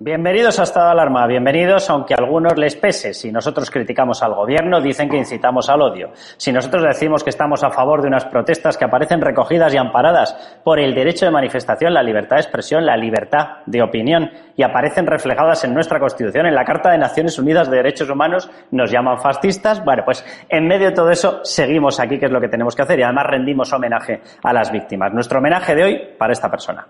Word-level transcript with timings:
Bienvenidos 0.00 0.60
a 0.60 0.62
Estado 0.62 0.86
de 0.86 0.92
Alarma, 0.92 1.26
bienvenidos 1.26 1.90
aunque 1.90 2.14
a 2.14 2.18
algunos 2.18 2.56
les 2.56 2.76
pese. 2.76 3.12
Si 3.12 3.32
nosotros 3.32 3.68
criticamos 3.68 4.22
al 4.22 4.32
gobierno, 4.32 4.80
dicen 4.80 5.08
que 5.08 5.16
incitamos 5.16 5.68
al 5.68 5.82
odio. 5.82 6.12
Si 6.36 6.52
nosotros 6.52 6.84
decimos 6.84 7.24
que 7.24 7.30
estamos 7.30 7.64
a 7.64 7.70
favor 7.70 8.00
de 8.00 8.06
unas 8.06 8.24
protestas 8.26 8.78
que 8.78 8.84
aparecen 8.84 9.20
recogidas 9.20 9.74
y 9.74 9.76
amparadas 9.76 10.60
por 10.62 10.78
el 10.78 10.94
derecho 10.94 11.24
de 11.24 11.32
manifestación, 11.32 11.92
la 11.92 12.04
libertad 12.04 12.36
de 12.36 12.42
expresión, 12.42 12.86
la 12.86 12.96
libertad 12.96 13.56
de 13.66 13.82
opinión 13.82 14.30
y 14.54 14.62
aparecen 14.62 15.04
reflejadas 15.04 15.64
en 15.64 15.74
nuestra 15.74 15.98
Constitución, 15.98 16.46
en 16.46 16.54
la 16.54 16.64
Carta 16.64 16.92
de 16.92 16.98
Naciones 16.98 17.36
Unidas 17.36 17.68
de 17.68 17.78
Derechos 17.78 18.08
Humanos, 18.08 18.48
nos 18.70 18.92
llaman 18.92 19.18
fascistas. 19.18 19.84
Bueno, 19.84 20.04
pues 20.04 20.24
en 20.48 20.68
medio 20.68 20.90
de 20.90 20.94
todo 20.94 21.10
eso 21.10 21.40
seguimos 21.42 21.98
aquí, 21.98 22.20
que 22.20 22.26
es 22.26 22.32
lo 22.32 22.40
que 22.40 22.48
tenemos 22.48 22.76
que 22.76 22.82
hacer, 22.82 23.00
y 23.00 23.02
además 23.02 23.26
rendimos 23.26 23.72
homenaje 23.72 24.20
a 24.44 24.52
las 24.52 24.70
víctimas. 24.70 25.12
Nuestro 25.12 25.40
homenaje 25.40 25.74
de 25.74 25.82
hoy 25.82 26.00
para 26.16 26.32
esta 26.32 26.48
persona. 26.48 26.86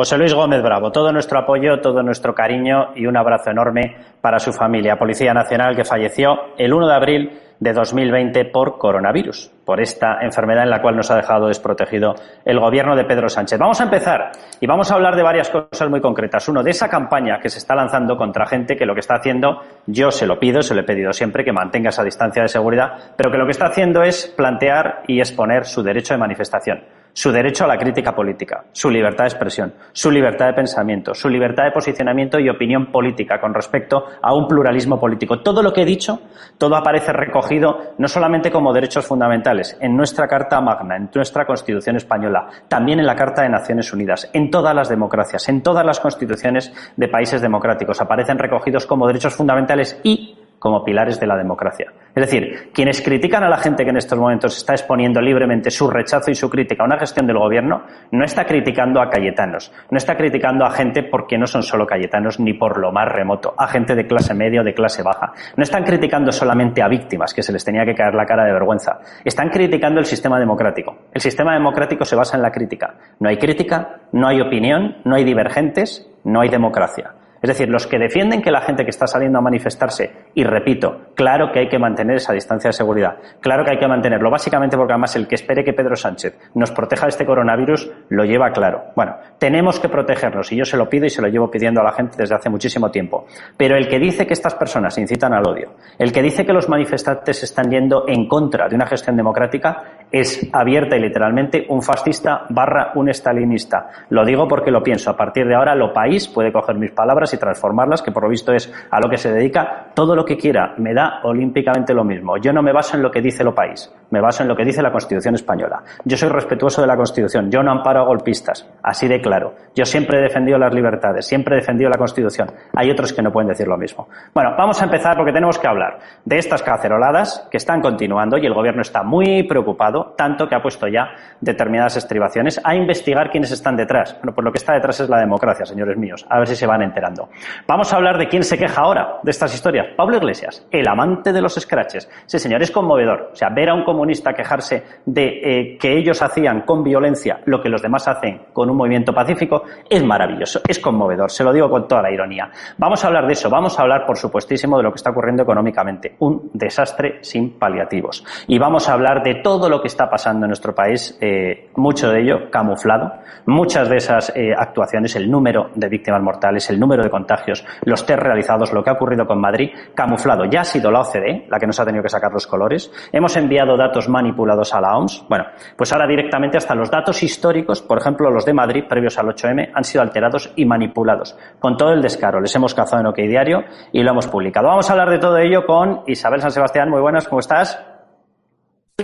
José 0.00 0.16
Luis 0.16 0.32
Gómez 0.32 0.62
Bravo, 0.62 0.90
todo 0.90 1.12
nuestro 1.12 1.40
apoyo, 1.40 1.78
todo 1.82 2.02
nuestro 2.02 2.34
cariño 2.34 2.92
y 2.94 3.04
un 3.04 3.18
abrazo 3.18 3.50
enorme 3.50 3.98
para 4.22 4.38
su 4.38 4.50
familia, 4.50 4.96
Policía 4.96 5.34
Nacional, 5.34 5.76
que 5.76 5.84
falleció 5.84 6.54
el 6.56 6.72
1 6.72 6.88
de 6.88 6.94
abril 6.94 7.38
de 7.58 7.74
2020 7.74 8.46
por 8.46 8.78
coronavirus, 8.78 9.52
por 9.62 9.78
esta 9.78 10.20
enfermedad 10.22 10.62
en 10.62 10.70
la 10.70 10.80
cual 10.80 10.96
nos 10.96 11.10
ha 11.10 11.16
dejado 11.16 11.48
desprotegido 11.48 12.14
el 12.46 12.58
gobierno 12.58 12.96
de 12.96 13.04
Pedro 13.04 13.28
Sánchez. 13.28 13.58
Vamos 13.58 13.78
a 13.82 13.84
empezar 13.84 14.30
y 14.58 14.66
vamos 14.66 14.90
a 14.90 14.94
hablar 14.94 15.16
de 15.16 15.22
varias 15.22 15.50
cosas 15.50 15.90
muy 15.90 16.00
concretas. 16.00 16.48
Uno, 16.48 16.62
de 16.62 16.70
esa 16.70 16.88
campaña 16.88 17.38
que 17.38 17.50
se 17.50 17.58
está 17.58 17.74
lanzando 17.74 18.16
contra 18.16 18.46
gente 18.46 18.76
que 18.76 18.86
lo 18.86 18.94
que 18.94 19.00
está 19.00 19.16
haciendo, 19.16 19.60
yo 19.84 20.10
se 20.10 20.26
lo 20.26 20.38
pido, 20.38 20.62
se 20.62 20.74
lo 20.74 20.80
he 20.80 20.84
pedido 20.84 21.12
siempre, 21.12 21.44
que 21.44 21.52
mantenga 21.52 21.90
esa 21.90 22.04
distancia 22.04 22.40
de 22.40 22.48
seguridad, 22.48 23.12
pero 23.18 23.30
que 23.30 23.36
lo 23.36 23.44
que 23.44 23.52
está 23.52 23.66
haciendo 23.66 24.02
es 24.02 24.32
plantear 24.34 25.02
y 25.06 25.18
exponer 25.20 25.66
su 25.66 25.82
derecho 25.82 26.14
de 26.14 26.20
manifestación 26.20 26.99
su 27.12 27.32
derecho 27.32 27.64
a 27.64 27.68
la 27.68 27.78
crítica 27.78 28.14
política, 28.14 28.64
su 28.72 28.90
libertad 28.90 29.24
de 29.24 29.28
expresión, 29.28 29.74
su 29.92 30.10
libertad 30.10 30.46
de 30.46 30.52
pensamiento, 30.54 31.14
su 31.14 31.28
libertad 31.28 31.64
de 31.64 31.72
posicionamiento 31.72 32.38
y 32.38 32.48
opinión 32.48 32.86
política 32.92 33.40
con 33.40 33.54
respecto 33.54 34.04
a 34.22 34.34
un 34.34 34.46
pluralismo 34.46 34.98
político. 34.98 35.40
Todo 35.40 35.62
lo 35.62 35.72
que 35.72 35.82
he 35.82 35.84
dicho, 35.84 36.20
todo 36.58 36.76
aparece 36.76 37.12
recogido 37.12 37.94
no 37.98 38.08
solamente 38.08 38.50
como 38.50 38.72
derechos 38.72 39.06
fundamentales 39.06 39.76
en 39.80 39.96
nuestra 39.96 40.26
Carta 40.26 40.60
Magna, 40.60 40.96
en 40.96 41.10
nuestra 41.14 41.46
Constitución 41.46 41.96
española, 41.96 42.48
también 42.68 43.00
en 43.00 43.06
la 43.06 43.16
Carta 43.16 43.42
de 43.42 43.48
Naciones 43.48 43.92
Unidas, 43.92 44.30
en 44.32 44.50
todas 44.50 44.74
las 44.74 44.88
democracias, 44.88 45.48
en 45.48 45.62
todas 45.62 45.84
las 45.84 46.00
constituciones 46.00 46.72
de 46.96 47.08
países 47.08 47.40
democráticos. 47.40 48.00
Aparecen 48.00 48.38
recogidos 48.38 48.86
como 48.86 49.06
derechos 49.06 49.34
fundamentales 49.34 50.00
y 50.02 50.39
como 50.60 50.84
pilares 50.84 51.18
de 51.18 51.26
la 51.26 51.36
democracia. 51.36 51.92
Es 52.14 52.26
decir, 52.26 52.70
quienes 52.72 53.00
critican 53.02 53.42
a 53.42 53.48
la 53.48 53.56
gente 53.56 53.82
que 53.82 53.90
en 53.90 53.96
estos 53.96 54.18
momentos 54.18 54.56
está 54.56 54.74
exponiendo 54.74 55.20
libremente 55.20 55.70
su 55.70 55.88
rechazo 55.88 56.30
y 56.30 56.34
su 56.34 56.50
crítica 56.50 56.82
a 56.82 56.86
una 56.86 56.98
gestión 56.98 57.26
del 57.26 57.38
gobierno, 57.38 57.84
no 58.12 58.24
está 58.24 58.44
criticando 58.44 59.00
a 59.00 59.08
cayetanos, 59.08 59.72
no 59.90 59.96
está 59.96 60.16
criticando 60.16 60.66
a 60.66 60.70
gente 60.70 61.02
porque 61.02 61.38
no 61.38 61.46
son 61.46 61.62
solo 61.62 61.86
cayetanos 61.86 62.38
ni 62.38 62.52
por 62.52 62.78
lo 62.78 62.92
más 62.92 63.08
remoto, 63.08 63.54
a 63.56 63.68
gente 63.68 63.94
de 63.94 64.06
clase 64.06 64.34
media 64.34 64.60
o 64.60 64.64
de 64.64 64.74
clase 64.74 65.02
baja. 65.02 65.32
No 65.56 65.62
están 65.62 65.82
criticando 65.82 66.30
solamente 66.30 66.82
a 66.82 66.88
víctimas, 66.88 67.32
que 67.32 67.42
se 67.42 67.52
les 67.52 67.64
tenía 67.64 67.86
que 67.86 67.94
caer 67.94 68.14
la 68.14 68.26
cara 68.26 68.44
de 68.44 68.52
vergüenza. 68.52 69.00
Están 69.24 69.48
criticando 69.48 69.98
el 69.98 70.06
sistema 70.06 70.38
democrático. 70.38 70.96
El 71.14 71.22
sistema 71.22 71.54
democrático 71.54 72.04
se 72.04 72.16
basa 72.16 72.36
en 72.36 72.42
la 72.42 72.52
crítica. 72.52 72.96
No 73.18 73.30
hay 73.30 73.38
crítica, 73.38 74.00
no 74.12 74.28
hay 74.28 74.40
opinión, 74.42 74.96
no 75.04 75.16
hay 75.16 75.24
divergentes, 75.24 76.06
no 76.24 76.42
hay 76.42 76.50
democracia. 76.50 77.14
Es 77.42 77.48
decir, 77.48 77.68
los 77.68 77.86
que 77.86 77.98
defienden 77.98 78.42
que 78.42 78.50
la 78.50 78.60
gente 78.60 78.84
que 78.84 78.90
está 78.90 79.06
saliendo 79.06 79.38
a 79.38 79.42
manifestarse, 79.42 80.10
y 80.34 80.44
repito, 80.44 81.12
claro 81.14 81.50
que 81.52 81.60
hay 81.60 81.68
que 81.68 81.78
mantener 81.78 82.16
esa 82.16 82.32
distancia 82.32 82.68
de 82.68 82.72
seguridad, 82.72 83.16
claro 83.40 83.64
que 83.64 83.72
hay 83.72 83.78
que 83.78 83.88
mantenerlo, 83.88 84.30
básicamente 84.30 84.76
porque 84.76 84.92
además 84.92 85.16
el 85.16 85.26
que 85.26 85.36
espere 85.36 85.64
que 85.64 85.72
Pedro 85.72 85.96
Sánchez 85.96 86.38
nos 86.54 86.70
proteja 86.70 87.06
de 87.06 87.10
este 87.10 87.24
coronavirus 87.24 87.90
lo 88.10 88.24
lleva 88.24 88.50
claro. 88.50 88.84
Bueno, 88.94 89.16
tenemos 89.38 89.80
que 89.80 89.88
protegernos 89.88 90.52
y 90.52 90.56
yo 90.56 90.64
se 90.64 90.76
lo 90.76 90.88
pido 90.88 91.06
y 91.06 91.10
se 91.10 91.22
lo 91.22 91.28
llevo 91.28 91.50
pidiendo 91.50 91.80
a 91.80 91.84
la 91.84 91.92
gente 91.92 92.16
desde 92.18 92.34
hace 92.34 92.50
muchísimo 92.50 92.90
tiempo. 92.90 93.26
Pero 93.56 93.76
el 93.76 93.88
que 93.88 93.98
dice 93.98 94.26
que 94.26 94.34
estas 94.34 94.54
personas 94.54 94.96
incitan 94.98 95.32
al 95.32 95.46
odio, 95.46 95.74
el 95.98 96.12
que 96.12 96.22
dice 96.22 96.44
que 96.44 96.52
los 96.52 96.68
manifestantes 96.68 97.42
están 97.42 97.70
yendo 97.70 98.04
en 98.06 98.28
contra 98.28 98.68
de 98.68 98.74
una 98.74 98.86
gestión 98.86 99.16
democrática, 99.16 99.82
es 100.10 100.48
abierta 100.52 100.96
y 100.96 101.00
literalmente 101.00 101.66
un 101.68 101.82
fascista 101.82 102.44
barra 102.50 102.92
un 102.94 103.08
estalinista. 103.08 103.88
Lo 104.10 104.24
digo 104.24 104.46
porque 104.48 104.70
lo 104.70 104.82
pienso. 104.82 105.10
A 105.10 105.16
partir 105.16 105.46
de 105.46 105.54
ahora, 105.54 105.74
lo 105.74 105.92
país 105.92 106.28
puede 106.28 106.52
coger 106.52 106.76
mis 106.76 106.90
palabras 106.90 107.29
y 107.34 107.38
transformarlas, 107.38 108.02
que 108.02 108.12
por 108.12 108.22
lo 108.22 108.28
visto 108.28 108.52
es 108.52 108.72
a 108.90 109.00
lo 109.00 109.08
que 109.08 109.16
se 109.16 109.32
dedica, 109.32 109.86
todo 109.94 110.14
lo 110.14 110.24
que 110.24 110.36
quiera, 110.36 110.74
me 110.78 110.94
da 110.94 111.20
olímpicamente 111.24 111.94
lo 111.94 112.04
mismo. 112.04 112.36
Yo 112.38 112.52
no 112.52 112.62
me 112.62 112.72
baso 112.72 112.96
en 112.96 113.02
lo 113.02 113.10
que 113.10 113.20
dice 113.20 113.44
lo 113.44 113.54
país, 113.54 113.92
me 114.10 114.20
baso 114.20 114.42
en 114.42 114.48
lo 114.48 114.56
que 114.56 114.64
dice 114.64 114.82
la 114.82 114.92
Constitución 114.92 115.34
española. 115.34 115.82
Yo 116.04 116.16
soy 116.16 116.28
respetuoso 116.28 116.80
de 116.80 116.86
la 116.86 116.96
Constitución, 116.96 117.50
yo 117.50 117.62
no 117.62 117.70
amparo 117.70 118.00
a 118.00 118.04
golpistas, 118.04 118.68
así 118.82 119.08
de 119.08 119.20
claro. 119.20 119.54
Yo 119.74 119.84
siempre 119.84 120.18
he 120.18 120.22
defendido 120.22 120.58
las 120.58 120.74
libertades, 120.74 121.26
siempre 121.26 121.56
he 121.56 121.60
defendido 121.60 121.90
la 121.90 121.98
Constitución. 121.98 122.50
Hay 122.74 122.90
otros 122.90 123.12
que 123.12 123.22
no 123.22 123.30
pueden 123.32 123.48
decir 123.48 123.66
lo 123.66 123.76
mismo. 123.76 124.08
Bueno, 124.34 124.54
vamos 124.56 124.80
a 124.80 124.84
empezar 124.84 125.16
porque 125.16 125.32
tenemos 125.32 125.58
que 125.58 125.66
hablar 125.66 125.98
de 126.24 126.38
estas 126.38 126.62
caceroladas 126.62 127.48
que 127.50 127.56
están 127.56 127.80
continuando 127.80 128.38
y 128.38 128.46
el 128.46 128.54
gobierno 128.54 128.82
está 128.82 129.02
muy 129.02 129.42
preocupado, 129.44 130.14
tanto 130.16 130.48
que 130.48 130.54
ha 130.54 130.62
puesto 130.62 130.88
ya 130.88 131.08
determinadas 131.40 131.96
estribaciones 131.96 132.60
a 132.64 132.74
investigar 132.74 133.30
quiénes 133.30 133.50
están 133.50 133.76
detrás. 133.76 134.14
Bueno, 134.20 134.34
pues 134.34 134.44
lo 134.44 134.52
que 134.52 134.58
está 134.58 134.74
detrás 134.74 135.00
es 135.00 135.08
la 135.08 135.18
democracia, 135.18 135.64
señores 135.64 135.96
míos. 135.96 136.26
A 136.28 136.38
ver 136.38 136.48
si 136.48 136.56
se 136.56 136.66
van 136.66 136.82
enterando. 136.82 137.19
Vamos 137.66 137.92
a 137.92 137.96
hablar 137.96 138.18
de 138.18 138.28
quién 138.28 138.42
se 138.42 138.58
queja 138.58 138.82
ahora 138.82 139.18
de 139.22 139.30
estas 139.30 139.54
historias. 139.54 139.88
Pablo 139.96 140.16
Iglesias, 140.16 140.66
el 140.70 140.88
amante 140.88 141.32
de 141.32 141.40
los 141.40 141.54
scratches. 141.54 142.08
Sí, 142.26 142.38
señor, 142.38 142.62
es 142.62 142.70
conmovedor. 142.70 143.30
O 143.32 143.36
sea, 143.36 143.48
ver 143.50 143.70
a 143.70 143.74
un 143.74 143.84
comunista 143.84 144.32
quejarse 144.32 144.84
de 145.04 145.40
eh, 145.42 145.78
que 145.78 145.96
ellos 145.96 146.22
hacían 146.22 146.62
con 146.62 146.82
violencia 146.82 147.40
lo 147.46 147.60
que 147.62 147.68
los 147.68 147.82
demás 147.82 148.06
hacen 148.08 148.42
con 148.52 148.70
un 148.70 148.76
movimiento 148.76 149.12
pacífico 149.12 149.62
es 149.88 150.04
maravilloso, 150.04 150.60
es 150.66 150.78
conmovedor. 150.78 151.30
Se 151.30 151.44
lo 151.44 151.52
digo 151.52 151.68
con 151.68 151.86
toda 151.86 152.02
la 152.02 152.10
ironía. 152.10 152.50
Vamos 152.78 153.04
a 153.04 153.08
hablar 153.08 153.26
de 153.26 153.32
eso. 153.32 153.50
Vamos 153.50 153.78
a 153.78 153.82
hablar, 153.82 154.06
por 154.06 154.16
supuestísimo, 154.16 154.76
de 154.76 154.84
lo 154.84 154.90
que 154.90 154.96
está 154.96 155.10
ocurriendo 155.10 155.42
económicamente. 155.42 156.16
Un 156.20 156.50
desastre 156.52 157.18
sin 157.22 157.58
paliativos. 157.58 158.24
Y 158.46 158.58
vamos 158.58 158.88
a 158.88 158.94
hablar 158.94 159.22
de 159.22 159.36
todo 159.36 159.68
lo 159.68 159.80
que 159.80 159.88
está 159.88 160.08
pasando 160.08 160.46
en 160.46 160.50
nuestro 160.50 160.74
país, 160.74 161.16
eh, 161.20 161.70
mucho 161.76 162.10
de 162.10 162.20
ello 162.22 162.50
camuflado. 162.50 163.12
Muchas 163.46 163.88
de 163.88 163.96
esas 163.96 164.32
eh, 164.34 164.52
actuaciones, 164.56 165.16
el 165.16 165.30
número 165.30 165.70
de 165.74 165.88
víctimas 165.88 166.22
mortales, 166.22 166.68
el 166.70 166.78
número 166.78 167.02
de 167.02 167.09
contagios, 167.10 167.64
los 167.82 168.06
test 168.06 168.20
realizados, 168.20 168.72
lo 168.72 168.82
que 168.82 168.90
ha 168.90 168.94
ocurrido 168.94 169.26
con 169.26 169.40
Madrid, 169.40 169.70
camuflado. 169.94 170.44
Ya 170.44 170.62
ha 170.62 170.64
sido 170.64 170.90
la 170.90 171.00
OCDE 171.00 171.46
la 171.48 171.58
que 171.58 171.66
nos 171.66 171.78
ha 171.80 171.84
tenido 171.84 172.02
que 172.02 172.08
sacar 172.08 172.32
los 172.32 172.46
colores. 172.46 172.90
Hemos 173.12 173.36
enviado 173.36 173.76
datos 173.76 174.08
manipulados 174.08 174.74
a 174.74 174.80
la 174.80 174.96
OMS. 174.96 175.24
Bueno, 175.28 175.46
pues 175.76 175.92
ahora 175.92 176.06
directamente 176.06 176.56
hasta 176.56 176.74
los 176.74 176.90
datos 176.90 177.22
históricos, 177.22 177.82
por 177.82 177.98
ejemplo, 177.98 178.30
los 178.30 178.44
de 178.44 178.54
Madrid 178.54 178.84
previos 178.88 179.18
al 179.18 179.26
8M, 179.26 179.72
han 179.74 179.84
sido 179.84 180.02
alterados 180.02 180.52
y 180.56 180.64
manipulados. 180.64 181.36
Con 181.58 181.76
todo 181.76 181.92
el 181.92 182.02
descaro. 182.02 182.40
Les 182.40 182.54
hemos 182.54 182.74
cazado 182.74 183.00
en 183.00 183.06
OK 183.06 183.16
Diario 183.16 183.64
y 183.92 184.02
lo 184.02 184.12
hemos 184.12 184.28
publicado. 184.28 184.68
Vamos 184.68 184.88
a 184.88 184.92
hablar 184.92 185.10
de 185.10 185.18
todo 185.18 185.38
ello 185.38 185.66
con 185.66 186.02
Isabel 186.06 186.40
San 186.40 186.50
Sebastián. 186.50 186.90
Muy 186.90 187.00
buenas, 187.00 187.28
¿cómo 187.28 187.40
estás? 187.40 187.78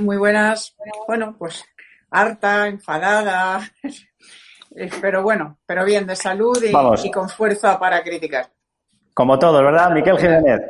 Muy 0.00 0.16
buenas. 0.16 0.76
Bueno, 1.06 1.34
pues 1.38 1.64
harta, 2.10 2.68
enfadada, 2.68 3.60
pero 5.00 5.22
bueno, 5.22 5.58
pero 5.66 5.84
bien, 5.84 6.06
de 6.06 6.16
salud 6.16 6.56
y, 6.62 7.10
con 7.10 7.28
fuerza 7.28 7.78
para 7.78 8.02
criticar. 8.02 8.50
Como 9.14 9.38
todos, 9.38 9.62
¿verdad? 9.62 9.90
Miquel 9.90 10.18
Jiménez, 10.18 10.60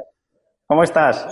¿cómo 0.66 0.84
estás? 0.84 1.26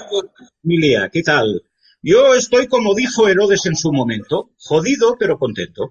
Emilia, 0.65 1.09
¿qué 1.13 1.23
tal? 1.23 1.63
Yo 2.03 2.35
estoy 2.35 2.67
como 2.67 2.95
dijo 2.95 3.29
Herodes 3.29 3.65
en 3.67 3.77
su 3.77 3.93
momento, 3.93 4.51
jodido 4.59 5.17
pero 5.19 5.39
contento. 5.39 5.91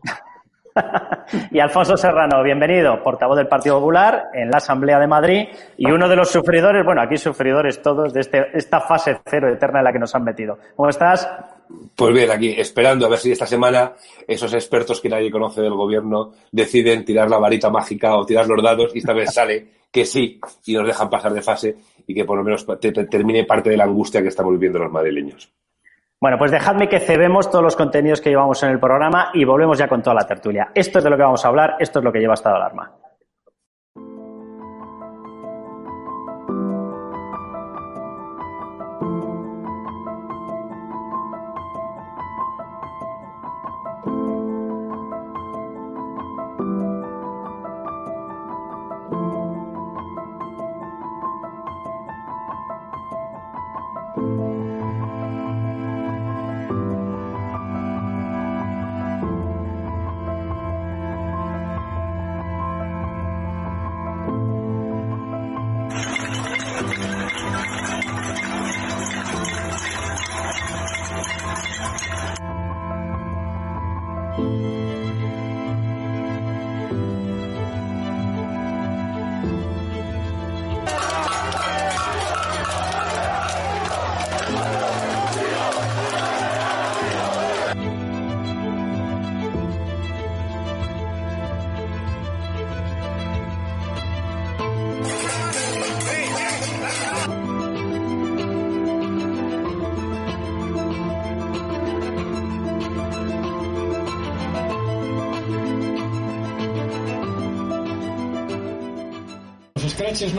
y 1.51 1.59
Alfonso 1.59 1.97
Serrano, 1.97 2.43
bienvenido, 2.43 3.01
portavoz 3.03 3.37
del 3.37 3.47
Partido 3.47 3.79
Popular 3.79 4.29
en 4.33 4.49
la 4.49 4.57
Asamblea 4.57 4.99
de 4.99 5.07
Madrid 5.07 5.47
y 5.77 5.89
uno 5.89 6.09
de 6.09 6.15
los 6.15 6.29
sufridores, 6.29 6.83
bueno, 6.83 7.01
aquí 7.01 7.17
sufridores 7.17 7.81
todos 7.81 8.13
de 8.13 8.21
este, 8.21 8.57
esta 8.57 8.81
fase 8.81 9.21
cero 9.25 9.49
eterna 9.49 9.79
en 9.79 9.85
la 9.85 9.93
que 9.93 9.99
nos 9.99 10.13
han 10.15 10.23
metido. 10.23 10.57
¿Cómo 10.75 10.89
estás? 10.89 11.27
Pues 11.95 12.13
bien, 12.13 12.31
aquí 12.31 12.53
esperando 12.57 13.05
a 13.05 13.09
ver 13.09 13.19
si 13.19 13.31
esta 13.31 13.45
semana 13.45 13.93
esos 14.27 14.53
expertos 14.53 14.99
que 14.99 15.09
nadie 15.09 15.31
conoce 15.31 15.61
del 15.61 15.73
gobierno 15.73 16.31
deciden 16.51 17.05
tirar 17.05 17.29
la 17.29 17.37
varita 17.37 17.69
mágica 17.69 18.15
o 18.15 18.25
tirar 18.25 18.47
los 18.47 18.63
dados 18.63 18.91
y 18.95 18.99
esta 18.99 19.13
vez 19.13 19.29
sale 19.33 19.67
que 19.91 20.05
sí 20.05 20.39
y 20.65 20.73
nos 20.73 20.87
dejan 20.87 21.09
pasar 21.09 21.33
de 21.33 21.41
fase 21.41 21.75
y 22.07 22.13
que 22.13 22.25
por 22.25 22.37
lo 22.37 22.43
menos 22.43 22.65
termine 23.09 23.45
parte 23.45 23.69
de 23.69 23.77
la 23.77 23.83
angustia 23.83 24.21
que 24.21 24.29
estamos 24.29 24.53
viviendo 24.53 24.79
los 24.79 24.91
madrileños. 24.91 25.51
Bueno, 26.19 26.37
pues 26.37 26.51
dejadme 26.51 26.87
que 26.87 26.99
cebemos 26.99 27.51
todos 27.51 27.63
los 27.63 27.75
contenidos 27.75 28.21
que 28.21 28.29
llevamos 28.29 28.63
en 28.63 28.69
el 28.69 28.79
programa 28.79 29.29
y 29.33 29.43
volvemos 29.43 29.77
ya 29.77 29.89
con 29.89 30.01
toda 30.01 30.15
la 30.15 30.25
tertulia. 30.25 30.71
Esto 30.73 30.99
es 30.99 31.03
de 31.03 31.09
lo 31.09 31.17
que 31.17 31.23
vamos 31.23 31.43
a 31.43 31.49
hablar, 31.49 31.75
esto 31.79 31.99
es 31.99 32.05
lo 32.05 32.13
que 32.13 32.19
lleva 32.19 32.33
estado 32.33 32.55
alarma. 32.55 32.91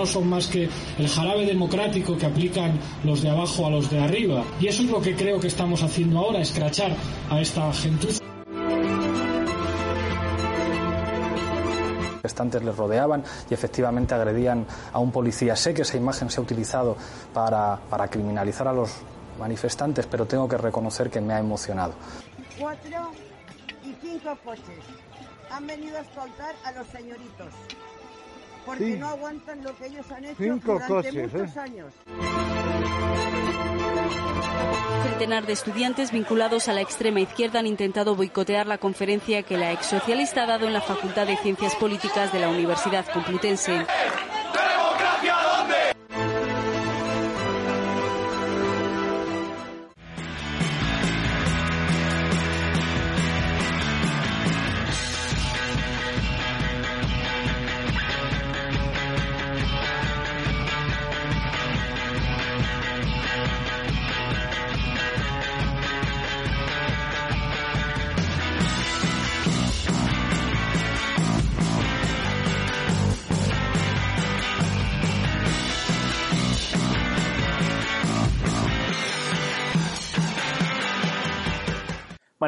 No 0.05 0.11
son 0.11 0.29
más 0.29 0.49
que 0.49 0.69
el 0.99 1.09
jarabe 1.09 1.47
democrático 1.47 2.19
que 2.19 2.27
aplican 2.27 2.79
los 3.05 3.23
de 3.23 3.31
abajo 3.31 3.67
a 3.67 3.71
los 3.71 3.89
de 3.89 4.01
arriba. 4.01 4.45
Y 4.61 4.67
eso 4.67 4.83
es 4.83 4.91
lo 4.91 5.01
que 5.01 5.17
creo 5.17 5.41
que 5.41 5.47
estamos 5.47 5.83
haciendo 5.83 6.19
ahora, 6.19 6.41
escrachar 6.41 6.95
a 7.31 7.41
esta 7.41 7.73
gentuza. 7.73 8.23
manifestantes 12.17 12.63
les 12.63 12.77
rodeaban 12.77 13.25
y 13.49 13.55
efectivamente 13.55 14.15
agredían 14.15 14.67
a 14.93 14.99
un 14.99 15.11
policía. 15.11 15.57
Sé 15.57 15.73
que 15.73 15.83
esa 15.83 15.97
imagen 15.97 16.29
se 16.29 16.39
ha 16.39 16.43
utilizado 16.43 16.97
para, 17.33 17.79
para 17.89 18.09
criminalizar 18.09 18.69
a 18.69 18.75
los 18.75 18.91
manifestantes, 19.39 20.07
pero 20.07 20.27
tengo 20.27 20.47
que 20.47 20.59
reconocer 20.59 21.09
que 21.09 21.23
me 21.23 21.33
ha 21.33 21.39
emocionado. 21.39 21.95
Cuatro 22.59 23.11
y 23.83 23.95
cinco 24.03 24.37
coches 24.45 24.85
han 25.51 25.67
venido 25.67 25.97
a 25.97 26.01
escoltar 26.01 26.55
a 26.65 26.73
los 26.73 26.87
señoritos 26.89 27.49
porque 28.65 28.97
no 28.97 29.09
aguantan 29.09 29.63
lo 29.63 29.77
que 29.77 29.87
ellos 29.87 30.11
han 30.11 30.25
hecho 30.25 30.43
durante 30.43 31.09
¿eh? 31.09 31.29
muchos 31.33 31.57
años. 31.57 31.93
Centenar 35.05 35.47
de 35.47 35.53
estudiantes 35.53 36.11
vinculados 36.11 36.69
a 36.69 36.73
la 36.73 36.81
extrema 36.81 37.21
izquierda 37.21 37.61
han 37.61 37.67
intentado 37.67 38.17
boicotear 38.17 38.67
la 38.67 38.79
conferencia 38.79 39.43
que 39.43 39.57
la 39.57 39.73
ex 39.73 39.87
socialista 39.87 40.43
ha 40.43 40.47
dado 40.47 40.67
en 40.67 40.73
la 40.73 40.81
Facultad 40.81 41.27
de 41.27 41.37
Ciencias 41.37 41.75
Políticas 41.77 42.33
de 42.33 42.41
la 42.41 42.49
Universidad 42.49 43.05
Complutense. 43.13 43.87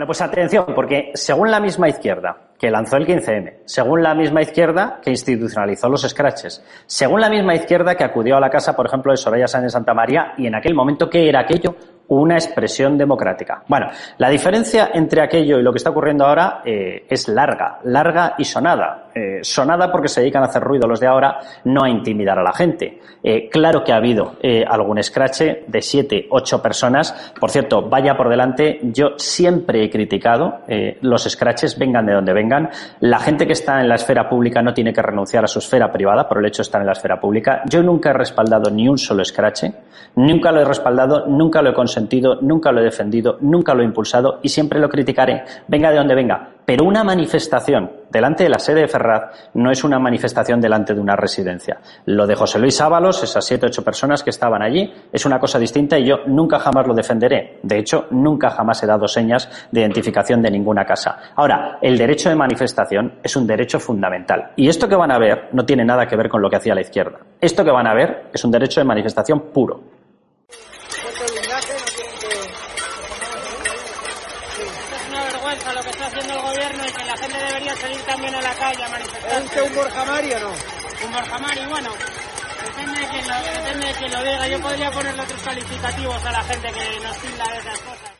Pues 0.06 0.20
atención, 0.20 0.66
porque 0.74 1.10
según 1.14 1.50
la 1.50 1.58
misma 1.58 1.88
izquierda 1.88 2.52
que 2.58 2.70
lanzó 2.70 2.96
el 2.96 3.06
15M, 3.06 3.62
según 3.64 4.02
la 4.02 4.14
misma 4.14 4.40
izquierda 4.40 5.00
que 5.02 5.10
institucionalizó 5.10 5.88
los 5.88 6.02
scratches, 6.02 6.64
según 6.86 7.20
la 7.20 7.28
misma 7.28 7.54
izquierda 7.54 7.96
que 7.96 8.04
acudió 8.04 8.36
a 8.36 8.40
la 8.40 8.48
casa, 8.48 8.74
por 8.74 8.86
ejemplo, 8.86 9.12
de 9.12 9.16
Soraya 9.16 9.48
Sánchez 9.48 9.72
Santa 9.72 9.92
María, 9.92 10.32
y 10.38 10.46
en 10.46 10.54
aquel 10.54 10.74
momento, 10.74 11.10
¿qué 11.10 11.28
era 11.28 11.40
aquello? 11.40 11.74
Una 12.08 12.34
expresión 12.34 12.96
democrática. 12.96 13.64
Bueno, 13.66 13.88
la 14.18 14.28
diferencia 14.28 14.90
entre 14.94 15.22
aquello 15.22 15.58
y 15.58 15.62
lo 15.62 15.72
que 15.72 15.78
está 15.78 15.90
ocurriendo 15.90 16.24
ahora 16.24 16.62
eh, 16.64 17.04
es 17.08 17.26
larga, 17.28 17.80
larga 17.84 18.34
y 18.38 18.44
sonada. 18.44 19.08
Eh, 19.12 19.38
sonada 19.42 19.90
porque 19.90 20.08
se 20.08 20.20
dedican 20.20 20.42
a 20.42 20.46
hacer 20.46 20.62
ruido 20.62 20.86
los 20.86 21.00
de 21.00 21.06
ahora, 21.06 21.40
no 21.64 21.82
a 21.82 21.88
intimidar 21.88 22.38
a 22.38 22.42
la 22.42 22.52
gente. 22.52 23.00
Eh, 23.22 23.48
claro 23.48 23.82
que 23.82 23.92
ha 23.92 23.96
habido 23.96 24.34
algún 24.68 25.02
scratch 25.02 25.40
de 25.66 25.82
siete, 25.82 26.26
ocho 26.30 26.62
personas. 26.62 27.32
Por 27.40 27.50
cierto, 27.50 27.88
vaya 27.88 28.16
por 28.16 28.28
delante, 28.28 28.78
yo 28.82 29.14
siempre 29.16 29.82
he 29.82 29.90
criticado 29.90 30.60
los 31.00 31.24
scratches, 31.24 31.78
vengan 31.78 32.06
de 32.06 32.12
donde 32.12 32.32
vengan. 32.32 32.70
La 33.00 33.18
gente 33.18 33.46
que 33.46 33.54
está 33.54 33.80
en 33.80 33.88
la 33.88 33.96
esfera 33.96 34.28
pública 34.28 34.62
no 34.62 34.74
tiene 34.74 34.92
que 34.92 35.02
renunciar 35.02 35.44
a 35.44 35.48
su 35.48 35.58
esfera 35.58 35.90
privada 35.90 36.28
por 36.28 36.38
el 36.38 36.46
hecho 36.46 36.58
de 36.58 36.66
estar 36.66 36.80
en 36.80 36.86
la 36.86 36.92
esfera 36.92 37.18
pública. 37.18 37.62
Yo 37.68 37.82
nunca 37.82 38.10
he 38.10 38.12
respaldado 38.12 38.70
ni 38.70 38.88
un 38.88 38.98
solo 38.98 39.24
scratch, 39.24 39.64
nunca 40.14 40.52
lo 40.52 40.60
he 40.60 40.64
respaldado, 40.64 41.26
nunca 41.26 41.62
lo 41.62 41.70
he 41.70 41.74
consentido, 41.96 42.36
nunca 42.42 42.72
lo 42.72 42.80
he 42.80 42.84
defendido, 42.84 43.38
nunca 43.40 43.72
lo 43.72 43.80
he 43.80 43.86
impulsado 43.86 44.38
y 44.42 44.50
siempre 44.50 44.78
lo 44.78 44.90
criticaré, 44.90 45.44
venga 45.66 45.90
de 45.90 45.96
donde 45.96 46.14
venga. 46.14 46.50
Pero 46.66 46.84
una 46.84 47.04
manifestación 47.04 47.90
delante 48.10 48.42
de 48.42 48.50
la 48.50 48.58
sede 48.58 48.80
de 48.80 48.88
Ferraz 48.88 49.50
no 49.54 49.70
es 49.70 49.82
una 49.84 49.98
manifestación 49.98 50.60
delante 50.60 50.94
de 50.94 51.00
una 51.00 51.16
residencia. 51.16 51.78
Lo 52.06 52.26
de 52.26 52.34
José 52.34 52.58
Luis 52.58 52.78
Ábalos, 52.80 53.22
esas 53.22 53.44
siete 53.46 53.66
ocho 53.66 53.82
personas 53.82 54.22
que 54.22 54.30
estaban 54.30 54.62
allí, 54.62 54.92
es 55.10 55.24
una 55.24 55.38
cosa 55.38 55.58
distinta 55.58 55.98
y 55.98 56.06
yo 56.06 56.18
nunca 56.26 56.58
jamás 56.58 56.86
lo 56.86 56.92
defenderé. 56.92 57.60
De 57.62 57.78
hecho, 57.78 58.08
nunca 58.10 58.50
jamás 58.50 58.82
he 58.82 58.86
dado 58.86 59.08
señas 59.08 59.48
de 59.70 59.80
identificación 59.80 60.42
de 60.42 60.50
ninguna 60.50 60.84
casa. 60.84 61.18
Ahora, 61.36 61.78
el 61.80 61.96
derecho 61.96 62.28
de 62.28 62.34
manifestación 62.34 63.14
es 63.22 63.36
un 63.36 63.46
derecho 63.46 63.78
fundamental. 63.78 64.50
Y 64.56 64.68
esto 64.68 64.88
que 64.88 64.96
van 64.96 65.12
a 65.12 65.18
ver 65.18 65.48
no 65.52 65.64
tiene 65.64 65.84
nada 65.84 66.06
que 66.06 66.16
ver 66.16 66.28
con 66.28 66.42
lo 66.42 66.50
que 66.50 66.56
hacía 66.56 66.74
la 66.74 66.80
izquierda. 66.82 67.20
Esto 67.40 67.64
que 67.64 67.70
van 67.70 67.86
a 67.86 67.94
ver 67.94 68.24
es 68.34 68.44
un 68.44 68.50
derecho 68.50 68.80
de 68.80 68.84
manifestación 68.84 69.40
puro. 69.52 69.95
Un 79.62 79.74
Borjamari 79.74 80.32
o 80.32 80.40
no? 80.40 80.50
Un 81.04 81.12
Borjamari, 81.12 81.64
bueno, 81.66 81.90
depende 82.64 83.00
de, 83.00 83.08
quién 83.08 83.28
lo, 83.28 83.34
depende 83.34 83.86
de 83.86 83.94
quién 83.94 84.12
lo 84.12 84.24
diga. 84.24 84.48
Yo 84.48 84.60
podría 84.60 84.90
ponerle 84.90 85.22
otros 85.22 85.42
calificativos 85.42 86.24
a 86.24 86.32
la 86.32 86.42
gente 86.44 86.72
que 86.72 87.00
nos 87.00 87.16
tilda 87.18 87.44
de 87.48 87.58
esas 87.58 87.78
cosas. 87.80 88.15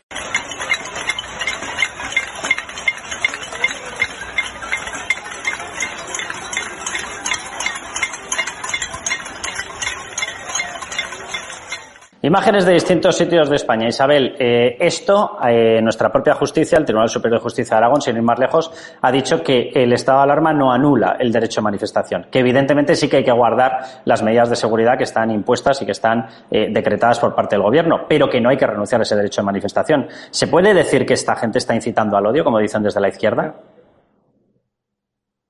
Imágenes 12.27 12.65
de 12.65 12.73
distintos 12.73 13.17
sitios 13.17 13.49
de 13.49 13.55
España. 13.55 13.87
Isabel, 13.87 14.35
eh, 14.37 14.77
esto, 14.81 15.39
eh, 15.49 15.81
nuestra 15.81 16.11
propia 16.11 16.35
justicia, 16.35 16.77
el 16.77 16.85
Tribunal 16.85 17.09
Superior 17.09 17.39
de 17.39 17.45
Justicia 17.45 17.77
de 17.77 17.85
Aragón, 17.85 18.03
sin 18.03 18.17
ir 18.17 18.23
más 18.23 18.37
lejos, 18.37 18.73
ha 19.01 19.13
dicho 19.13 19.45
que 19.45 19.71
el 19.73 19.93
estado 19.93 20.19
de 20.19 20.25
alarma 20.25 20.53
no 20.53 20.73
anula 20.73 21.19
el 21.21 21.31
derecho 21.31 21.61
de 21.61 21.67
manifestación, 21.67 22.27
que 22.29 22.41
evidentemente 22.41 22.97
sí 22.97 23.09
que 23.09 23.19
hay 23.19 23.25
que 23.25 23.31
guardar 23.31 23.79
las 24.07 24.25
medidas 24.25 24.51
de 24.51 24.57
seguridad 24.57 24.99
que 24.99 25.05
están 25.05 25.31
impuestas 25.31 25.81
y 25.83 25.87
que 25.87 25.93
están 25.93 26.27
eh, 26.51 26.67
decretadas 26.73 27.21
por 27.21 27.33
parte 27.33 27.55
del 27.55 27.63
Gobierno, 27.63 28.07
pero 28.09 28.29
que 28.29 28.41
no 28.41 28.49
hay 28.49 28.57
que 28.57 28.67
renunciar 28.67 29.01
a 29.01 29.05
ese 29.05 29.15
derecho 29.15 29.43
de 29.43 29.47
manifestación. 29.47 30.09
¿Se 30.31 30.49
puede 30.49 30.75
decir 30.75 31.07
que 31.07 31.15
esta 31.15 31.37
gente 31.37 31.59
está 31.59 31.77
incitando 31.77 32.17
al 32.17 32.27
odio, 32.27 32.43
como 32.43 32.59
dicen 32.59 32.83
desde 32.83 33.01
la 33.01 33.09
izquierda? 33.09 33.55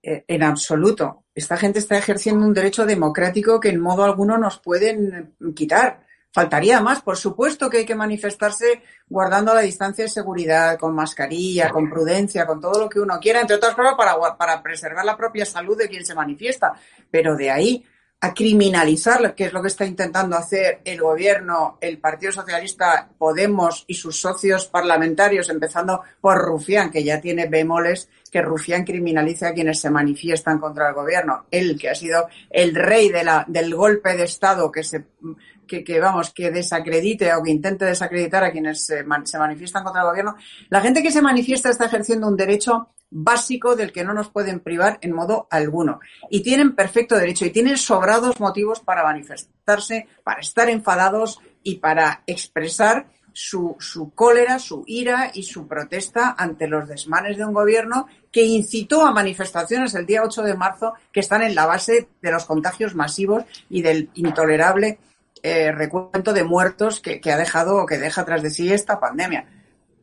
En 0.02 0.42
absoluto. 0.42 1.24
Esta 1.34 1.56
gente 1.56 1.78
está 1.78 1.96
ejerciendo 1.96 2.44
un 2.44 2.52
derecho 2.52 2.84
democrático 2.84 3.60
que 3.60 3.70
en 3.70 3.80
modo 3.80 4.04
alguno 4.04 4.36
nos 4.36 4.58
pueden 4.58 5.36
quitar 5.54 6.05
Faltaría 6.32 6.80
más, 6.80 7.00
por 7.00 7.16
supuesto 7.16 7.70
que 7.70 7.78
hay 7.78 7.86
que 7.86 7.94
manifestarse 7.94 8.82
guardando 9.08 9.54
la 9.54 9.62
distancia 9.62 10.04
de 10.04 10.10
seguridad, 10.10 10.78
con 10.78 10.94
mascarilla, 10.94 11.70
con 11.70 11.88
prudencia, 11.88 12.46
con 12.46 12.60
todo 12.60 12.78
lo 12.78 12.88
que 12.88 13.00
uno 13.00 13.18
quiera, 13.20 13.40
entre 13.40 13.56
otras 13.56 13.74
cosas 13.74 13.94
para, 13.96 14.36
para 14.36 14.62
preservar 14.62 15.04
la 15.04 15.16
propia 15.16 15.46
salud 15.46 15.78
de 15.78 15.88
quien 15.88 16.04
se 16.04 16.14
manifiesta. 16.14 16.74
Pero 17.10 17.36
de 17.36 17.50
ahí 17.50 17.86
a 18.20 18.32
criminalizar, 18.32 19.34
que 19.34 19.44
es 19.44 19.52
lo 19.52 19.60
que 19.60 19.68
está 19.68 19.84
intentando 19.84 20.36
hacer 20.36 20.80
el 20.84 21.00
gobierno, 21.00 21.76
el 21.80 21.98
Partido 21.98 22.32
Socialista, 22.32 23.10
Podemos 23.18 23.84
y 23.86 23.94
sus 23.94 24.20
socios 24.20 24.66
parlamentarios, 24.66 25.50
empezando 25.50 26.02
por 26.20 26.38
Rufián, 26.38 26.90
que 26.90 27.04
ya 27.04 27.20
tiene 27.20 27.46
bemoles 27.46 28.08
que 28.30 28.42
Rufián 28.42 28.84
criminalice 28.84 29.46
a 29.46 29.52
quienes 29.52 29.80
se 29.80 29.90
manifiestan 29.90 30.58
contra 30.58 30.88
el 30.88 30.94
gobierno. 30.94 31.46
Él, 31.50 31.78
que 31.78 31.90
ha 31.90 31.94
sido 31.94 32.28
el 32.50 32.74
rey 32.74 33.10
del 33.46 33.74
golpe 33.74 34.16
de 34.16 34.24
Estado 34.24 34.72
que 34.72 34.82
se 34.82 35.04
que, 35.66 36.00
vamos, 36.00 36.32
que 36.32 36.50
desacredite 36.50 37.34
o 37.34 37.42
que 37.42 37.50
intente 37.50 37.84
desacreditar 37.84 38.44
a 38.44 38.52
quienes 38.52 38.86
se, 38.86 39.02
manifiestan 39.04 39.84
contra 39.84 40.02
el 40.02 40.08
gobierno. 40.08 40.36
La 40.70 40.80
gente 40.80 41.02
que 41.02 41.10
se 41.10 41.22
manifiesta 41.22 41.70
está 41.70 41.86
ejerciendo 41.86 42.28
un 42.28 42.36
derecho 42.36 42.88
básico 43.18 43.76
del 43.76 43.92
que 43.92 44.04
no 44.04 44.12
nos 44.12 44.28
pueden 44.28 44.60
privar 44.60 44.98
en 45.00 45.12
modo 45.12 45.48
alguno. 45.50 46.00
Y 46.30 46.42
tienen 46.42 46.74
perfecto 46.74 47.16
derecho 47.16 47.46
y 47.46 47.50
tienen 47.50 47.78
sobrados 47.78 48.38
motivos 48.40 48.80
para 48.80 49.04
manifestarse, 49.04 50.06
para 50.22 50.40
estar 50.40 50.68
enfadados 50.68 51.40
y 51.62 51.76
para 51.76 52.22
expresar 52.26 53.06
su, 53.32 53.76
su 53.78 54.10
cólera, 54.10 54.58
su 54.58 54.84
ira 54.86 55.30
y 55.32 55.44
su 55.44 55.66
protesta 55.66 56.34
ante 56.38 56.68
los 56.68 56.88
desmanes 56.88 57.38
de 57.38 57.44
un 57.44 57.54
gobierno 57.54 58.06
que 58.30 58.44
incitó 58.44 59.06
a 59.06 59.12
manifestaciones 59.12 59.94
el 59.94 60.06
día 60.06 60.22
8 60.22 60.42
de 60.42 60.54
marzo 60.54 60.94
que 61.12 61.20
están 61.20 61.42
en 61.42 61.54
la 61.54 61.66
base 61.66 62.08
de 62.20 62.32
los 62.32 62.44
contagios 62.44 62.94
masivos 62.94 63.44
y 63.70 63.82
del 63.82 64.10
intolerable 64.14 64.98
eh, 65.42 65.72
recuento 65.72 66.32
de 66.32 66.44
muertos 66.44 67.00
que, 67.00 67.20
que 67.20 67.32
ha 67.32 67.36
dejado 67.36 67.76
o 67.76 67.86
que 67.86 67.98
deja 67.98 68.24
tras 68.24 68.42
de 68.42 68.50
sí 68.50 68.72
esta 68.72 69.00
pandemia 69.00 69.46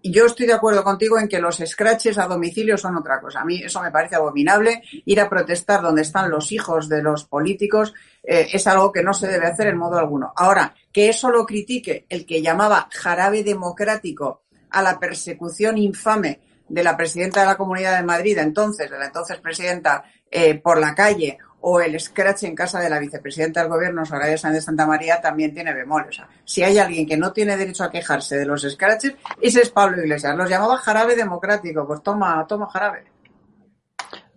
yo 0.03 0.25
estoy 0.25 0.47
de 0.47 0.53
acuerdo 0.53 0.83
contigo 0.83 1.17
en 1.17 1.27
que 1.27 1.39
los 1.39 1.61
scratches 1.65 2.17
a 2.17 2.27
domicilio 2.27 2.77
son 2.77 2.97
otra 2.97 3.21
cosa. 3.21 3.41
A 3.41 3.45
mí 3.45 3.61
eso 3.63 3.81
me 3.81 3.91
parece 3.91 4.15
abominable. 4.15 4.81
Ir 5.05 5.21
a 5.21 5.29
protestar 5.29 5.81
donde 5.81 6.01
están 6.01 6.29
los 6.29 6.51
hijos 6.51 6.89
de 6.89 7.01
los 7.01 7.23
políticos 7.25 7.93
eh, 8.21 8.47
es 8.51 8.67
algo 8.67 8.91
que 8.91 9.03
no 9.03 9.13
se 9.13 9.27
debe 9.27 9.47
hacer 9.47 9.67
en 9.67 9.77
modo 9.77 9.97
alguno. 9.97 10.33
Ahora, 10.35 10.75
que 10.91 11.09
eso 11.09 11.31
lo 11.31 11.45
critique 11.45 12.05
el 12.09 12.25
que 12.25 12.41
llamaba 12.41 12.89
jarabe 12.91 13.43
democrático 13.43 14.41
a 14.69 14.81
la 14.81 14.99
persecución 14.99 15.77
infame 15.77 16.41
de 16.67 16.83
la 16.83 16.97
presidenta 16.97 17.41
de 17.41 17.47
la 17.47 17.57
Comunidad 17.57 17.97
de 17.97 18.03
Madrid, 18.03 18.37
entonces, 18.39 18.89
de 18.89 18.97
la 18.97 19.05
entonces 19.05 19.37
presidenta, 19.37 20.03
eh, 20.29 20.55
por 20.55 20.79
la 20.79 20.95
calle, 20.95 21.37
o 21.65 21.79
el 21.79 21.97
scratch 21.99 22.43
en 22.43 22.55
casa 22.55 22.79
de 22.81 22.89
la 22.89 22.99
vicepresidenta 22.99 23.61
del 23.61 23.69
gobierno, 23.69 24.05
Soraya 24.05 24.37
Sáenz 24.37 24.55
de 24.55 24.61
Santa 24.61 24.85
María, 24.85 25.21
también 25.21 25.53
tiene 25.53 25.73
bemol. 25.73 26.05
O 26.09 26.11
sea, 26.11 26.27
si 26.43 26.61
hay 26.61 26.77
alguien 26.77 27.07
que 27.07 27.15
no 27.15 27.31
tiene 27.31 27.55
derecho 27.55 27.85
a 27.85 27.89
quejarse 27.89 28.37
de 28.37 28.45
los 28.45 28.63
scratches, 28.63 29.13
ese 29.41 29.61
es 29.61 29.69
Pablo 29.69 30.01
Iglesias. 30.01 30.35
Los 30.35 30.49
llamaba 30.49 30.77
jarabe 30.77 31.15
democrático. 31.15 31.87
Pues 31.87 32.03
toma, 32.03 32.45
toma 32.47 32.67
jarabe. 32.69 33.05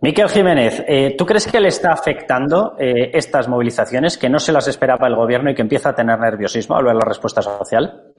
Miquel 0.03 0.29
Jiménez, 0.29 0.85
eh, 0.87 1.17
¿tú 1.19 1.27
crees 1.27 1.49
que 1.49 1.61
le 1.61 1.69
está 1.69 1.93
afectando 1.93 2.77
eh, 2.79 3.11
estas 3.13 3.49
movilizaciones, 3.49 4.17
que 4.17 4.29
no 4.29 4.39
se 4.39 4.53
las 4.53 4.69
esperaba 4.69 5.09
el 5.09 5.17
gobierno 5.17 5.51
y 5.51 5.55
que 5.57 5.63
empieza 5.63 5.89
a 5.89 5.95
tener 5.97 6.21
nerviosismo 6.21 6.77
al 6.77 6.85
ver 6.85 6.95
la 6.95 7.05
respuesta 7.07 7.43
social? 7.43 8.13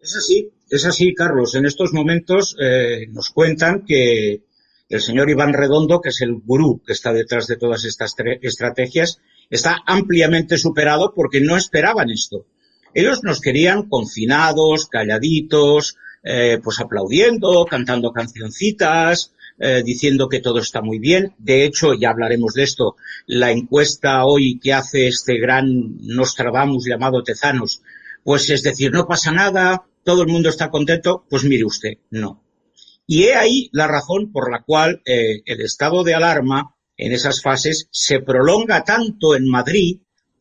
Es 0.00 0.16
así, 0.16 0.50
es 0.68 0.84
así, 0.84 1.14
Carlos. 1.14 1.54
En 1.54 1.64
estos 1.64 1.92
momentos 1.92 2.56
eh, 2.60 3.06
nos 3.12 3.30
cuentan 3.30 3.84
que 3.86 4.42
el 4.88 5.00
señor 5.00 5.30
Iván 5.30 5.52
Redondo, 5.52 6.00
que 6.00 6.10
es 6.10 6.20
el 6.20 6.34
gurú 6.34 6.82
que 6.86 6.92
está 6.92 7.12
detrás 7.12 7.46
de 7.46 7.56
todas 7.56 7.84
estas 7.84 8.14
estrategias, 8.42 9.20
está 9.50 9.82
ampliamente 9.86 10.58
superado 10.58 11.12
porque 11.14 11.40
no 11.40 11.56
esperaban 11.56 12.10
esto. 12.10 12.46
Ellos 12.92 13.24
nos 13.24 13.40
querían 13.40 13.88
confinados, 13.88 14.86
calladitos, 14.86 15.96
eh, 16.22 16.58
pues 16.62 16.80
aplaudiendo, 16.80 17.66
cantando 17.66 18.12
cancioncitas, 18.12 19.32
eh, 19.58 19.82
diciendo 19.84 20.28
que 20.28 20.40
todo 20.40 20.58
está 20.58 20.80
muy 20.80 20.98
bien. 20.98 21.34
De 21.38 21.64
hecho, 21.64 21.94
ya 21.94 22.10
hablaremos 22.10 22.54
de 22.54 22.62
esto, 22.62 22.96
la 23.26 23.50
encuesta 23.50 24.24
hoy 24.24 24.58
que 24.60 24.72
hace 24.72 25.08
este 25.08 25.38
gran 25.38 25.96
Nostradamus 26.00 26.86
llamado 26.86 27.22
Tezanos, 27.22 27.82
pues 28.22 28.48
es 28.50 28.62
decir, 28.62 28.92
no 28.92 29.06
pasa 29.06 29.32
nada, 29.32 29.84
todo 30.04 30.22
el 30.22 30.28
mundo 30.28 30.48
está 30.48 30.70
contento, 30.70 31.24
pues 31.28 31.44
mire 31.44 31.64
usted, 31.64 31.94
no. 32.10 32.43
Y 33.06 33.24
he 33.24 33.34
ahí 33.34 33.68
la 33.72 33.86
razón 33.86 34.32
por 34.32 34.50
la 34.50 34.62
cual 34.62 35.02
eh, 35.04 35.42
el 35.44 35.60
estado 35.60 36.04
de 36.04 36.14
alarma 36.14 36.74
en 36.96 37.12
esas 37.12 37.42
fases 37.42 37.88
se 37.90 38.20
prolonga 38.20 38.84
tanto 38.84 39.34
en 39.34 39.48
Madrid 39.48 40.00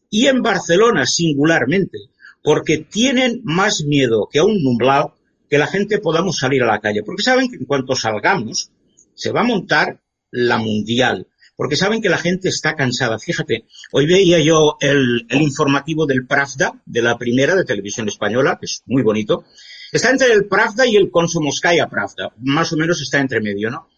y 0.10 0.28
en 0.28 0.42
Barcelona 0.42 1.06
singularmente, 1.06 1.98
porque 2.44 2.78
tienen 2.78 3.42
más 3.44 3.84
miedo 3.84 4.30
que 4.32 4.40
a 4.40 4.44
un 4.44 4.64
nublado 4.64 5.16
que 5.50 5.58
la 5.58 5.68
gente 5.68 6.00
podamos 6.00 6.38
salir 6.38 6.64
a 6.64 6.68
la 6.68 6.80
calle, 6.80 7.04
porque 7.04 7.24
saben 7.24 7.50
que 7.50 7.58
en 7.58 7.66
cuanto 7.66 7.96
salgamos 7.96 8.72
se 9.16 9.32
va 9.32 9.42
a 9.42 9.46
montar 9.46 10.02
la 10.32 10.58
mundial, 10.58 11.28
porque 11.56 11.76
saben 11.76 12.02
que 12.02 12.10
la 12.10 12.18
gente 12.18 12.50
está 12.50 12.76
cansada. 12.76 13.20
Fíjate, 13.20 13.66
hoy 13.92 14.06
veía 14.08 14.40
yo 14.40 14.78
el, 14.80 15.26
el 15.30 15.42
informativo 15.42 16.06
del 16.06 16.26
Pravda, 16.26 16.82
de 16.86 17.02
la 17.02 17.18
primera 17.18 17.56
de 17.56 17.66
televisión 17.66 18.08
española, 18.08 18.58
que 18.60 18.66
es 18.66 18.84
muy 18.86 19.04
bonito, 19.04 19.46
Está 19.94 20.10
entre 20.10 20.34
el 20.34 20.48
Pravda 20.48 20.88
y 20.88 20.96
el 20.96 21.12
Konsumskaya 21.12 21.88
Pravda, 21.88 22.34
más 22.42 22.74
o 22.74 22.78
menos 22.78 23.00
está 23.00 23.20
entre 23.20 23.40
medio, 23.42 23.70
¿no? 23.70 23.90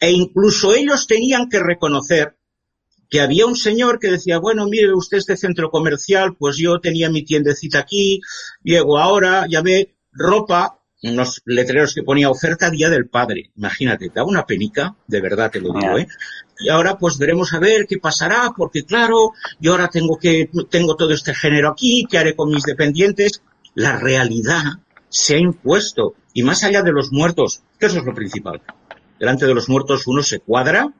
E 0.00 0.10
incluso 0.10 0.74
ellos 0.74 1.06
tenían 1.06 1.50
que 1.50 1.60
reconocer 1.60 2.38
que 3.10 3.20
había 3.20 3.44
un 3.44 3.54
señor 3.54 3.98
que 3.98 4.10
decía, 4.10 4.38
bueno, 4.38 4.66
mire 4.66 4.94
usted 4.94 5.18
este 5.18 5.36
centro 5.36 5.70
comercial, 5.70 6.34
pues 6.34 6.56
yo 6.56 6.80
tenía 6.80 7.10
mi 7.10 7.24
tiendecita 7.24 7.80
aquí, 7.80 8.22
llego 8.64 8.98
ahora, 8.98 9.46
ya 9.50 9.60
ve, 9.60 9.94
ropa, 10.12 10.80
unos 11.02 11.42
letreros 11.44 11.94
que 11.94 12.02
ponía 12.02 12.30
oferta 12.30 12.70
Día 12.70 12.88
del 12.88 13.10
Padre. 13.10 13.52
Imagínate, 13.54 14.10
da 14.14 14.24
una 14.24 14.46
penica, 14.46 14.96
de 15.06 15.20
verdad 15.20 15.50
te 15.50 15.60
lo 15.60 15.74
digo, 15.74 15.98
¿eh? 15.98 16.08
Y 16.58 16.70
ahora 16.70 16.96
pues 16.96 17.18
veremos 17.18 17.52
a 17.52 17.58
ver 17.58 17.86
qué 17.86 17.98
pasará, 17.98 18.54
porque 18.56 18.86
claro, 18.86 19.32
yo 19.60 19.72
ahora 19.72 19.88
tengo 19.88 20.16
que, 20.18 20.48
tengo 20.70 20.96
todo 20.96 21.12
este 21.12 21.34
género 21.34 21.68
aquí, 21.68 22.06
¿qué 22.08 22.16
haré 22.16 22.34
con 22.34 22.48
mis 22.48 22.62
dependientes? 22.62 23.42
La 23.74 23.98
realidad 23.98 24.64
se 25.12 25.36
ha 25.36 25.38
impuesto. 25.38 26.14
Y 26.32 26.42
más 26.42 26.64
allá 26.64 26.82
de 26.82 26.90
los 26.90 27.12
muertos, 27.12 27.62
que 27.78 27.86
eso 27.86 27.98
es 27.98 28.04
lo 28.04 28.14
principal. 28.14 28.62
Delante 29.20 29.46
de 29.46 29.54
los 29.54 29.68
muertos 29.68 30.06
uno 30.06 30.22
se 30.22 30.40
cuadra 30.40 30.92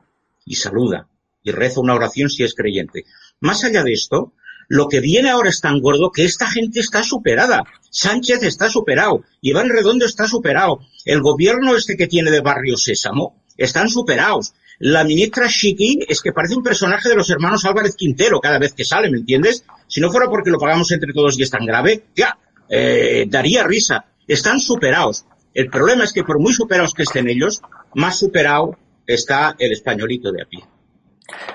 y 0.45 0.55
saluda 0.55 1.07
y 1.43 1.51
reza 1.51 1.81
una 1.81 1.95
oración 1.95 2.29
si 2.29 2.43
es 2.43 2.53
creyente. 2.53 3.03
Más 3.41 3.63
allá 3.65 3.83
de 3.83 3.91
esto, 3.91 4.31
lo 4.69 4.87
que 4.87 5.01
viene 5.01 5.29
ahora 5.29 5.49
es 5.49 5.59
tan 5.59 5.81
gordo 5.81 6.11
que 6.11 6.23
esta 6.23 6.49
gente 6.49 6.79
está 6.79 7.03
superada. 7.03 7.63
Sánchez 7.89 8.43
está 8.43 8.69
superado. 8.69 9.23
Iván 9.41 9.69
Redondo 9.69 10.05
está 10.05 10.27
superado. 10.27 10.79
El 11.03 11.21
gobierno 11.21 11.75
este 11.75 11.97
que 11.97 12.07
tiene 12.07 12.31
de 12.31 12.41
Barrio 12.41 12.77
Sésamo 12.77 13.43
están 13.57 13.89
superados. 13.89 14.53
La 14.79 15.03
ministra 15.03 15.47
Chiqui 15.49 15.99
es 16.07 16.21
que 16.21 16.31
parece 16.31 16.55
un 16.55 16.63
personaje 16.63 17.09
de 17.09 17.15
los 17.15 17.29
hermanos 17.29 17.65
Álvarez 17.65 17.95
Quintero 17.95 18.39
cada 18.39 18.57
vez 18.57 18.73
que 18.73 18.85
sale, 18.85 19.09
¿me 19.09 19.17
entiendes? 19.17 19.65
Si 19.87 20.01
no 20.01 20.11
fuera 20.11 20.29
porque 20.29 20.49
lo 20.49 20.57
pagamos 20.57 20.91
entre 20.91 21.13
todos 21.13 21.37
y 21.37 21.43
es 21.43 21.49
tan 21.49 21.65
grave, 21.65 22.05
ya, 22.15 22.37
eh, 22.75 23.25
daría 23.27 23.63
risa. 23.63 24.05
Están 24.27 24.59
superados. 24.59 25.25
El 25.53 25.69
problema 25.69 26.03
es 26.03 26.11
que 26.11 26.23
por 26.23 26.39
muy 26.39 26.53
superados 26.53 26.93
que 26.93 27.03
estén 27.03 27.29
ellos, 27.29 27.61
más 27.93 28.17
superado 28.17 28.75
está 29.05 29.55
el 29.59 29.71
españolito 29.71 30.31
de 30.31 30.41
a 30.41 30.45
pie. 30.45 30.63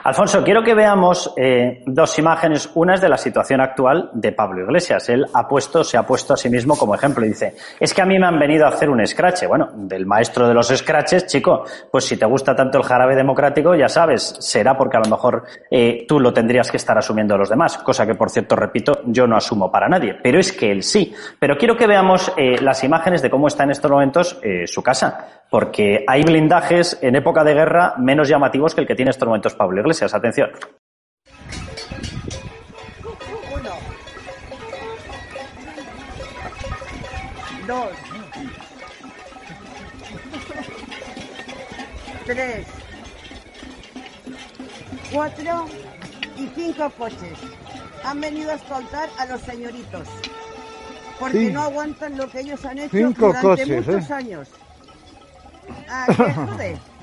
Alfonso, 0.05 0.43
quiero 0.43 0.63
que 0.63 0.75
veamos 0.75 1.35
eh, 1.37 1.83
dos 1.87 2.19
imágenes. 2.19 2.71
Una 2.75 2.95
es 2.95 3.01
de 3.01 3.09
la 3.09 3.19
situación 3.19 3.61
actual 3.61 4.11
de 4.15 4.33
Pablo 4.33 4.63
Iglesias. 4.63 5.09
Él 5.11 5.27
ha 5.35 5.47
puesto, 5.47 5.85
se 5.85 5.99
ha 5.99 6.07
puesto 6.07 6.35
a 6.35 6.37
sí 6.37 6.49
mismo 6.49 6.77
como 6.77 6.95
ejemplo 6.95 7.25
y 7.25 7.29
dice, 7.29 7.55
es 7.79 7.93
que 7.93 8.01
a 8.01 8.07
mí 8.07 8.19
me 8.19 8.27
han 8.27 8.39
venido 8.39 8.65
a 8.65 8.71
hacer 8.71 8.89
un 8.89 9.07
scratch. 9.07 9.47
Bueno, 9.47 9.69
del 9.75 10.07
maestro 10.07 10.49
de 10.49 10.55
los 10.55 10.69
scratches, 10.69 11.27
chico, 11.27 11.65
pues 11.91 12.07
si 12.07 12.17
te 12.17 12.25
gusta 12.25 12.57
tanto 12.57 12.79
el 12.79 12.85
jarabe 12.85 13.15
democrático, 13.15 13.75
ya 13.75 13.89
sabes, 13.89 14.37
será 14.39 14.77
porque 14.77 14.97
a 14.97 15.01
lo 15.01 15.11
mejor 15.11 15.45
eh, 15.71 16.07
tú 16.09 16.19
lo 16.19 16.33
tendrías 16.33 16.71
que 16.71 16.79
estar 16.79 16.97
asumiendo 16.97 17.37
los 17.37 17.51
demás, 17.51 17.77
cosa 17.79 18.07
que 18.07 18.15
por 18.15 18.31
cierto, 18.31 18.57
repito, 18.57 19.03
yo 19.07 19.27
no 19.27 19.37
asumo 19.37 19.71
para 19.71 19.89
nadie, 19.89 20.17
pero 20.23 20.39
es 20.39 20.53
que 20.53 20.73
él 20.73 20.83
sí. 20.83 21.15
Pero 21.39 21.59
quiero 21.59 21.77
que 21.77 21.87
veamos 21.87 22.33
eh, 22.37 22.57
las 22.63 22.83
imágenes 22.85 23.21
de 23.21 23.31
cómo 23.31 23.49
está 23.49 23.65
en 23.65 23.71
estos 23.73 23.91
momentos 23.91 24.41
su 24.67 24.83
casa 24.83 25.39
porque 25.51 26.05
hay 26.07 26.23
blindajes 26.23 26.99
en 27.01 27.17
época 27.17 27.45
de 27.45 27.55
guerra 27.55 27.95
menos 27.99 28.29
llamativos 28.29 28.75
que 28.75 28.83
el 28.83 28.87
que 28.87 28.95
tiene 28.95 29.09
en 29.09 29.15
estos 29.15 29.27
momentos 29.27 29.55
Pablo 29.55 29.81
Iglesias. 29.81 30.15
Atención. 30.15 30.51
Uno. 33.55 33.71
Dos. 37.67 37.91
Tres. 42.27 42.67
Cuatro 45.13 45.67
y 46.37 46.47
cinco 46.55 46.91
coches. 46.91 47.39
Han 48.05 48.21
venido 48.21 48.51
a 48.51 48.55
escoltar 48.55 49.09
a 49.19 49.27
los 49.27 49.41
señoritos. 49.41 50.07
Porque 51.19 51.51
no 51.51 51.63
aguantan 51.63 52.17
lo 52.17 52.29
que 52.29 52.41
ellos 52.41 52.65
han 52.65 52.79
hecho 52.79 52.97
durante 52.97 53.67
muchos 53.67 54.11
¿eh? 54.11 54.15
años. 54.15 54.49
Ah, 55.89 56.07
¿qué 56.17 56.73
it. 56.73 56.98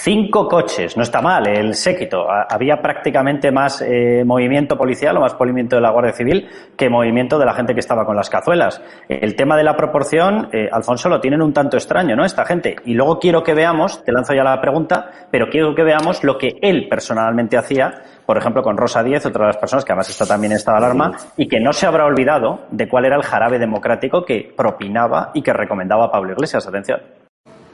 Cinco 0.00 0.46
coches, 0.46 0.96
no 0.96 1.02
está 1.02 1.20
mal, 1.20 1.48
el 1.48 1.74
séquito. 1.74 2.28
Había 2.30 2.80
prácticamente 2.80 3.50
más 3.50 3.82
eh, 3.82 4.22
movimiento 4.24 4.78
policial 4.78 5.16
o 5.16 5.20
más 5.20 5.36
movimiento 5.36 5.74
de 5.74 5.82
la 5.82 5.90
Guardia 5.90 6.12
Civil 6.12 6.48
que 6.76 6.88
movimiento 6.88 7.36
de 7.36 7.44
la 7.44 7.52
gente 7.52 7.74
que 7.74 7.80
estaba 7.80 8.06
con 8.06 8.14
las 8.14 8.30
cazuelas. 8.30 8.80
El 9.08 9.34
tema 9.34 9.56
de 9.56 9.64
la 9.64 9.76
proporción, 9.76 10.50
eh, 10.52 10.68
Alfonso, 10.70 11.08
lo 11.08 11.20
tienen 11.20 11.42
un 11.42 11.52
tanto 11.52 11.76
extraño, 11.76 12.14
¿no? 12.14 12.24
Esta 12.24 12.44
gente. 12.44 12.76
Y 12.84 12.94
luego 12.94 13.18
quiero 13.18 13.42
que 13.42 13.54
veamos, 13.54 14.04
te 14.04 14.12
lanzo 14.12 14.34
ya 14.34 14.44
la 14.44 14.60
pregunta, 14.60 15.10
pero 15.32 15.48
quiero 15.50 15.74
que 15.74 15.82
veamos 15.82 16.22
lo 16.22 16.38
que 16.38 16.58
él 16.62 16.86
personalmente 16.88 17.56
hacía 17.56 17.94
por 18.24 18.36
ejemplo, 18.36 18.62
con 18.62 18.76
Rosa 18.76 19.02
Díez, 19.02 19.24
otra 19.24 19.46
de 19.46 19.52
las 19.54 19.56
personas 19.56 19.86
que 19.86 19.92
además 19.92 20.10
está 20.10 20.26
también 20.26 20.52
en 20.52 20.58
estado 20.58 20.78
de 20.78 20.84
alarma, 20.84 21.16
y 21.38 21.48
que 21.48 21.60
no 21.60 21.72
se 21.72 21.86
habrá 21.86 22.04
olvidado 22.04 22.66
de 22.70 22.86
cuál 22.86 23.06
era 23.06 23.16
el 23.16 23.22
jarabe 23.22 23.58
democrático 23.58 24.22
que 24.22 24.52
propinaba 24.54 25.30
y 25.32 25.40
que 25.40 25.54
recomendaba 25.54 26.10
Pablo 26.12 26.32
Iglesias. 26.32 26.68
Atención. 26.68 27.00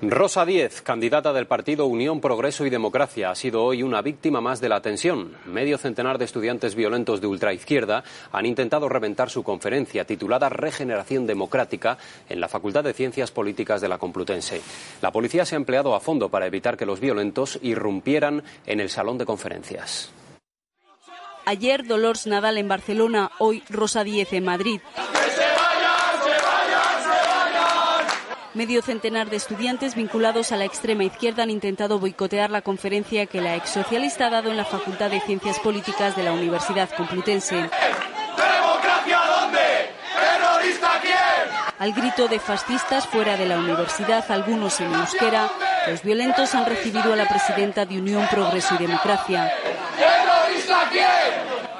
Rosa 0.02 0.44
Díez, 0.44 0.82
candidata 0.82 1.32
del 1.32 1.46
partido 1.46 1.86
Unión 1.86 2.20
Progreso 2.20 2.66
y 2.66 2.70
Democracia, 2.70 3.30
ha 3.30 3.34
sido 3.34 3.64
hoy 3.64 3.82
una 3.82 4.02
víctima 4.02 4.40
más 4.40 4.60
de 4.60 4.68
la 4.68 4.82
tensión. 4.82 5.36
Medio 5.46 5.78
centenar 5.78 6.18
de 6.18 6.24
estudiantes 6.24 6.74
violentos 6.74 7.20
de 7.20 7.26
ultraizquierda 7.26 8.04
han 8.32 8.44
intentado 8.44 8.88
reventar 8.88 9.30
su 9.30 9.42
conferencia 9.42 10.04
titulada 10.04 10.48
Regeneración 10.48 11.26
Democrática 11.26 11.96
en 12.28 12.40
la 12.40 12.48
Facultad 12.48 12.84
de 12.84 12.92
Ciencias 12.92 13.30
Políticas 13.30 13.80
de 13.80 13.88
la 13.88 13.98
Complutense. 13.98 14.60
La 15.00 15.12
policía 15.12 15.46
se 15.46 15.54
ha 15.54 15.58
empleado 15.58 15.94
a 15.94 16.00
fondo 16.00 16.28
para 16.28 16.46
evitar 16.46 16.76
que 16.76 16.86
los 16.86 17.00
violentos 17.00 17.58
irrumpieran 17.62 18.42
en 18.66 18.80
el 18.80 18.90
salón 18.90 19.16
de 19.16 19.26
conferencias. 19.26 20.10
Ayer 21.46 21.86
Dolores 21.86 22.26
Nadal 22.26 22.58
en 22.58 22.68
Barcelona, 22.68 23.30
hoy 23.38 23.62
Rosa 23.68 24.02
Díez 24.02 24.32
en 24.32 24.44
Madrid. 24.44 24.80
Medio 28.54 28.82
centenar 28.82 29.30
de 29.30 29.37
estudiantes 29.37 29.96
vinculados 29.96 30.52
a 30.52 30.56
la 30.56 30.64
extrema 30.64 31.02
izquierda 31.02 31.42
han 31.42 31.50
intentado 31.50 31.99
boicotear 31.99 32.50
la 32.50 32.62
conferencia 32.62 33.26
que 33.26 33.40
la 33.40 33.56
ex 33.56 33.70
socialista 33.70 34.26
ha 34.26 34.30
dado 34.30 34.49
en 34.49 34.56
la 34.56 34.64
Facultad 34.64 35.11
de 35.11 35.20
Ciencias 35.20 35.58
Políticas 35.58 36.14
de 36.14 36.23
la 36.23 36.32
Universidad 36.32 36.88
Complutense. 36.96 37.56
¿Democracia 37.56 39.18
dónde? 39.26 39.58
¿Terrorista 40.14 40.88
quién? 41.02 41.75
Al 41.80 41.92
grito 41.94 42.28
de 42.28 42.38
fascistas 42.38 43.08
fuera 43.08 43.37
de 43.37 43.46
la 43.46 43.58
universidad, 43.58 44.25
algunos 44.30 44.80
en 44.80 44.94
euskera, 44.94 45.50
los 45.88 46.04
violentos 46.04 46.54
han 46.54 46.66
recibido 46.66 47.12
a 47.12 47.16
la 47.16 47.26
presidenta 47.26 47.84
de 47.84 47.99
Unión 47.99 48.25
Progreso 48.30 48.76
y 48.76 48.87
Democracia. 48.87 49.52
¿Terrorista 49.99 50.88
quién? 50.92 51.24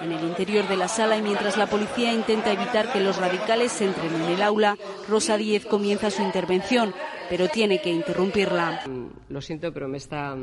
En 0.05 0.13
el 0.13 0.23
interior 0.23 0.69
de 0.69 0.77
la 0.77 0.87
sala 0.87 1.17
y 1.17 1.23
mientras 1.23 1.57
la 1.57 1.67
policía 1.67 2.13
intenta 2.13 2.53
evitar 2.53 2.93
que 2.93 3.01
los 3.01 3.17
radicales 3.17 3.81
entren 3.81 4.15
en 4.15 4.33
el 4.33 4.43
aula, 4.43 4.77
Rosa 5.09 5.39
Díez 5.39 5.65
comienza 5.65 6.11
su 6.11 6.21
intervención, 6.21 6.93
pero 7.31 7.49
tiene 7.49 7.81
que 7.81 7.89
interrumpirla. 7.89 8.83
Lo 9.31 9.41
siento, 9.41 9.73
pero 9.73 9.89
me 9.89 9.97
está 9.97 10.37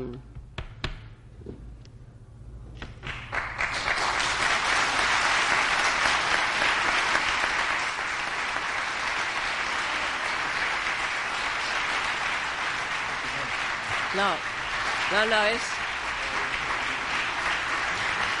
No, 14.14 14.34
no, 15.12 15.26
no, 15.30 15.42
es. 15.44 15.81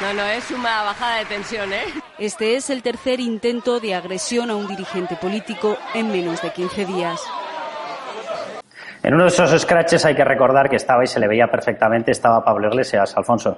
No, 0.00 0.14
no, 0.14 0.26
es 0.26 0.50
una 0.50 0.82
bajada 0.82 1.18
de 1.18 1.24
tensión, 1.26 1.72
¿eh? 1.72 1.84
Este 2.18 2.56
es 2.56 2.70
el 2.70 2.82
tercer 2.82 3.20
intento 3.20 3.78
de 3.78 3.94
agresión 3.94 4.50
a 4.50 4.56
un 4.56 4.66
dirigente 4.66 5.16
político 5.16 5.76
en 5.94 6.10
menos 6.10 6.42
de 6.42 6.50
15 6.50 6.86
días. 6.86 7.22
En 9.02 9.14
uno 9.14 9.24
de 9.24 9.28
esos 9.28 9.60
scratches 9.60 10.04
hay 10.04 10.14
que 10.14 10.24
recordar 10.24 10.70
que 10.70 10.76
estaba 10.76 11.02
y 11.04 11.06
se 11.06 11.18
le 11.20 11.28
veía 11.28 11.48
perfectamente, 11.48 12.12
estaba 12.12 12.44
Pablo 12.44 12.68
Iglesias, 12.68 13.16
Alfonso. 13.16 13.56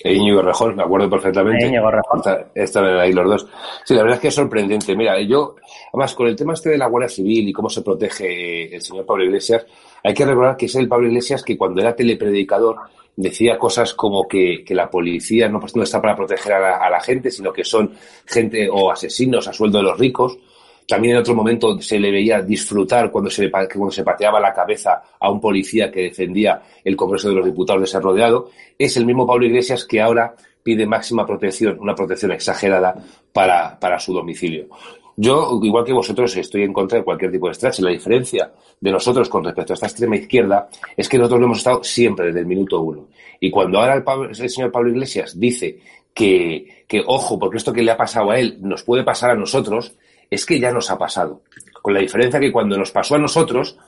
E 0.00 0.12
Íñigo 0.12 0.42
Rejón, 0.42 0.74
me 0.74 0.82
acuerdo 0.82 1.08
perfectamente. 1.08 1.64
E 1.64 1.68
Íñigo 1.68 1.90
Rejón. 1.90 2.22
Estaban 2.54 2.98
ahí 2.98 3.12
los 3.12 3.28
dos. 3.28 3.46
Sí, 3.84 3.94
la 3.94 4.02
verdad 4.02 4.16
es 4.16 4.22
que 4.22 4.28
es 4.28 4.34
sorprendente. 4.34 4.96
Mira, 4.96 5.20
yo, 5.20 5.56
además, 5.92 6.14
con 6.14 6.26
el 6.26 6.34
tema 6.34 6.54
este 6.54 6.70
de 6.70 6.78
la 6.78 6.86
Guardia 6.86 7.08
Civil 7.08 7.48
y 7.48 7.52
cómo 7.52 7.68
se 7.68 7.82
protege 7.82 8.74
el 8.74 8.82
señor 8.82 9.06
Pablo 9.06 9.24
Iglesias, 9.24 9.66
hay 10.02 10.14
que 10.14 10.24
recordar 10.24 10.56
que 10.56 10.66
es 10.66 10.74
el 10.74 10.88
Pablo 10.88 11.06
Iglesias 11.08 11.42
que 11.42 11.56
cuando 11.56 11.80
era 11.80 11.94
telepredicador 11.94 12.76
decía 13.16 13.58
cosas 13.58 13.94
como 13.94 14.26
que, 14.26 14.64
que 14.64 14.74
la 14.74 14.90
policía 14.90 15.48
no, 15.48 15.60
pues, 15.60 15.74
está 15.76 16.00
para 16.00 16.16
proteger 16.16 16.54
a 16.54 16.90
la, 16.90 17.00
gente, 17.00 17.30
sino 17.30 17.52
que 17.52 17.64
son 17.64 17.92
gente 18.26 18.68
o 18.70 18.90
asesinos 18.90 19.46
a 19.48 19.52
sueldo 19.52 19.78
de 19.78 19.84
los 19.84 19.98
ricos. 19.98 20.38
También 20.86 21.14
en 21.14 21.20
otro 21.20 21.34
momento 21.34 21.80
se 21.80 21.98
le 21.98 22.10
veía 22.10 22.42
disfrutar 22.42 23.10
cuando 23.10 23.30
se, 23.30 23.50
cuando 23.50 23.90
se 23.90 24.04
pateaba 24.04 24.38
la 24.38 24.52
cabeza 24.52 25.02
a 25.18 25.30
un 25.30 25.40
policía 25.40 25.90
que 25.90 26.02
defendía 26.02 26.60
el 26.84 26.94
Congreso 26.94 27.30
de 27.30 27.36
los 27.36 27.44
Diputados 27.46 27.80
de 27.80 27.86
ser 27.86 28.02
rodeado. 28.02 28.50
Es 28.78 28.96
el 28.96 29.06
mismo 29.06 29.26
Pablo 29.26 29.46
Iglesias 29.46 29.86
que 29.86 30.00
ahora 30.00 30.34
pide 30.62 30.86
máxima 30.86 31.26
protección, 31.26 31.78
una 31.80 31.94
protección 31.94 32.32
exagerada 32.32 32.94
para, 33.32 33.78
para 33.78 33.98
su 33.98 34.12
domicilio. 34.12 34.66
Yo, 35.16 35.60
igual 35.62 35.84
que 35.84 35.92
vosotros, 35.92 36.36
estoy 36.36 36.62
en 36.62 36.72
contra 36.72 36.98
de 36.98 37.04
cualquier 37.04 37.30
tipo 37.30 37.48
de 37.48 37.54
stretch. 37.54 37.80
La 37.80 37.90
diferencia 37.90 38.52
de 38.80 38.90
nosotros 38.90 39.28
con 39.28 39.44
respecto 39.44 39.72
a 39.72 39.74
esta 39.74 39.86
extrema 39.86 40.16
izquierda 40.16 40.68
es 40.96 41.08
que 41.08 41.18
nosotros 41.18 41.40
lo 41.40 41.46
hemos 41.46 41.58
estado 41.58 41.84
siempre 41.84 42.26
desde 42.26 42.40
el 42.40 42.46
minuto 42.46 42.80
uno. 42.80 43.08
Y 43.38 43.50
cuando 43.50 43.78
ahora 43.78 44.02
el, 44.28 44.50
señor 44.50 44.72
Pablo 44.72 44.90
Iglesias 44.90 45.38
dice 45.38 45.78
que, 46.12 46.84
que, 46.88 47.02
ojo, 47.06 47.38
porque 47.38 47.58
esto 47.58 47.72
que 47.72 47.82
le 47.82 47.92
ha 47.92 47.96
pasado 47.96 48.30
a 48.30 48.38
él 48.38 48.58
nos 48.60 48.82
puede 48.82 49.04
pasar 49.04 49.30
a 49.30 49.36
nosotros, 49.36 49.94
es 50.30 50.44
que 50.44 50.58
ya 50.58 50.72
nos 50.72 50.90
ha 50.90 50.98
pasado. 50.98 51.42
Con 51.80 51.94
la 51.94 52.00
diferencia 52.00 52.40
que 52.40 52.52
cuando 52.52 52.76
nos 52.76 52.90
pasó 52.90 53.14
a 53.14 53.18
nosotros, 53.18 53.78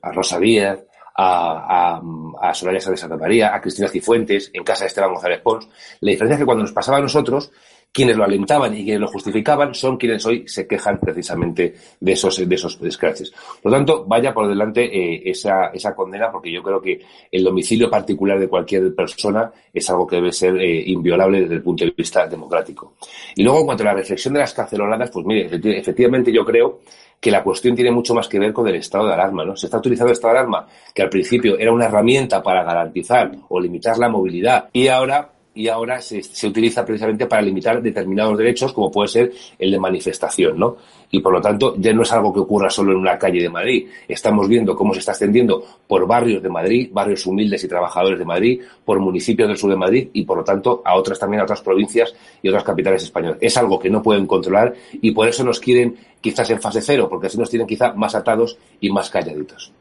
a 0.00 0.12
Rosa 0.12 0.38
Díaz, 0.38 0.80
a, 1.14 1.98
a, 1.98 2.48
a 2.48 2.54
Soraya 2.54 2.80
Santa 2.80 3.16
María, 3.16 3.54
a 3.54 3.60
Cristina 3.60 3.88
Cifuentes, 3.88 4.50
en 4.54 4.64
casa 4.64 4.84
de 4.84 4.88
Esteban 4.88 5.12
González 5.12 5.40
Pons, 5.40 5.68
la 6.00 6.10
diferencia 6.10 6.34
es 6.34 6.40
que 6.40 6.46
cuando 6.46 6.62
nos 6.62 6.72
pasaba 6.72 6.98
a 6.98 7.02
nosotros, 7.02 7.52
quienes 7.92 8.16
lo 8.16 8.24
alentaban 8.24 8.72
y 8.76 8.84
quienes 8.84 9.00
lo 9.00 9.08
justificaban 9.08 9.74
son 9.74 9.96
quienes 9.96 10.24
hoy 10.24 10.44
se 10.46 10.66
quejan 10.66 11.00
precisamente 11.00 11.74
de 11.98 12.12
esos, 12.12 12.48
de 12.48 12.54
esos 12.54 12.78
scratches. 12.90 13.32
Por 13.62 13.72
lo 13.72 13.78
tanto, 13.78 14.04
vaya 14.06 14.32
por 14.32 14.48
delante 14.48 14.84
eh, 14.84 15.22
esa, 15.24 15.66
esa 15.68 15.94
condena, 15.94 16.30
porque 16.30 16.52
yo 16.52 16.62
creo 16.62 16.80
que 16.80 17.00
el 17.30 17.42
domicilio 17.42 17.90
particular 17.90 18.38
de 18.38 18.48
cualquier 18.48 18.94
persona 18.94 19.50
es 19.72 19.90
algo 19.90 20.06
que 20.06 20.16
debe 20.16 20.32
ser 20.32 20.56
eh, 20.56 20.84
inviolable 20.86 21.40
desde 21.42 21.54
el 21.54 21.62
punto 21.62 21.84
de 21.84 21.92
vista 21.96 22.26
democrático. 22.26 22.94
Y 23.34 23.42
luego, 23.42 23.60
en 23.60 23.66
cuanto 23.66 23.82
a 23.82 23.86
la 23.86 23.94
reflexión 23.94 24.34
de 24.34 24.40
las 24.40 24.54
caceroladas, 24.54 25.10
pues 25.10 25.26
mire, 25.26 25.48
efectivamente 25.78 26.32
yo 26.32 26.44
creo 26.44 26.80
que 27.20 27.30
la 27.30 27.42
cuestión 27.42 27.74
tiene 27.74 27.90
mucho 27.90 28.14
más 28.14 28.28
que 28.28 28.38
ver 28.38 28.52
con 28.52 28.66
el 28.66 28.76
estado 28.76 29.06
de 29.06 29.14
alarma, 29.14 29.44
¿no? 29.44 29.54
Se 29.54 29.66
está 29.66 29.78
utilizando 29.78 30.10
el 30.10 30.14
estado 30.14 30.32
de 30.32 30.40
alarma, 30.40 30.66
que 30.94 31.02
al 31.02 31.10
principio 31.10 31.58
era 31.58 31.72
una 31.72 31.84
herramienta 31.84 32.42
para 32.42 32.64
garantizar 32.64 33.30
o 33.48 33.60
limitar 33.60 33.98
la 33.98 34.08
movilidad, 34.08 34.70
y 34.72 34.88
ahora 34.88 35.30
y 35.54 35.68
ahora 35.68 36.00
se, 36.00 36.22
se, 36.22 36.46
utiliza 36.46 36.84
precisamente 36.84 37.26
para 37.26 37.42
limitar 37.42 37.82
determinados 37.82 38.38
derechos, 38.38 38.72
como 38.72 38.90
puede 38.90 39.08
ser 39.08 39.32
el 39.58 39.70
de 39.70 39.78
manifestación, 39.78 40.58
¿no? 40.58 40.76
Y 41.10 41.20
por 41.20 41.32
lo 41.32 41.40
tanto, 41.40 41.74
ya 41.76 41.92
no 41.92 42.02
es 42.02 42.12
algo 42.12 42.32
que 42.32 42.40
ocurra 42.40 42.70
solo 42.70 42.92
en 42.92 42.98
una 42.98 43.18
calle 43.18 43.42
de 43.42 43.48
Madrid. 43.48 43.88
Estamos 44.06 44.48
viendo 44.48 44.76
cómo 44.76 44.92
se 44.94 45.00
está 45.00 45.12
extendiendo 45.12 45.64
por 45.88 46.06
barrios 46.06 46.40
de 46.42 46.48
Madrid, 46.48 46.90
barrios 46.92 47.26
humildes 47.26 47.64
y 47.64 47.68
trabajadores 47.68 48.18
de 48.18 48.24
Madrid, 48.24 48.60
por 48.84 49.00
municipios 49.00 49.48
del 49.48 49.56
sur 49.58 49.70
de 49.70 49.76
Madrid 49.76 50.08
y 50.12 50.22
por 50.22 50.38
lo 50.38 50.44
tanto 50.44 50.82
a 50.84 50.94
otras 50.94 51.18
también 51.18 51.40
a 51.40 51.44
otras 51.44 51.62
provincias 51.62 52.14
y 52.42 52.48
otras 52.48 52.62
capitales 52.62 53.02
españolas. 53.02 53.38
Es 53.40 53.56
algo 53.56 53.78
que 53.78 53.90
no 53.90 54.02
pueden 54.02 54.26
controlar 54.26 54.74
y 54.92 55.10
por 55.10 55.26
eso 55.26 55.42
nos 55.42 55.58
quieren 55.58 55.96
quizás 56.20 56.48
en 56.50 56.60
fase 56.60 56.80
cero, 56.80 57.08
porque 57.08 57.26
así 57.26 57.38
nos 57.38 57.50
tienen 57.50 57.66
quizá 57.66 57.92
más 57.92 58.14
atados 58.14 58.56
y 58.80 58.90
más 58.90 59.10
calladitos. 59.10 59.72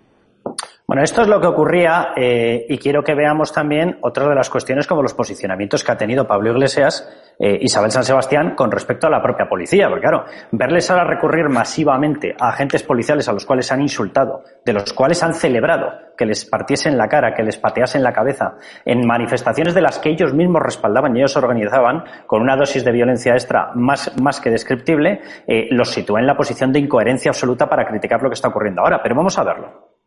Bueno, 0.89 1.04
esto 1.04 1.22
es 1.22 1.28
lo 1.28 1.39
que 1.39 1.45
ocurría 1.45 2.13
eh, 2.15 2.65
y 2.67 2.80
quiero 2.80 3.04
que 3.04 3.13
veamos 3.13 3.54
también 3.54 4.00
otra 4.02 4.28
de 4.28 4.34
las 4.34 4.50
cuestiones 4.50 4.88
como 4.88 5.04
los 5.04 5.13
posicionamientos 5.13 5.84
que 5.84 5.91
ha 5.91 5.98
tenido 5.98 6.26
Pablo 6.26 6.50
Iglesias, 6.50 7.08
eh, 7.38 7.60
Isabel 7.62 7.91
San 7.91 8.04
Sebastián 8.04 8.56
con 8.56 8.72
respecto 8.72 9.06
a 9.06 9.12
la 9.12 9.22
propia 9.22 9.48
policía. 9.48 9.88
Porque 9.88 10.02
claro, 10.02 10.26
verles 10.52 10.89
ahora 10.89 11.04
recurrir 11.04 11.48
masivamente 11.48 12.36
a 12.39 12.50
agentes 12.50 12.82
policiales 12.82 13.30
a 13.30 13.34
los 13.34 13.45
cuales 13.45 13.72
han 13.72 13.84
insultado, 13.84 14.43
de 14.65 14.74
los 14.74 14.91
cuales 14.91 15.22
han 15.22 15.36
celebrado 15.36 15.91
que 16.17 16.26
les 16.26 16.43
partiesen 16.43 16.98
la 16.98 17.08
cara, 17.08 17.36
que 17.36 17.43
les 17.43 17.58
pateasen 17.58 18.02
la 18.02 18.12
cabeza, 18.12 18.56
en 18.84 19.06
manifestaciones 19.06 19.76
de 19.76 19.82
las 19.82 20.00
que 20.00 20.10
ellos 20.10 20.34
mismos 20.34 20.63
respaldaban 20.63 21.15
y 21.15 21.19
ellos 21.19 21.38
organizaban, 21.38 22.04
con 22.26 22.41
una 22.41 22.56
dosis 22.56 22.84
de 22.84 22.91
violencia 22.91 23.34
extra 23.34 23.74
más, 23.76 24.19
más 24.19 24.41
que 24.41 24.50
descriptible, 24.50 25.22
eh, 25.45 25.67
los 25.69 25.91
sitúa 25.91 26.19
en 26.19 26.26
la 26.26 26.36
posición 26.36 26.74
de 26.74 26.80
incoherencia 26.80 27.30
absoluta 27.30 27.69
para 27.69 27.86
criticar 27.86 28.24
lo 28.24 28.30
que 28.30 28.34
está 28.34 28.48
ocurriendo 28.48 28.82
ahora. 28.82 29.04
Pero 29.04 29.13
vamos 29.13 29.38
a 29.38 29.43
verlo 29.43 29.98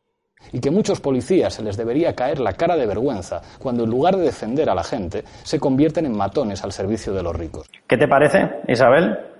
y 0.52 0.60
que 0.60 0.70
muchos 0.70 1.00
policías 1.00 1.54
se 1.54 1.62
les 1.62 1.76
debería 1.76 2.14
caer 2.14 2.38
la 2.40 2.52
cara 2.52 2.76
de 2.76 2.86
vergüenza 2.86 3.40
cuando 3.58 3.84
en 3.84 3.90
lugar 3.90 4.16
de 4.16 4.24
defender 4.24 4.70
a 4.70 4.74
la 4.74 4.84
gente 4.84 5.24
se 5.42 5.58
convierten 5.58 6.06
en 6.06 6.16
matones 6.16 6.62
al 6.64 6.72
servicio 6.72 7.12
de 7.12 7.22
los 7.22 7.34
ricos. 7.34 7.68
¿Qué 7.86 7.96
te 7.96 8.08
parece, 8.08 8.48
Isabel? 8.68 9.31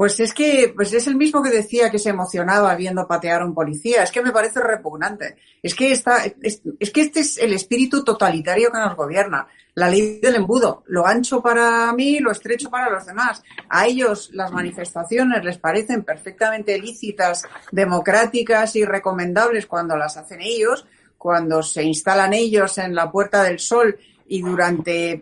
Pues 0.00 0.18
es 0.18 0.32
que 0.32 0.72
pues 0.74 0.94
es 0.94 1.06
el 1.08 1.14
mismo 1.14 1.42
que 1.42 1.50
decía 1.50 1.90
que 1.90 1.98
se 1.98 2.08
emocionaba 2.08 2.74
viendo 2.74 3.06
patear 3.06 3.42
a 3.42 3.44
un 3.44 3.52
policía. 3.52 4.02
Es 4.02 4.10
que 4.10 4.22
me 4.22 4.32
parece 4.32 4.58
repugnante. 4.58 5.36
Es 5.62 5.74
que, 5.74 5.92
está, 5.92 6.24
es, 6.40 6.62
es 6.78 6.90
que 6.90 7.02
este 7.02 7.20
es 7.20 7.36
el 7.36 7.52
espíritu 7.52 8.02
totalitario 8.02 8.72
que 8.72 8.78
nos 8.78 8.96
gobierna. 8.96 9.46
La 9.74 9.90
ley 9.90 10.18
del 10.18 10.36
embudo. 10.36 10.84
Lo 10.86 11.06
ancho 11.06 11.42
para 11.42 11.92
mí, 11.92 12.18
lo 12.18 12.30
estrecho 12.30 12.70
para 12.70 12.88
los 12.88 13.04
demás. 13.04 13.42
A 13.68 13.86
ellos 13.88 14.30
las 14.32 14.50
manifestaciones 14.52 15.44
les 15.44 15.58
parecen 15.58 16.02
perfectamente 16.02 16.78
lícitas, 16.78 17.42
democráticas 17.70 18.76
y 18.76 18.86
recomendables 18.86 19.66
cuando 19.66 19.98
las 19.98 20.16
hacen 20.16 20.40
ellos, 20.40 20.86
cuando 21.18 21.62
se 21.62 21.82
instalan 21.82 22.32
ellos 22.32 22.78
en 22.78 22.94
la 22.94 23.12
Puerta 23.12 23.42
del 23.42 23.58
Sol 23.58 23.98
y 24.32 24.42
durante 24.42 25.20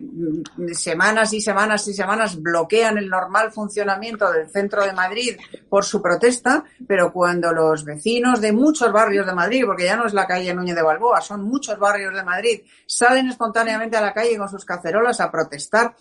semanas 0.73 1.33
y 1.33 1.41
semanas 1.41 1.87
y 1.87 1.95
semanas 1.95 2.39
bloquean 2.39 2.99
el 2.99 3.09
normal 3.09 3.51
funcionamiento 3.51 4.31
del 4.31 4.47
centro 4.51 4.85
de 4.85 4.93
Madrid 4.93 5.35
por 5.67 5.83
su 5.83 5.99
protesta, 5.99 6.63
pero 6.87 7.11
cuando 7.11 7.51
los 7.51 7.83
vecinos 7.83 8.39
de 8.39 8.51
muchos 8.51 8.91
barrios 8.93 9.25
de 9.25 9.33
Madrid, 9.33 9.63
porque 9.65 9.85
ya 9.85 9.95
no 9.95 10.05
es 10.05 10.13
la 10.13 10.27
calle 10.27 10.53
Núñez 10.53 10.75
de 10.75 10.83
Balboa, 10.83 11.21
son 11.21 11.41
muchos 11.41 11.79
barrios 11.79 12.13
de 12.13 12.23
Madrid, 12.23 12.61
salen 12.85 13.27
espontáneamente 13.27 13.97
a 13.97 14.01
la 14.01 14.13
calle 14.13 14.37
con 14.37 14.47
sus 14.47 14.63
cacerolas 14.63 15.19
a 15.21 15.31
protestar 15.31 15.95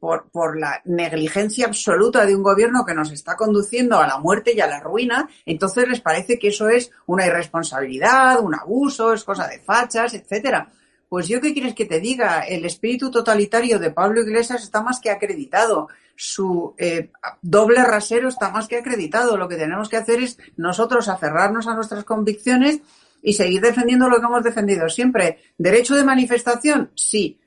por, 0.00 0.30
por, 0.30 0.58
la 0.58 0.80
negligencia 0.86 1.66
absoluta 1.66 2.24
de 2.24 2.34
un 2.34 2.42
gobierno 2.42 2.86
que 2.86 2.94
nos 2.94 3.10
está 3.10 3.36
conduciendo 3.36 3.98
a 3.98 4.06
la 4.06 4.16
muerte 4.16 4.54
y 4.54 4.60
a 4.60 4.66
la 4.66 4.80
ruina, 4.80 5.28
entonces 5.44 5.86
les 5.86 6.00
parece 6.00 6.38
que 6.38 6.48
eso 6.48 6.70
es 6.70 6.90
una 7.04 7.26
irresponsabilidad, 7.26 8.40
un 8.40 8.54
abuso, 8.54 9.12
es 9.12 9.22
cosa 9.22 9.46
de 9.48 9.60
fachas, 9.60 10.14
etcétera. 10.14 10.70
Pues 11.14 11.28
yo 11.28 11.40
qué 11.40 11.52
quieres 11.52 11.74
que 11.74 11.84
te 11.84 12.00
diga, 12.00 12.40
el 12.40 12.64
espíritu 12.64 13.08
totalitario 13.08 13.78
de 13.78 13.92
Pablo 13.92 14.22
Iglesias 14.22 14.64
está 14.64 14.82
más 14.82 14.98
que 14.98 15.10
acreditado, 15.10 15.86
su 16.16 16.74
eh, 16.76 17.12
doble 17.40 17.84
rasero 17.84 18.28
está 18.28 18.50
más 18.50 18.66
que 18.66 18.78
acreditado. 18.78 19.36
Lo 19.36 19.48
que 19.48 19.54
tenemos 19.54 19.88
que 19.88 19.96
hacer 19.96 20.20
es 20.24 20.38
nosotros 20.56 21.06
aferrarnos 21.06 21.68
a 21.68 21.74
nuestras 21.76 22.02
convicciones 22.02 22.80
y 23.22 23.34
seguir 23.34 23.60
defendiendo 23.60 24.08
lo 24.08 24.18
que 24.18 24.26
hemos 24.26 24.42
defendido 24.42 24.88
siempre. 24.88 25.38
¿Derecho 25.56 25.94
de 25.94 26.02
manifestación? 26.02 26.90
Sí. 26.96 27.38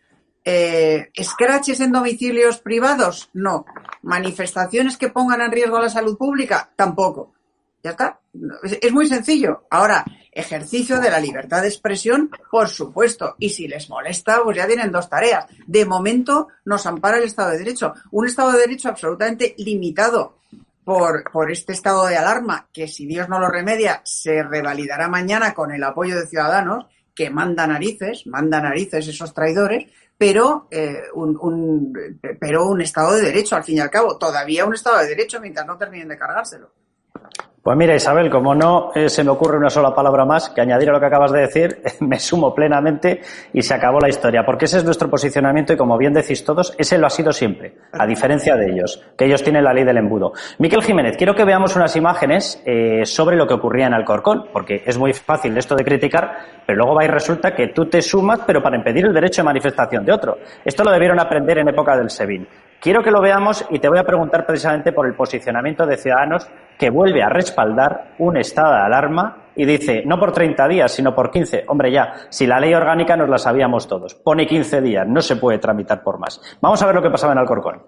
Eh, 0.45 1.11
¿Scratches 1.21 1.81
en 1.81 1.91
domicilios 1.91 2.59
privados? 2.59 3.29
No. 3.33 3.65
¿Manifestaciones 4.01 4.95
que 4.95 5.09
pongan 5.09 5.41
en 5.41 5.51
riesgo 5.51 5.81
la 5.81 5.89
salud 5.89 6.17
pública? 6.17 6.71
Tampoco. 6.73 7.33
Ya 7.83 7.89
está. 7.89 8.21
Es, 8.63 8.79
es 8.81 8.93
muy 8.93 9.09
sencillo. 9.09 9.67
Ahora, 9.69 10.05
ejercicio 10.37 10.99
de 10.99 11.09
la 11.09 11.19
libertad 11.19 11.61
de 11.61 11.67
expresión, 11.67 12.29
por 12.51 12.69
supuesto. 12.69 13.35
Y 13.39 13.49
si 13.49 13.67
les 13.67 13.89
molesta, 13.89 14.41
pues 14.43 14.57
ya 14.57 14.67
tienen 14.67 14.91
dos 14.91 15.09
tareas. 15.09 15.45
De 15.65 15.85
momento 15.85 16.47
nos 16.65 16.85
ampara 16.85 17.17
el 17.17 17.23
Estado 17.23 17.51
de 17.51 17.59
Derecho. 17.59 17.93
Un 18.11 18.27
Estado 18.27 18.51
de 18.51 18.59
Derecho 18.59 18.89
absolutamente 18.89 19.55
limitado 19.57 20.37
por, 20.83 21.29
por 21.31 21.51
este 21.51 21.73
estado 21.73 22.07
de 22.07 22.15
alarma, 22.15 22.69
que 22.71 22.87
si 22.87 23.05
Dios 23.05 23.27
no 23.27 23.39
lo 23.39 23.49
remedia, 23.49 24.01
se 24.05 24.41
revalidará 24.41 25.09
mañana 25.09 25.53
con 25.53 25.71
el 25.71 25.83
apoyo 25.83 26.17
de 26.17 26.27
ciudadanos, 26.27 26.85
que 27.13 27.29
manda 27.29 27.67
narices, 27.67 28.25
manda 28.27 28.61
narices 28.61 29.07
esos 29.07 29.33
traidores, 29.33 29.91
pero, 30.17 30.67
eh, 30.71 31.03
un, 31.13 31.93
pero 32.39 32.67
un 32.67 32.81
Estado 32.81 33.15
de 33.15 33.23
Derecho, 33.23 33.55
al 33.55 33.63
fin 33.63 33.77
y 33.77 33.79
al 33.81 33.89
cabo. 33.89 34.17
Todavía 34.17 34.65
un 34.65 34.73
Estado 34.75 34.99
de 34.99 35.07
Derecho 35.07 35.41
mientras 35.41 35.65
no 35.65 35.77
terminen 35.77 36.07
de 36.07 36.17
cargárselo. 36.17 36.71
Pues 37.67 37.77
mira, 37.77 37.93
Isabel, 37.93 38.29
como 38.29 38.55
no 38.55 38.91
eh, 38.95 39.09
se 39.09 39.25
me 39.25 39.31
ocurre 39.31 39.57
una 39.57 39.69
sola 39.69 39.93
palabra 39.93 40.23
más 40.23 40.51
que 40.51 40.61
añadir 40.61 40.89
a 40.89 40.93
lo 40.93 41.01
que 41.01 41.07
acabas 41.07 41.33
de 41.33 41.41
decir, 41.41 41.81
me 41.99 42.17
sumo 42.17 42.55
plenamente 42.55 43.19
y 43.51 43.61
se 43.61 43.73
acabó 43.73 43.99
la 43.99 44.07
historia, 44.07 44.45
porque 44.45 44.63
ese 44.63 44.77
es 44.77 44.85
nuestro 44.85 45.09
posicionamiento 45.09 45.73
y 45.73 45.75
como 45.75 45.97
bien 45.97 46.13
decís 46.13 46.45
todos, 46.45 46.73
ese 46.77 46.97
lo 46.97 47.07
ha 47.07 47.09
sido 47.09 47.33
siempre, 47.33 47.73
a 47.91 48.07
diferencia 48.07 48.55
de 48.55 48.71
ellos, 48.71 49.03
que 49.17 49.25
ellos 49.25 49.43
tienen 49.43 49.65
la 49.65 49.73
ley 49.73 49.83
del 49.83 49.97
embudo. 49.97 50.31
Miquel 50.59 50.81
Jiménez, 50.81 51.17
quiero 51.17 51.35
que 51.35 51.43
veamos 51.43 51.75
unas 51.75 51.93
imágenes 51.97 52.63
eh, 52.65 53.05
sobre 53.05 53.35
lo 53.35 53.45
que 53.45 53.55
ocurría 53.55 53.87
en 53.87 53.95
Alcorcón, 53.95 54.45
porque 54.53 54.83
es 54.85 54.97
muy 54.97 55.11
fácil 55.11 55.57
esto 55.57 55.75
de 55.75 55.83
criticar, 55.83 56.37
pero 56.65 56.77
luego 56.77 56.95
va 56.95 57.03
y 57.03 57.09
resulta 57.09 57.53
que 57.53 57.67
tú 57.67 57.87
te 57.87 58.01
sumas, 58.01 58.39
pero 58.47 58.63
para 58.63 58.77
impedir 58.77 59.07
el 59.07 59.13
derecho 59.13 59.41
de 59.41 59.45
manifestación 59.47 60.05
de 60.05 60.13
otro. 60.13 60.37
Esto 60.63 60.85
lo 60.85 60.91
debieron 60.91 61.19
aprender 61.19 61.57
en 61.57 61.67
época 61.67 61.97
del 61.97 62.09
SEBIN. 62.09 62.47
Quiero 62.79 63.01
que 63.01 63.09
lo 63.09 63.21
veamos 63.21 63.65
y 63.71 63.79
te 63.79 63.89
voy 63.89 63.97
a 63.97 64.03
preguntar 64.03 64.45
precisamente 64.45 64.91
por 64.91 65.07
el 65.07 65.15
posicionamiento 65.15 65.85
de 65.85 65.97
Ciudadanos 65.97 66.47
que 66.77 66.91
vuelve 66.91 67.23
a 67.23 67.29
respaldar 67.29 68.13
un 68.19 68.37
estado 68.37 68.73
de 68.73 68.81
alarma 68.81 69.47
y 69.55 69.65
dice, 69.65 70.03
no 70.05 70.19
por 70.19 70.31
30 70.31 70.67
días, 70.67 70.91
sino 70.91 71.15
por 71.15 71.31
15. 71.31 71.65
Hombre, 71.67 71.91
ya, 71.91 72.13
si 72.29 72.45
la 72.45 72.59
ley 72.59 72.75
orgánica 72.75 73.17
nos 73.17 73.29
la 73.29 73.39
sabíamos 73.39 73.87
todos. 73.87 74.13
Pone 74.13 74.45
15 74.45 74.81
días, 74.81 75.07
no 75.07 75.21
se 75.21 75.37
puede 75.37 75.57
tramitar 75.57 76.03
por 76.03 76.19
más. 76.19 76.39
Vamos 76.61 76.81
a 76.83 76.85
ver 76.85 76.95
lo 76.95 77.01
que 77.01 77.09
pasaba 77.09 77.33
en 77.33 77.39
Alcorcón. 77.39 77.81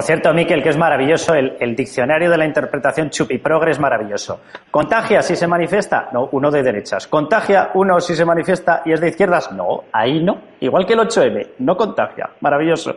Por 0.00 0.06
cierto, 0.06 0.32
Miquel, 0.32 0.62
que 0.62 0.70
es 0.70 0.78
maravilloso, 0.78 1.34
el, 1.34 1.76
diccionario 1.76 2.30
de 2.30 2.38
la 2.38 2.46
interpretación 2.46 3.10
chupiprogre 3.10 3.72
es 3.72 3.78
maravilloso. 3.78 4.40
Contagia 4.70 5.20
si 5.20 5.36
se 5.36 5.46
manifiesta, 5.46 6.08
no, 6.14 6.30
uno 6.32 6.50
de 6.50 6.62
derechas. 6.62 7.06
Contagia 7.06 7.72
uno 7.74 8.00
si 8.00 8.16
se 8.16 8.24
manifiesta 8.24 8.80
y 8.86 8.94
es 8.94 9.00
de 9.02 9.10
izquierdas, 9.10 9.52
no, 9.52 9.84
ahí 9.92 10.24
no. 10.24 10.40
Igual 10.60 10.86
que 10.86 10.94
el 10.94 11.00
8M, 11.00 11.48
no 11.58 11.76
contagia. 11.76 12.30
Maravilloso. 12.40 12.96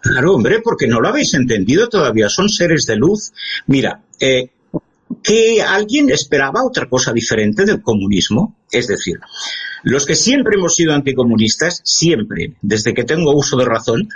Claro, 0.00 0.34
hombre, 0.34 0.60
porque 0.62 0.86
no 0.86 1.00
lo 1.00 1.08
habéis 1.08 1.34
entendido 1.34 1.88
todavía, 1.88 2.28
son 2.28 2.48
seres 2.48 2.86
de 2.86 2.94
luz. 2.94 3.32
Mira, 3.66 4.00
eh, 4.20 4.50
que 5.20 5.60
alguien 5.62 6.10
esperaba 6.10 6.62
otra 6.64 6.86
cosa 6.86 7.12
diferente 7.12 7.64
del 7.64 7.82
comunismo. 7.82 8.54
Es 8.70 8.86
decir, 8.86 9.18
los 9.82 10.06
que 10.06 10.14
siempre 10.14 10.54
hemos 10.54 10.76
sido 10.76 10.94
anticomunistas, 10.94 11.80
siempre, 11.82 12.54
desde 12.62 12.94
que 12.94 13.02
tengo 13.02 13.32
uso 13.32 13.56
de 13.56 13.64
razón, 13.64 14.08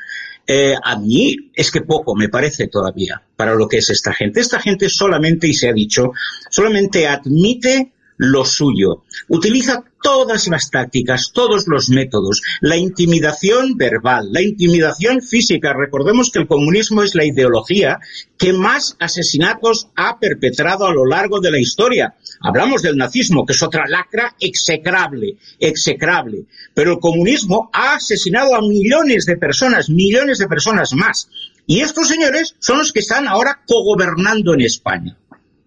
eh, 0.46 0.74
a 0.82 0.98
mí 0.98 1.50
es 1.54 1.70
que 1.70 1.82
poco 1.82 2.14
me 2.14 2.28
parece 2.28 2.68
todavía 2.68 3.22
para 3.36 3.54
lo 3.54 3.68
que 3.68 3.78
es 3.78 3.90
esta 3.90 4.12
gente. 4.12 4.40
Esta 4.40 4.60
gente 4.60 4.88
solamente, 4.88 5.46
y 5.48 5.54
se 5.54 5.68
ha 5.68 5.72
dicho, 5.72 6.12
solamente 6.50 7.06
admite 7.06 7.92
lo 8.16 8.44
suyo. 8.44 9.04
Utiliza 9.28 9.84
todas 10.02 10.48
las 10.48 10.70
tácticas, 10.70 11.32
todos 11.32 11.66
los 11.66 11.88
métodos, 11.88 12.42
la 12.60 12.76
intimidación 12.76 13.76
verbal, 13.76 14.32
la 14.32 14.42
intimidación 14.42 15.22
física. 15.22 15.72
Recordemos 15.72 16.30
que 16.30 16.40
el 16.40 16.46
comunismo 16.46 17.02
es 17.02 17.14
la 17.14 17.24
ideología 17.24 17.98
que 18.36 18.52
más 18.52 18.96
asesinatos 18.98 19.88
ha 19.96 20.18
perpetrado 20.18 20.86
a 20.86 20.92
lo 20.92 21.06
largo 21.06 21.40
de 21.40 21.50
la 21.50 21.58
historia. 21.58 22.14
Hablamos 22.42 22.82
del 22.82 22.96
nazismo, 22.96 23.46
que 23.46 23.52
es 23.52 23.62
otra 23.62 23.86
lacra 23.86 24.34
execrable, 24.40 25.36
execrable. 25.58 26.46
Pero 26.74 26.92
el 26.92 26.98
comunismo 26.98 27.70
ha 27.72 27.94
asesinado 27.94 28.54
a 28.54 28.60
millones 28.60 29.26
de 29.26 29.36
personas, 29.36 29.88
millones 29.88 30.38
de 30.38 30.48
personas 30.48 30.92
más. 30.92 31.28
Y 31.66 31.80
estos 31.80 32.08
señores 32.08 32.56
son 32.58 32.78
los 32.78 32.92
que 32.92 33.00
están 33.00 33.28
ahora 33.28 33.60
cogobernando 33.66 34.54
en 34.54 34.62
España. 34.62 35.16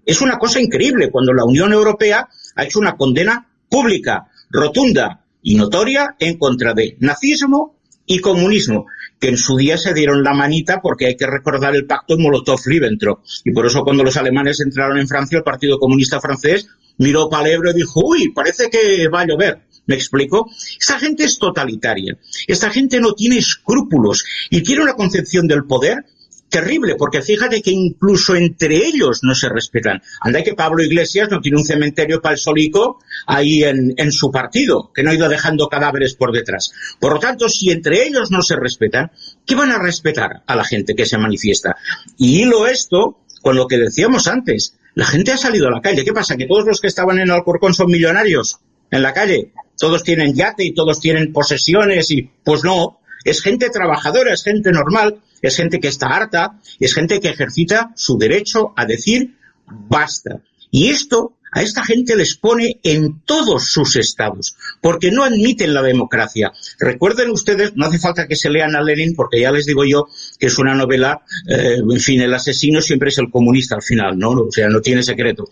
Es 0.06 0.22
una 0.22 0.38
cosa 0.38 0.60
increíble 0.60 1.10
cuando 1.10 1.34
la 1.34 1.46
Unión 1.46 1.74
Europea 1.74 2.28
ha 2.56 2.64
hecho 2.64 2.80
una 2.80 2.96
condena 2.96 3.48
pública, 3.70 4.28
rotunda 4.50 5.26
y 5.42 5.56
notoria 5.56 6.16
en 6.20 6.38
contra 6.38 6.74
de 6.74 6.98
nazismo 7.00 7.76
y 8.06 8.20
comunismo, 8.20 8.86
que 9.20 9.30
en 9.30 9.38
su 9.38 9.56
día 9.58 9.78
se 9.78 9.94
dieron 9.94 10.24
la 10.24 10.34
manita 10.34 10.82
porque 10.82 11.08
hay 11.08 11.16
que 11.16 11.28
recordar 11.28 11.76
el 11.76 11.86
pacto 11.86 12.18
Molotov-Ribbentrop. 12.18 13.20
Y 13.44 13.52
por 13.52 13.66
eso 13.66 13.84
cuando 13.84 14.04
los 14.04 14.18
alemanes 14.18 14.60
entraron 14.60 14.98
en 14.98 15.08
Francia, 15.08 15.38
el 15.38 15.44
Partido 15.44 15.80
Comunista 15.80 16.20
francés 16.20 16.68
miró 16.98 17.30
para 17.30 17.48
el 17.48 17.56
Ebro 17.56 17.72
y 17.72 17.76
dijo, 17.76 18.02
uy, 18.04 18.32
parece 18.34 18.70
que 18.70 19.08
va 19.08 19.22
a 19.22 19.28
llover. 19.28 19.62
¿Me 19.88 19.96
explico? 19.96 20.50
Esta 20.80 20.98
gente 21.00 21.24
es 21.26 21.38
totalitaria. 21.38 22.18
Esta 22.48 22.72
gente 22.72 23.00
no 23.00 23.14
tiene 23.14 23.38
escrúpulos 23.38 24.26
y 24.50 24.62
tiene 24.62 24.82
una 24.82 24.96
concepción 24.96 25.48
del 25.48 25.66
poder 25.66 26.06
terrible, 26.50 26.96
porque 26.96 27.22
fíjate 27.22 27.62
que 27.62 27.72
incluso 27.72 28.36
entre 28.36 28.76
ellos 28.78 29.20
no 29.24 29.36
se 29.36 29.50
respetan. 29.50 30.02
Anda 30.22 30.44
que 30.44 30.54
Pablo 30.54 30.84
Iglesias 30.84 31.30
no 31.30 31.42
tiene 31.42 31.58
un 31.58 31.66
cementerio 31.66 32.22
para 32.22 32.34
el 32.34 32.40
solico 32.40 33.00
ahí 33.28 33.64
en, 33.64 33.94
en 33.98 34.12
su 34.12 34.32
partido, 34.32 34.92
que 34.94 35.04
no 35.04 35.12
ha 35.12 35.16
ido 35.16 35.28
dejando 35.28 35.68
cadáveres 35.68 36.16
por 36.16 36.32
detrás. 36.32 36.72
Por 37.00 37.14
lo 37.14 37.20
tanto, 37.20 37.50
si 37.50 37.72
entre 37.72 38.08
ellos 38.08 38.32
no 38.32 38.42
se 38.42 38.56
respetan, 38.56 39.12
¿qué 39.46 39.56
van 39.56 39.72
a 39.72 39.80
respetar 39.80 40.44
a 40.46 40.56
la 40.56 40.64
gente 40.64 40.96
que 40.96 41.06
se 41.06 41.18
manifiesta? 41.18 41.76
Y 42.18 42.42
hilo 42.42 42.68
esto 42.68 43.20
con 43.42 43.56
lo 43.56 43.68
que 43.68 43.78
decíamos 43.78 44.28
antes. 44.28 44.76
La 44.94 45.06
gente 45.06 45.32
ha 45.32 45.38
salido 45.38 45.68
a 45.68 45.72
la 45.72 45.82
calle. 45.82 46.06
¿Qué 46.06 46.14
pasa? 46.14 46.38
¿Que 46.38 46.48
todos 46.48 46.66
los 46.66 46.80
que 46.80 46.88
estaban 46.88 47.20
en 47.20 47.32
Alcorcón 47.32 47.74
son 47.74 47.92
millonarios 47.92 48.60
en 48.92 49.02
la 49.02 49.14
calle? 49.14 49.52
¿Todos 49.78 50.04
tienen 50.04 50.34
yate 50.34 50.64
y 50.64 50.74
todos 50.74 51.02
tienen 51.02 51.34
posesiones? 51.34 52.10
y 52.12 52.30
Pues 52.44 52.64
no. 52.64 53.02
Es 53.26 53.42
gente 53.42 53.70
trabajadora, 53.70 54.34
es 54.34 54.44
gente 54.44 54.72
normal 54.72 55.20
es 55.42 55.56
gente 55.56 55.80
que 55.80 55.88
está 55.88 56.08
harta, 56.08 56.60
es 56.80 56.94
gente 56.94 57.20
que 57.20 57.30
ejercita 57.30 57.92
su 57.96 58.18
derecho 58.18 58.74
a 58.76 58.86
decir 58.86 59.36
basta. 59.68 60.42
Y 60.72 60.90
esto 60.90 61.36
a 61.56 61.62
esta 61.62 61.86
gente 61.86 62.18
les 62.18 62.36
pone 62.36 62.82
en 62.84 63.22
todos 63.22 63.70
sus 63.70 63.96
estados, 63.96 64.58
porque 64.82 65.10
no 65.10 65.24
admiten 65.24 65.74
la 65.74 65.82
democracia. 65.82 66.52
Recuerden 66.80 67.32
ustedes, 67.32 67.78
no 67.78 67.86
hace 67.86 67.98
falta 67.98 68.28
que 68.28 68.36
se 68.36 68.50
lean 68.50 68.76
a 68.76 68.82
Lenin, 68.82 69.16
porque 69.16 69.40
ya 69.40 69.54
les 69.54 69.66
digo 69.66 69.86
yo 69.86 70.06
que 70.38 70.48
es 70.48 70.58
una 70.58 70.76
novela, 70.76 71.22
eh, 71.48 71.78
en 71.78 72.00
fin, 72.02 72.20
el 72.20 72.34
asesino 72.34 72.82
siempre 72.82 73.08
es 73.08 73.18
el 73.20 73.32
comunista 73.32 73.76
al 73.76 73.84
final, 73.84 74.20
¿no? 74.20 74.32
O 74.32 74.52
sea, 74.52 74.68
no 74.68 74.82
tiene 74.82 75.02
secreto. 75.02 75.48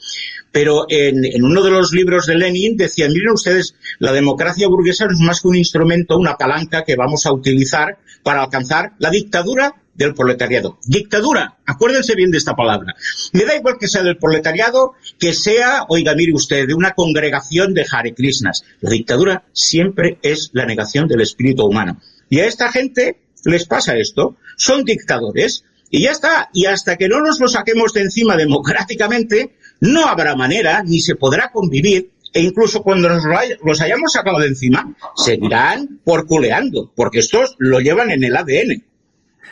Pero 0.54 0.86
en, 0.88 1.26
en 1.26 1.44
uno 1.44 1.62
de 1.62 1.72
los 1.72 1.92
libros 1.92 2.28
de 2.28 2.36
Lenin 2.36 2.78
decía, 2.78 3.10
miren 3.10 3.32
ustedes, 3.32 3.76
la 4.00 4.14
democracia 4.14 4.70
burguesa 4.70 5.06
no 5.06 5.12
es 5.12 5.20
más 5.20 5.42
que 5.42 5.50
un 5.50 5.58
instrumento, 5.58 6.16
una 6.16 6.38
palanca 6.38 6.84
que 6.86 6.96
vamos 6.96 7.26
a 7.26 7.34
utilizar 7.34 7.98
para 8.24 8.44
alcanzar 8.44 8.94
la 9.00 9.10
dictadura 9.10 9.76
del 9.96 10.14
proletariado. 10.14 10.80
Dictadura, 10.86 11.58
acuérdense 11.66 12.16
bien 12.16 12.32
de 12.32 12.38
esta 12.38 12.56
palabra. 12.56 12.96
Me 13.34 13.46
da 13.46 13.56
igual 13.56 13.78
que 13.80 13.88
sea 13.88 14.04
del 14.04 14.18
proletariado, 14.18 14.94
que 15.20 15.34
sea, 15.34 15.86
oiga, 15.90 16.16
mire 16.16 16.34
usted, 16.34 16.68
de 16.68 16.74
una 16.74 16.92
congregación 16.92 17.74
de 17.74 17.86
Hare 17.90 18.14
Krishnas. 18.14 18.64
La 18.82 18.90
dictadura 18.90 19.44
siempre 19.54 20.20
es 20.22 20.50
la 20.54 20.66
negación 20.66 21.08
del 21.08 21.22
espíritu 21.22 21.66
humano. 21.66 22.00
Y 22.30 22.40
a 22.40 22.48
esta 22.48 22.72
gente 22.72 23.20
les 23.46 23.66
pasa 23.66 23.98
esto. 23.98 24.38
Son 24.58 24.84
dictadores. 24.84 25.64
Y 25.90 26.04
ya 26.04 26.12
está. 26.12 26.50
Y 26.54 26.66
hasta 26.66 26.98
que 26.98 27.08
no 27.08 27.20
nos 27.22 27.40
lo 27.40 27.48
saquemos 27.48 27.94
de 27.94 28.02
encima 28.02 28.36
democráticamente, 28.36 29.56
no 29.84 30.08
habrá 30.08 30.36
manera, 30.36 30.82
ni 30.84 31.00
se 31.00 31.16
podrá 31.16 31.52
convivir 31.52 32.12
e 32.34 32.42
incluso 32.42 32.82
cuando 32.82 33.10
los 33.10 33.82
hayamos 33.82 34.14
sacado 34.14 34.40
de 34.40 34.48
encima, 34.48 34.96
seguirán 35.16 36.00
porculeando, 36.04 36.92
porque 36.96 37.20
estos 37.20 37.56
lo 37.60 37.80
llevan 37.80 38.10
en 38.10 38.24
el 38.24 38.36
ADN. 38.36 38.84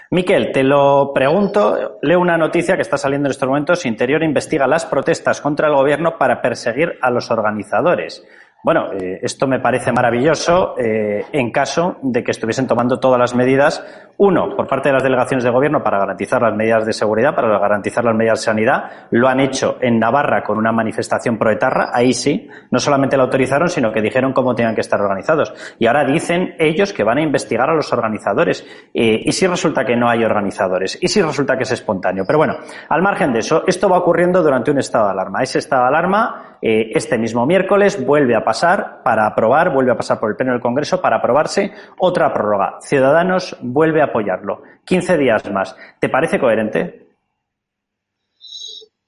Miquel, 0.09 0.51
te 0.51 0.63
lo 0.63 1.11
pregunto. 1.13 1.99
Leo 2.01 2.19
una 2.19 2.37
noticia 2.37 2.75
que 2.75 2.81
está 2.81 2.97
saliendo 2.97 3.27
en 3.27 3.31
estos 3.31 3.47
momentos. 3.47 3.85
Interior 3.85 4.23
investiga 4.23 4.67
las 4.67 4.85
protestas 4.85 5.39
contra 5.41 5.67
el 5.67 5.75
gobierno 5.75 6.17
para 6.17 6.41
perseguir 6.41 6.97
a 7.01 7.11
los 7.11 7.29
organizadores. 7.29 8.23
Bueno, 8.63 8.91
eh, 8.93 9.19
esto 9.23 9.47
me 9.47 9.59
parece 9.59 9.91
maravilloso 9.91 10.75
eh, 10.77 11.25
en 11.31 11.51
caso 11.51 11.97
de 12.03 12.23
que 12.23 12.29
estuviesen 12.29 12.67
tomando 12.67 12.99
todas 12.99 13.19
las 13.19 13.33
medidas, 13.33 13.83
uno, 14.17 14.55
por 14.55 14.67
parte 14.67 14.89
de 14.89 14.93
las 14.93 15.03
delegaciones 15.03 15.43
de 15.43 15.49
gobierno 15.49 15.81
para 15.81 15.97
garantizar 15.97 16.43
las 16.43 16.55
medidas 16.55 16.85
de 16.85 16.93
seguridad, 16.93 17.33
para 17.33 17.57
garantizar 17.57 18.05
las 18.05 18.13
medidas 18.13 18.39
de 18.39 18.45
sanidad. 18.45 18.83
Lo 19.09 19.27
han 19.27 19.39
hecho 19.39 19.77
en 19.81 19.97
Navarra 19.97 20.43
con 20.43 20.59
una 20.59 20.71
manifestación 20.71 21.39
proetarra, 21.39 21.89
ahí 21.91 22.13
sí, 22.13 22.47
no 22.69 22.77
solamente 22.77 23.17
la 23.17 23.23
autorizaron, 23.23 23.67
sino 23.67 23.91
que 23.91 23.99
dijeron 23.99 24.31
cómo 24.31 24.53
tenían 24.53 24.75
que 24.75 24.81
estar 24.81 25.01
organizados. 25.01 25.51
Y 25.79 25.87
ahora 25.87 26.05
dicen 26.05 26.53
ellos 26.59 26.93
que 26.93 27.03
van 27.03 27.17
a 27.17 27.23
investigar 27.23 27.67
a 27.67 27.73
los 27.73 27.91
organizadores. 27.91 28.63
Eh, 28.93 29.21
¿Y 29.25 29.31
si 29.31 29.47
resulta 29.47 29.83
que 29.83 29.95
no 29.95 30.07
hay 30.07 30.23
organizadores? 30.23 30.99
¿Y 31.01 31.07
si 31.07 31.19
resulta 31.19 31.57
que 31.57 31.63
es 31.63 31.71
espontáneo? 31.71 32.25
Pero 32.27 32.37
bueno, 32.37 32.57
al 32.89 33.01
margen 33.01 33.33
de 33.33 33.39
eso, 33.39 33.63
esto 33.65 33.89
va 33.89 33.97
ocurriendo 33.97 34.43
durante 34.43 34.69
un 34.69 34.77
estado 34.77 35.05
de 35.05 35.11
alarma. 35.13 35.41
Ese 35.41 35.57
estado 35.57 35.81
de 35.81 35.87
alarma, 35.87 36.50
este 36.61 37.17
mismo 37.17 37.45
miércoles, 37.45 38.05
vuelve 38.05 38.35
a 38.35 38.43
pasar 38.43 39.01
para 39.03 39.25
aprobar, 39.25 39.73
vuelve 39.73 39.91
a 39.91 39.97
pasar 39.97 40.19
por 40.19 40.29
el 40.29 40.35
Pleno 40.35 40.51
del 40.53 40.61
Congreso 40.61 41.01
para 41.01 41.17
aprobarse 41.17 41.71
otra 41.97 42.33
prórroga. 42.33 42.77
Ciudadanos 42.81 43.57
vuelve 43.61 44.01
a 44.01 44.05
apoyarlo. 44.05 44.61
15 44.85 45.17
días 45.17 45.51
más. 45.51 45.75
¿Te 45.99 46.09
parece 46.09 46.39
coherente? 46.39 47.07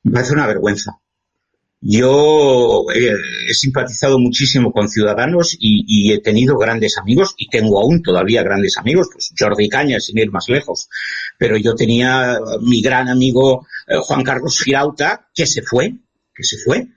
Me 0.03 0.11
parece 0.11 0.33
una 0.33 0.47
vergüenza. 0.47 0.99
Yo 1.85 2.85
eh, 2.95 3.11
he 3.49 3.53
simpatizado 3.53 4.17
muchísimo 4.17 4.71
con 4.71 4.87
Ciudadanos 4.87 5.57
y, 5.59 6.13
he 6.13 6.21
tenido 6.21 6.57
grandes 6.57 6.97
amigos 6.97 7.35
y 7.37 7.49
tengo 7.49 7.81
aún 7.81 8.01
todavía 8.01 8.41
grandes 8.41 8.77
amigos, 8.77 9.09
pues 9.11 9.33
Jordi 9.37 9.67
Caña, 9.67 9.99
sin 9.99 10.17
ir 10.17 10.31
más 10.31 10.47
lejos. 10.47 10.87
Pero 11.37 11.57
yo 11.57 11.75
tenía 11.75 12.39
mi 12.61 12.81
gran 12.81 13.09
amigo 13.09 13.67
eh, 13.85 13.97
Juan 13.99 14.23
Carlos 14.23 14.61
Girauta, 14.61 15.27
que 15.35 15.45
se 15.45 15.61
fue, 15.61 15.95
que 16.33 16.43
se 16.43 16.57
fue, 16.57 16.87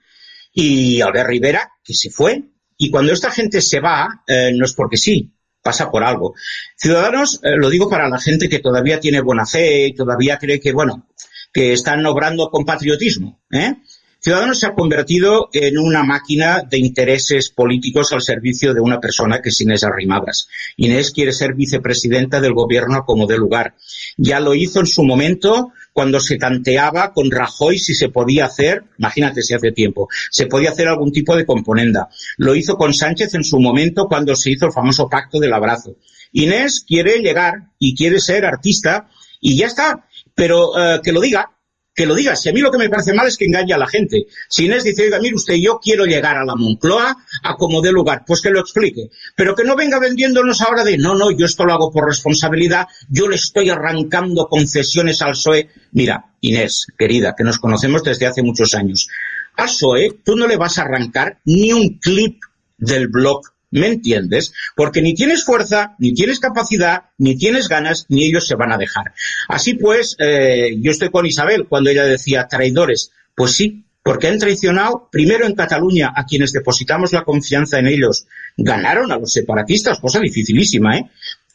y 0.59 1.01
Albert 1.01 1.29
Rivera, 1.29 1.71
que 1.83 1.93
se 1.93 2.09
fue, 2.09 2.41
y 2.77 2.89
cuando 2.89 3.13
esta 3.13 3.29
gente 3.29 3.61
se 3.61 3.79
va, 3.79 4.23
eh, 4.25 4.51
no 4.55 4.65
es 4.65 4.73
porque 4.73 4.97
sí, 4.97 5.31
pasa 5.61 5.91
por 5.91 6.03
algo. 6.03 6.33
Ciudadanos, 6.75 7.39
eh, 7.43 7.51
lo 7.57 7.69
digo 7.69 7.87
para 7.87 8.09
la 8.09 8.19
gente 8.19 8.49
que 8.49 8.57
todavía 8.57 8.99
tiene 8.99 9.21
buena 9.21 9.45
fe 9.45 9.85
y 9.85 9.93
todavía 9.93 10.39
cree 10.39 10.59
que, 10.59 10.73
bueno, 10.73 11.09
que 11.53 11.73
están 11.73 12.03
obrando 12.07 12.49
con 12.49 12.65
patriotismo. 12.65 13.39
¿eh? 13.51 13.75
Ciudadanos 14.19 14.59
se 14.59 14.65
ha 14.65 14.73
convertido 14.73 15.49
en 15.53 15.77
una 15.77 16.01
máquina 16.01 16.63
de 16.67 16.79
intereses 16.79 17.51
políticos 17.51 18.11
al 18.11 18.23
servicio 18.23 18.73
de 18.73 18.81
una 18.81 18.99
persona 18.99 19.43
que 19.43 19.49
es 19.49 19.61
Inés 19.61 19.83
Arrimadas. 19.83 20.47
Inés 20.77 21.11
quiere 21.11 21.33
ser 21.33 21.53
vicepresidenta 21.53 22.41
del 22.41 22.53
gobierno 22.53 23.05
como 23.05 23.27
de 23.27 23.37
lugar. 23.37 23.75
Ya 24.17 24.39
lo 24.39 24.55
hizo 24.55 24.79
en 24.79 24.87
su 24.87 25.03
momento 25.03 25.71
cuando 25.97 26.19
se 26.19 26.37
tanteaba 26.37 27.11
con 27.11 27.31
Rajoy 27.31 27.79
si 27.79 27.95
se 27.95 28.09
podía 28.09 28.45
hacer, 28.45 28.83
imagínate 28.99 29.41
si 29.41 29.55
hace 29.55 29.71
tiempo, 29.71 30.07
se 30.29 30.45
podía 30.45 30.69
hacer 30.69 30.87
algún 30.87 31.11
tipo 31.11 31.35
de 31.35 31.43
componenda. 31.43 32.07
Lo 32.37 32.53
hizo 32.53 32.77
con 32.77 32.93
Sánchez 32.93 33.33
en 33.33 33.43
su 33.43 33.59
momento 33.59 34.05
cuando 34.07 34.35
se 34.35 34.51
hizo 34.51 34.67
el 34.67 34.71
famoso 34.71 35.09
pacto 35.09 35.39
del 35.39 35.53
abrazo. 35.53 35.95
Inés 36.33 36.85
quiere 36.87 37.17
llegar 37.17 37.71
y 37.79 37.95
quiere 37.95 38.19
ser 38.19 38.45
artista 38.45 39.09
y 39.41 39.57
ya 39.57 39.65
está. 39.65 40.05
Pero 40.35 40.77
eh, 40.77 41.01
que 41.03 41.11
lo 41.11 41.19
diga, 41.19 41.49
que 41.97 42.05
lo 42.05 42.13
diga. 42.13 42.35
Si 42.35 42.47
a 42.47 42.53
mí 42.53 42.61
lo 42.61 42.71
que 42.71 42.77
me 42.77 42.89
parece 42.89 43.11
mal 43.11 43.27
es 43.27 43.35
que 43.35 43.45
engañe 43.45 43.73
a 43.73 43.77
la 43.77 43.87
gente. 43.87 44.27
Si 44.47 44.65
Inés 44.65 44.83
dice, 44.83 45.01
oiga, 45.01 45.19
mire 45.19 45.33
usted, 45.33 45.55
yo 45.55 45.79
quiero 45.81 46.05
llegar 46.05 46.37
a 46.37 46.45
la 46.45 46.55
Moncloa 46.55 47.17
a 47.41 47.55
como 47.55 47.81
dé 47.81 47.91
lugar, 47.91 48.23
pues 48.25 48.39
que 48.39 48.51
lo 48.51 48.59
explique. 48.59 49.09
Pero 49.35 49.55
que 49.55 49.63
no 49.63 49.75
venga 49.75 49.97
vendiéndonos 49.97 50.61
ahora 50.61 50.83
de, 50.83 50.95
no, 50.99 51.15
no, 51.15 51.31
yo 51.31 51.47
esto 51.47 51.65
lo 51.65 51.73
hago 51.73 51.91
por 51.91 52.05
responsabilidad, 52.05 52.85
yo 53.09 53.27
le 53.27 53.35
estoy 53.35 53.71
arrancando 53.71 54.47
concesiones 54.47 55.23
al 55.23 55.31
PSOE. 55.31 55.69
Mira, 55.93 56.23
Inés, 56.41 56.85
querida, 56.95 57.33
que 57.35 57.43
nos 57.43 57.57
conocemos 57.57 58.03
desde 58.03 58.27
hace 58.27 58.43
muchos 58.43 58.75
años. 58.75 59.07
Al 59.55 59.65
PSOE 59.65 60.19
tú 60.23 60.35
no 60.35 60.45
le 60.45 60.55
vas 60.55 60.77
a 60.77 60.83
arrancar 60.83 61.39
ni 61.45 61.73
un 61.73 61.97
clip 61.97 62.39
del 62.77 63.07
blog 63.07 63.41
¿Me 63.69 63.87
entiendes? 63.87 64.53
Porque 64.75 65.01
ni 65.01 65.13
tienes 65.13 65.43
fuerza, 65.43 65.95
ni 65.99 66.13
tienes 66.13 66.39
capacidad, 66.39 67.09
ni 67.17 67.37
tienes 67.37 67.67
ganas, 67.67 68.05
ni 68.07 68.25
ellos 68.25 68.47
se 68.47 68.55
van 68.55 68.71
a 68.71 68.77
dejar. 68.77 69.13
Así 69.49 69.73
pues, 69.73 70.15
eh, 70.19 70.77
yo 70.79 70.91
estoy 70.91 71.09
con 71.09 71.25
Isabel 71.25 71.67
cuando 71.67 71.89
ella 71.89 72.05
decía 72.05 72.47
traidores. 72.47 73.11
Pues 73.35 73.51
sí, 73.51 73.83
porque 74.03 74.29
han 74.29 74.39
traicionado 74.39 75.09
primero 75.11 75.45
en 75.45 75.53
Cataluña 75.53 76.13
a 76.15 76.25
quienes 76.25 76.53
depositamos 76.53 77.11
la 77.11 77.23
confianza 77.23 77.77
en 77.77 77.87
ellos. 77.87 78.25
Ganaron 78.55 79.11
a 79.11 79.17
los 79.17 79.33
separatistas, 79.33 79.99
cosa 79.99 80.19
dificilísima, 80.19 80.97
¿eh? 80.97 81.11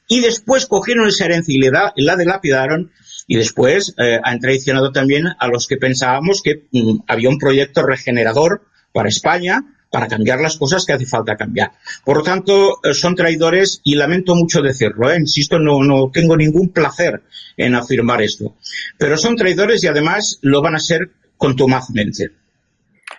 Y 0.07 0.21
después 0.21 0.67
cogieron 0.67 1.09
esa 1.09 1.25
herencia 1.25 1.55
y 1.55 1.59
la, 1.59 1.95
la 1.97 2.17
dilapidaron 2.17 2.93
y 3.27 3.37
después 3.37 3.95
eh, 3.97 4.21
han 4.23 4.41
traicionado 4.41 4.93
también 4.93 5.29
a 5.39 5.49
los 5.49 5.67
que 5.67 5.79
pensábamos 5.79 6.43
que 6.43 6.67
mm, 6.71 7.05
había 7.07 7.31
un 7.31 7.39
proyecto 7.39 7.83
regenerador 7.83 8.67
para 8.93 9.09
España, 9.09 9.65
para 9.93 10.09
cambiar 10.09 10.41
las 10.41 10.57
cosas 10.57 10.87
que 10.87 10.95
hace 10.95 11.05
falta 11.05 11.37
cambiar. 11.37 11.73
Por 12.03 12.17
lo 12.17 12.23
tanto, 12.23 12.81
eh, 12.83 12.95
son 12.95 13.15
traidores 13.15 13.83
y 13.85 13.95
lamento 13.95 14.35
mucho 14.35 14.63
decirlo, 14.63 15.13
¿eh? 15.13 15.19
insisto, 15.21 15.59
no, 15.59 15.85
no 15.85 16.11
tengo 16.11 16.35
ningún 16.35 16.71
placer 16.71 17.23
en 17.59 17.75
afirmar 17.75 18.23
esto. 18.23 18.57
Pero 18.97 19.19
son 19.19 19.37
traidores 19.37 19.85
y 19.85 19.89
además 19.89 20.39
lo 20.41 20.63
van 20.63 20.77
a 20.77 20.81
ser 20.81 21.11
contumazmente. 21.37 22.31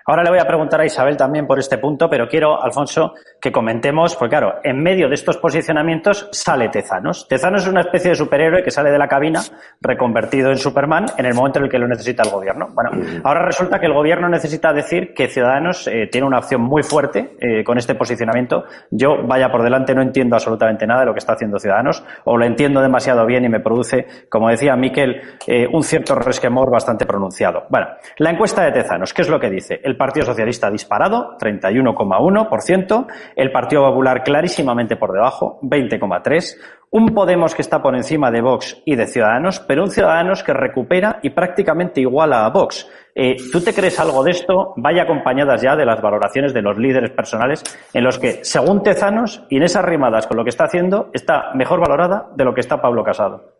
Ahora 0.06 0.24
le 0.24 0.30
voy 0.32 0.39
a 0.39 0.46
preguntar 0.46 0.82
a 0.82 0.86
Isabel 0.86 1.16
también 1.16 1.48
por 1.48 1.60
este 1.60 1.78
punto, 1.78 2.10
pero 2.10 2.28
quiero, 2.28 2.62
Alfonso, 2.62 3.13
que 3.39 3.52
comentemos, 3.52 4.16
porque 4.16 4.36
claro, 4.36 4.56
en 4.63 4.82
medio 4.82 5.08
de 5.08 5.16
estos 5.16 5.38
posicionamientos 5.38 6.28
sale 6.32 6.70
Tezanos. 6.70 7.28
Tezanos 7.28 7.63
es 7.63 7.68
una 7.70 7.82
especie 7.82 8.10
de 8.10 8.16
superhéroe 8.16 8.63
que 8.63 8.72
sale 8.72 8.92
de 8.92 8.98
la 8.98 9.08
cabina 9.08 9.42
reconvertido 9.80 10.50
en 10.50 10.58
Superman 10.58 11.06
en 11.18 11.26
el 11.26 11.34
momento 11.34 11.60
en 11.60 11.66
el 11.66 11.72
que 11.72 11.78
lo 11.78 11.88
necesita 11.88 12.24
el 12.24 12.32
gobierno. 12.32 12.70
Bueno, 12.74 12.92
ahora 13.24 13.46
resulta 13.46 13.80
que 13.80 13.86
el 13.86 13.94
gobierno 13.94 14.28
necesita 14.28 14.74
decir 14.74 15.13
que 15.13 15.28
Ciudadanos 15.28 15.88
eh, 15.88 16.08
tiene 16.12 16.28
una 16.28 16.39
opción 16.39 16.62
muy 16.62 16.84
fuerte 16.84 17.38
eh, 17.39 17.63
con 17.63 17.78
este 17.78 17.96
posicionamiento. 17.96 18.66
Yo, 18.92 19.26
vaya 19.26 19.50
por 19.50 19.63
delante, 19.63 19.96
no 19.96 20.02
entiendo 20.02 20.36
absolutamente 20.36 20.86
nada 20.86 21.02
de 21.02 21.06
lo 21.08 21.13
que 21.13 21.20
está 21.20 21.34
haciendo 21.34 21.60
Ciudadanos, 21.60 22.04
o 22.26 22.38
lo 22.38 22.46
entiendo 22.46 22.82
demasiado 22.82 23.26
bien 23.26 23.46
y 23.46 23.50
me 23.50 23.60
produce, 23.60 24.06
como 24.30 24.50
decía 24.50 24.76
Miquel, 24.76 25.22
eh, 25.48 25.68
un 25.72 25.84
cierto 25.84 26.16
resquemor 26.16 26.72
bastante 26.72 27.06
pronunciado. 27.06 27.66
Bueno, 27.70 27.88
la 28.18 28.32
encuesta 28.32 28.63
de 28.63 28.72
Tezanos, 28.72 29.13
¿qué 29.13 29.22
es 29.22 29.30
lo 29.30 29.39
que 29.39 29.50
dice? 29.50 29.80
El 29.84 29.92
Partido 29.97 30.25
Socialista 30.25 30.69
disparado, 30.69 31.38
31,1%, 31.38 33.08
el 33.36 33.51
Partido 33.51 33.84
Popular 33.84 34.23
clarísimamente 34.23 34.95
por 34.95 35.13
debajo, 35.13 35.60
20,3%, 35.62 36.58
un 36.91 37.08
Podemos 37.08 37.56
que 37.56 37.63
está 37.63 37.82
por 37.82 37.95
encima 37.95 38.29
de 38.29 38.41
Vox 38.41 38.82
y 38.86 38.95
de 38.95 39.08
Ciudadanos, 39.08 39.60
pero 39.60 39.84
un 39.84 39.89
Ciudadanos 39.89 40.43
que 40.43 40.53
recupera 40.53 41.19
y 41.23 41.32
prácticamente 41.32 42.01
iguala 42.01 42.45
a 42.45 42.49
Vox. 42.49 42.88
Eh, 43.15 43.36
¿Tú 43.51 43.62
te 43.62 43.73
crees 43.73 43.99
algo 43.99 44.23
de 44.23 44.32
esto? 44.32 44.73
Vaya 44.77 45.03
acompañadas 45.03 45.62
ya 45.62 45.75
de 45.75 45.86
las 45.86 46.01
valoraciones 46.01 46.53
de 46.53 46.62
los 46.62 46.77
líderes 46.77 47.12
personales, 47.12 47.63
en 47.93 48.03
los 48.03 48.19
que, 48.19 48.43
según 48.43 48.84
Tezanos, 48.84 49.43
Inés 49.49 49.75
Arrimadas, 49.75 50.27
con 50.27 50.38
lo 50.38 50.43
que 50.43 50.49
está 50.49 50.65
haciendo, 50.65 51.10
está 51.13 51.51
mejor 51.56 51.79
valorada 51.79 52.29
de 52.36 52.45
lo 52.45 52.53
que 52.53 52.62
está 52.62 52.82
Pablo 52.82 53.03
Casado. 53.03 53.53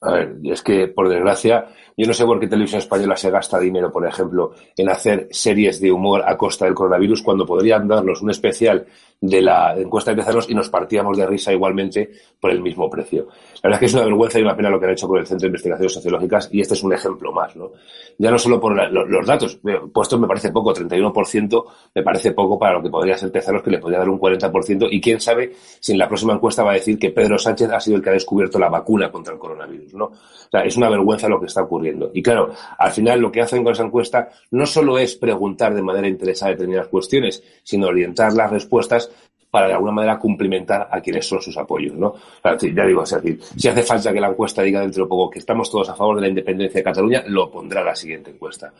A 0.00 0.12
ver, 0.12 0.36
es 0.44 0.62
que, 0.62 0.88
por 0.88 1.08
desgracia, 1.08 1.66
yo 1.98 2.06
no 2.06 2.14
sé 2.14 2.24
por 2.24 2.38
qué 2.38 2.46
Televisión 2.46 2.78
Española 2.78 3.16
se 3.16 3.28
gasta 3.28 3.58
dinero, 3.58 3.90
por 3.90 4.06
ejemplo, 4.06 4.52
en 4.76 4.88
hacer 4.88 5.26
series 5.32 5.80
de 5.80 5.90
humor 5.90 6.22
a 6.24 6.36
costa 6.36 6.64
del 6.64 6.74
coronavirus 6.74 7.22
cuando 7.22 7.44
podrían 7.44 7.88
darnos 7.88 8.22
un 8.22 8.30
especial 8.30 8.86
de 9.20 9.42
la 9.42 9.74
encuesta 9.76 10.12
de 10.12 10.18
Tezanos 10.18 10.48
y 10.48 10.54
nos 10.54 10.68
partíamos 10.68 11.16
de 11.16 11.26
risa 11.26 11.52
igualmente 11.52 12.08
por 12.40 12.52
el 12.52 12.62
mismo 12.62 12.88
precio. 12.88 13.26
La 13.62 13.70
verdad 13.70 13.74
es 13.74 13.78
que 13.80 13.86
es 13.86 13.94
una 13.94 14.04
vergüenza 14.04 14.38
y 14.38 14.42
una 14.42 14.56
pena 14.56 14.70
lo 14.70 14.78
que 14.78 14.86
han 14.86 14.92
hecho 14.92 15.08
con 15.08 15.18
el 15.18 15.26
Centro 15.26 15.46
de 15.46 15.48
Investigaciones 15.48 15.92
Sociológicas 15.92 16.48
y 16.52 16.60
este 16.60 16.74
es 16.74 16.82
un 16.84 16.92
ejemplo 16.92 17.32
más, 17.32 17.56
¿no? 17.56 17.72
Ya 18.16 18.30
no 18.30 18.38
solo 18.38 18.60
por 18.60 18.76
los 18.92 19.26
datos, 19.26 19.58
eh, 19.66 19.80
puestos 19.92 20.20
me 20.20 20.28
parece 20.28 20.52
poco, 20.52 20.72
31% 20.72 21.64
me 21.96 22.02
parece 22.04 22.30
poco 22.30 22.58
para 22.58 22.74
lo 22.74 22.82
que 22.82 22.90
podría 22.90 23.18
ser 23.18 23.32
Tezanos 23.32 23.62
que 23.62 23.70
le 23.70 23.78
podría 23.78 23.98
dar 23.98 24.08
un 24.08 24.20
40% 24.20 24.86
y 24.88 25.00
quién 25.00 25.20
sabe 25.20 25.52
si 25.80 25.92
en 25.92 25.98
la 25.98 26.06
próxima 26.06 26.34
encuesta 26.34 26.62
va 26.62 26.70
a 26.70 26.74
decir 26.74 26.96
que 26.96 27.10
Pedro 27.10 27.38
Sánchez 27.38 27.70
ha 27.72 27.80
sido 27.80 27.96
el 27.96 28.02
que 28.04 28.10
ha 28.10 28.12
descubierto 28.12 28.58
la 28.60 28.68
vacuna 28.68 29.10
contra 29.10 29.32
el 29.32 29.40
coronavirus, 29.40 29.94
¿no? 29.94 30.04
O 30.04 30.50
sea, 30.50 30.60
es 30.60 30.76
una 30.76 30.88
vergüenza 30.88 31.28
lo 31.28 31.40
que 31.40 31.46
está 31.46 31.62
ocurriendo. 31.62 31.87
Y 32.12 32.22
claro, 32.22 32.52
al 32.78 32.92
final 32.92 33.20
lo 33.20 33.30
que 33.32 33.40
hacen 33.40 33.64
con 33.64 33.72
esa 33.72 33.84
encuesta 33.84 34.28
no 34.50 34.66
solo 34.66 34.98
es 34.98 35.16
preguntar 35.16 35.74
de 35.74 35.82
manera 35.82 36.08
interesada 36.08 36.52
determinadas 36.52 36.88
cuestiones, 36.88 37.42
sino 37.62 37.88
orientar 37.88 38.32
las 38.32 38.50
respuestas 38.50 39.10
para 39.50 39.68
de 39.68 39.74
alguna 39.74 39.92
manera 39.92 40.18
cumplimentar 40.18 40.88
a 40.90 41.00
quienes 41.00 41.26
son 41.26 41.40
sus 41.40 41.56
apoyos, 41.56 41.94
¿no? 41.94 42.14
ya 42.44 42.84
digo, 42.84 43.04
si 43.06 43.68
hace 43.68 43.82
falta 43.82 44.12
que 44.12 44.20
la 44.20 44.28
encuesta 44.28 44.62
diga 44.62 44.80
dentro 44.80 45.04
de 45.04 45.08
poco 45.08 45.30
que 45.30 45.38
estamos 45.38 45.70
todos 45.70 45.88
a 45.88 45.94
favor 45.94 46.16
de 46.16 46.22
la 46.22 46.28
independencia 46.28 46.80
de 46.80 46.84
Cataluña, 46.84 47.24
lo 47.26 47.50
pondrá 47.50 47.82
la 47.82 47.96
siguiente 47.96 48.30
encuesta. 48.30 48.72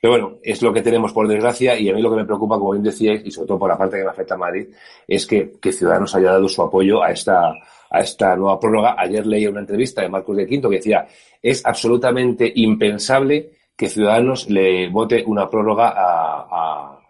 Pero 0.00 0.12
bueno, 0.12 0.38
es 0.42 0.62
lo 0.62 0.72
que 0.72 0.82
tenemos 0.82 1.12
por 1.12 1.28
desgracia 1.28 1.78
y 1.78 1.90
a 1.90 1.94
mí 1.94 2.00
lo 2.00 2.10
que 2.10 2.16
me 2.16 2.24
preocupa, 2.24 2.58
como 2.58 2.72
bien 2.72 2.82
decíais, 2.82 3.22
y 3.24 3.30
sobre 3.30 3.48
todo 3.48 3.58
por 3.58 3.68
la 3.68 3.76
parte 3.76 3.98
que 3.98 4.04
me 4.04 4.10
afecta 4.10 4.34
a 4.34 4.38
Madrid, 4.38 4.68
es 5.06 5.26
que, 5.26 5.52
que 5.60 5.72
Ciudadanos 5.72 6.14
haya 6.14 6.32
dado 6.32 6.48
su 6.48 6.62
apoyo 6.62 7.02
a 7.02 7.10
esta, 7.10 7.54
a 7.90 8.00
esta 8.00 8.36
nueva 8.36 8.58
prórroga. 8.58 8.94
Ayer 8.96 9.26
leí 9.26 9.46
una 9.46 9.60
entrevista 9.60 10.02
de 10.02 10.08
Marcos 10.08 10.36
de 10.36 10.46
Quinto 10.46 10.70
que 10.70 10.76
decía, 10.76 11.06
es 11.42 11.64
absolutamente 11.66 12.50
impensable 12.54 13.50
que 13.76 13.88
Ciudadanos 13.88 14.48
le 14.48 14.88
vote 14.88 15.24
una 15.26 15.48
prórroga 15.48 15.92
a 15.96 17.00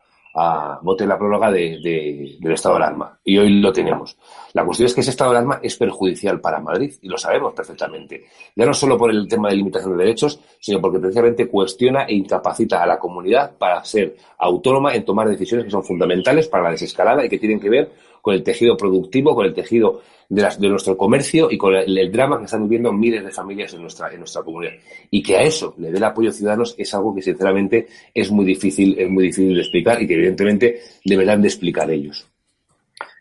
vote 0.82 1.06
la 1.06 1.18
prórroga 1.18 1.50
de, 1.50 2.36
del 2.38 2.52
estado 2.52 2.76
de 2.76 2.84
alarma. 2.84 3.18
Y 3.24 3.38
hoy 3.38 3.60
lo 3.60 3.72
tenemos. 3.72 4.16
La 4.52 4.64
cuestión 4.64 4.86
es 4.86 4.94
que 4.94 5.00
ese 5.00 5.10
estado 5.10 5.32
de 5.32 5.38
alarma 5.38 5.60
es 5.62 5.76
perjudicial 5.76 6.40
para 6.40 6.60
Madrid 6.60 6.92
y 7.02 7.08
lo 7.08 7.18
sabemos 7.18 7.52
perfectamente. 7.52 8.24
Ya 8.54 8.64
no 8.64 8.74
solo 8.74 8.96
por 8.96 9.10
el 9.10 9.28
tema 9.28 9.48
de 9.48 9.56
limitación 9.56 9.96
de 9.96 10.04
derechos, 10.04 10.40
sino 10.60 10.80
porque 10.80 10.98
precisamente 10.98 11.48
cuestiona 11.48 12.04
e 12.04 12.14
incapacita 12.14 12.82
a 12.82 12.86
la 12.86 12.98
comunidad 12.98 13.56
para 13.56 13.84
ser 13.84 14.16
autónoma 14.38 14.94
en 14.94 15.04
tomar 15.04 15.28
decisiones 15.28 15.64
que 15.64 15.70
son 15.70 15.84
fundamentales 15.84 16.48
para 16.48 16.64
la 16.64 16.70
desescalada 16.70 17.24
y 17.24 17.28
que 17.28 17.38
tienen 17.38 17.60
que 17.60 17.70
ver 17.70 17.90
con 18.22 18.34
el 18.34 18.42
tejido 18.42 18.76
productivo, 18.76 19.34
con 19.34 19.46
el 19.46 19.54
tejido 19.54 20.02
de, 20.28 20.42
las, 20.42 20.60
de 20.60 20.68
nuestro 20.68 20.96
comercio 20.96 21.50
y 21.50 21.58
con 21.58 21.74
el, 21.74 22.12
drama 22.12 22.38
que 22.38 22.44
están 22.44 22.62
viviendo 22.62 22.92
miles 22.92 23.24
de 23.24 23.32
familias 23.32 23.74
en 23.74 23.82
nuestra, 23.82 24.12
en 24.12 24.20
nuestra 24.20 24.42
comunidad. 24.42 24.72
Y 25.10 25.22
que 25.22 25.36
a 25.36 25.42
eso 25.42 25.74
le 25.78 25.90
dé 25.90 25.98
el 25.98 26.04
apoyo 26.04 26.32
ciudadanos 26.32 26.74
es 26.78 26.94
algo 26.94 27.14
que 27.14 27.22
sinceramente 27.22 27.88
es 28.14 28.30
muy 28.30 28.44
difícil, 28.44 28.98
es 28.98 29.10
muy 29.10 29.24
difícil 29.24 29.54
de 29.54 29.60
explicar 29.60 30.00
y 30.00 30.06
que 30.06 30.14
evidentemente 30.14 30.80
deberán 31.04 31.42
de 31.42 31.48
explicar 31.48 31.90
ellos. 31.90 32.29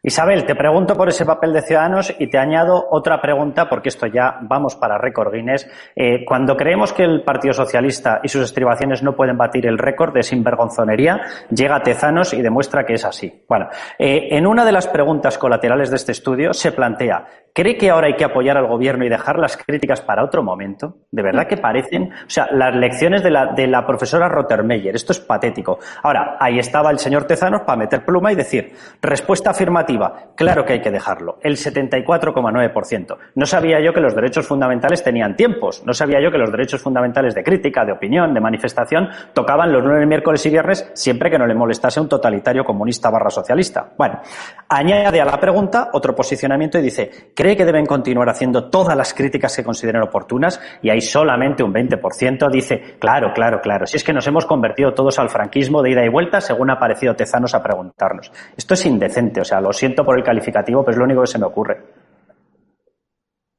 Isabel, 0.02 0.46
te 0.46 0.56
pregunto 0.56 0.96
por 0.96 1.10
ese 1.10 1.26
papel 1.26 1.52
de 1.52 1.62
Ciudadanos 1.62 2.16
y 2.18 2.28
te 2.28 2.38
añado 2.38 2.88
otra 2.90 3.22
pregunta, 3.22 3.68
porque 3.68 3.90
esto 3.90 4.08
ya 4.08 4.38
vamos 4.44 4.78
para 4.78 4.98
récord 4.98 5.34
Guinness. 5.34 5.70
Eh, 5.94 6.24
cuando 6.26 6.56
creemos 6.56 6.94
que 6.94 7.04
el 7.04 7.24
Partido 7.24 7.54
Socialista 7.54 8.22
y 8.24 8.30
sus 8.30 8.44
estribaciones 8.44 9.04
no 9.04 9.14
pueden 9.14 9.38
batir 9.38 9.68
el 9.68 9.78
récord 9.78 10.14
de 10.14 10.24
sinvergonzonería, 10.24 11.20
llega 11.50 11.84
Tezanos 11.84 12.34
y 12.34 12.42
demuestra 12.42 12.86
que 12.86 12.94
es 12.94 13.04
así. 13.04 13.44
Bueno, 13.50 13.68
eh, 13.98 14.30
en 14.32 14.48
una 14.48 14.64
de 14.64 14.72
las 14.72 14.88
preguntas 14.88 15.38
colaterales 15.38 15.90
de 15.90 15.98
este 15.98 16.14
estudio 16.14 16.54
se 16.54 16.72
plantea 16.72 17.26
¿Cree 17.60 17.76
que 17.76 17.90
ahora 17.90 18.08
hay 18.08 18.14
que 18.14 18.24
apoyar 18.24 18.56
al 18.56 18.68
gobierno 18.68 19.04
y 19.04 19.10
dejar 19.10 19.38
las 19.38 19.58
críticas 19.58 20.00
para 20.00 20.24
otro 20.24 20.42
momento? 20.42 21.00
¿De 21.12 21.22
verdad 21.22 21.46
que 21.46 21.58
parecen? 21.58 22.04
O 22.04 22.30
sea, 22.30 22.48
las 22.54 22.74
lecciones 22.74 23.22
de 23.22 23.32
la, 23.68 23.86
profesora 23.86 24.30
Rottermeyer, 24.30 24.96
esto 24.96 25.12
es 25.12 25.20
patético. 25.20 25.78
Ahora, 26.02 26.38
ahí 26.40 26.58
estaba 26.58 26.90
el 26.90 27.00
señor 27.00 27.26
Tezanos 27.26 27.64
para 27.64 27.76
meter 27.76 28.06
pluma 28.06 28.32
y 28.32 28.36
decir, 28.36 28.72
respuesta 29.02 29.50
afirmativa, 29.50 30.30
claro 30.38 30.64
que 30.64 30.72
hay 30.72 30.82
que 30.82 30.90
dejarlo, 30.90 31.40
el 31.42 31.58
74,9%. 31.58 33.18
No 33.36 33.46
sabía 33.46 33.82
yo 33.82 33.92
que 33.92 34.00
los 34.00 34.16
derechos 34.16 34.48
fundamentales 34.48 35.04
tenían 35.04 35.36
tiempos, 35.36 35.84
no 35.86 35.94
sabía 35.94 36.22
yo 36.22 36.32
que 36.32 36.38
los 36.38 36.54
derechos 36.54 36.82
fundamentales 36.82 37.36
de 37.36 37.44
crítica, 37.44 37.84
de 37.84 37.92
opinión, 37.92 38.34
de 38.34 38.40
manifestación, 38.40 39.10
tocaban 39.34 39.74
los 39.74 39.84
lunes, 39.84 40.08
miércoles 40.08 40.46
y 40.46 40.50
viernes 40.50 40.90
siempre 40.94 41.30
que 41.30 41.38
no 41.38 41.46
le 41.46 41.56
molestase 41.56 42.00
un 42.00 42.08
totalitario 42.08 42.64
comunista 42.64 43.10
barra 43.10 43.30
socialista. 43.30 43.90
Bueno, 43.98 44.22
añade 44.70 45.20
a 45.20 45.26
la 45.26 45.38
pregunta 45.38 45.90
otro 45.92 46.16
posicionamiento 46.16 46.80
y 46.80 46.84
dice, 46.84 47.34
que 47.56 47.66
deben 47.66 47.86
continuar 47.86 48.30
haciendo 48.30 48.70
todas 48.70 48.96
las 48.96 49.14
críticas 49.14 49.56
que 49.56 49.64
consideren 49.64 50.02
oportunas 50.02 50.60
y 50.82 50.90
hay 50.90 51.02
solamente 51.02 51.64
un 51.64 51.74
20% 51.74 52.52
dice, 52.52 52.98
claro, 53.00 53.32
claro, 53.34 53.62
claro, 53.62 53.86
si 53.86 53.98
es 53.98 54.04
que 54.04 54.14
nos 54.14 54.28
hemos 54.28 54.46
convertido 54.46 54.94
todos 54.94 55.20
al 55.20 55.30
franquismo 55.30 55.82
de 55.82 55.92
ida 55.92 56.06
y 56.06 56.10
vuelta 56.10 56.42
según 56.42 56.70
ha 56.70 56.74
aparecido 56.74 57.16
Tezanos 57.16 57.54
a 57.54 57.64
preguntarnos. 57.64 58.32
Esto 58.58 58.74
es 58.74 58.86
indecente, 58.86 59.42
o 59.42 59.46
sea, 59.46 59.62
lo 59.62 59.74
siento 59.74 60.04
por 60.04 60.18
el 60.18 60.24
calificativo, 60.24 60.84
pero 60.84 60.94
es 60.94 60.98
lo 60.98 61.06
único 61.06 61.22
que 61.22 61.28
se 61.28 61.40
me 61.40 61.46
ocurre. 61.46 61.84